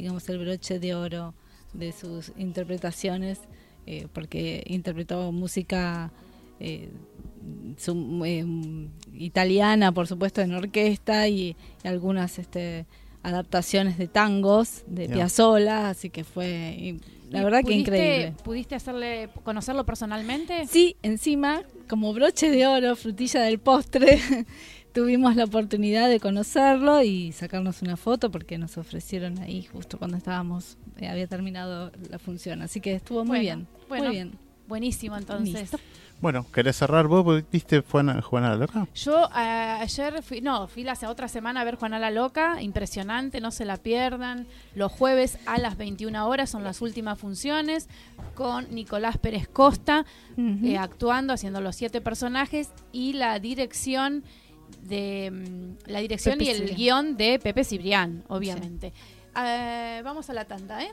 digamos, 0.00 0.28
el 0.28 0.38
broche 0.38 0.78
de 0.78 0.94
oro 0.94 1.34
de 1.72 1.92
sus 1.92 2.32
interpretaciones, 2.36 3.40
eh, 3.86 4.08
porque 4.12 4.62
interpretó 4.66 5.30
música 5.32 6.10
eh, 6.58 6.90
eh, 7.86 8.46
italiana, 9.14 9.92
por 9.92 10.06
supuesto, 10.06 10.40
en 10.40 10.54
orquesta 10.54 11.28
y, 11.28 11.56
algunas 11.84 12.38
este, 12.38 12.86
adaptaciones 13.22 13.98
de 13.98 14.08
tangos 14.08 14.84
de 14.86 15.08
Piazzolla, 15.08 15.90
así 15.90 16.10
que 16.10 16.24
fue 16.24 16.96
la 17.30 17.44
verdad 17.44 17.62
que 17.64 17.74
increíble. 17.74 18.34
¿Pudiste 18.42 18.74
hacerle 18.74 19.30
conocerlo 19.44 19.86
personalmente? 19.86 20.66
Sí, 20.66 20.96
encima, 21.02 21.62
como 21.88 22.12
broche 22.12 22.50
de 22.50 22.66
oro, 22.66 22.96
frutilla 22.96 23.42
del 23.42 23.60
postre. 23.60 24.20
tuvimos 24.92 25.36
la 25.36 25.44
oportunidad 25.44 26.08
de 26.08 26.18
conocerlo 26.18 27.02
y 27.02 27.32
sacarnos 27.32 27.82
una 27.82 27.96
foto 27.96 28.30
porque 28.30 28.58
nos 28.58 28.76
ofrecieron 28.76 29.38
ahí 29.38 29.62
justo 29.62 29.98
cuando 29.98 30.16
estábamos, 30.16 30.76
eh, 30.98 31.08
había 31.08 31.26
terminado 31.26 31.92
la 32.10 32.18
función. 32.18 32.62
Así 32.62 32.80
que 32.80 32.94
estuvo 32.94 33.24
muy 33.24 33.40
bien. 33.40 33.66
muy 33.88 34.08
bien. 34.08 34.32
Buenísimo 34.66 35.16
entonces. 35.16 35.70
Bueno, 36.20 36.46
¿querés 36.52 36.76
cerrar 36.76 37.06
vos? 37.06 37.44
¿Viste 37.50 37.80
Juana, 37.80 38.20
Juana 38.20 38.50
la 38.50 38.56
Loca? 38.56 38.86
Yo 38.94 39.24
eh, 39.34 39.78
ayer 39.80 40.22
fui, 40.22 40.42
no, 40.42 40.68
fui 40.68 40.86
hace 40.86 41.06
otra 41.06 41.28
semana 41.28 41.62
a 41.62 41.64
ver 41.64 41.76
Juana 41.76 41.98
la 41.98 42.10
Loca, 42.10 42.60
impresionante, 42.60 43.40
no 43.40 43.50
se 43.50 43.64
la 43.64 43.78
pierdan. 43.78 44.46
Los 44.74 44.92
jueves 44.92 45.38
a 45.46 45.58
las 45.58 45.78
21 45.78 46.28
horas 46.28 46.50
son 46.50 46.62
las 46.62 46.82
últimas 46.82 47.18
funciones 47.18 47.88
con 48.34 48.74
Nicolás 48.74 49.16
Pérez 49.16 49.48
Costa 49.48 50.04
eh, 50.36 50.76
actuando, 50.76 51.32
haciendo 51.32 51.62
los 51.62 51.74
siete 51.76 52.02
personajes 52.02 52.70
y 52.92 53.14
la 53.14 53.38
dirección 53.38 54.22
de 54.82 55.30
mm, 55.30 55.90
la 55.90 56.00
dirección 56.00 56.40
y 56.40 56.48
el 56.48 56.74
guion 56.74 57.16
de 57.16 57.38
Pepe 57.38 57.64
Cibrián, 57.64 58.24
obviamente. 58.28 58.92
Eh, 59.36 60.00
vamos 60.04 60.28
a 60.28 60.34
la 60.34 60.44
tanda, 60.44 60.82
¿eh? 60.82 60.92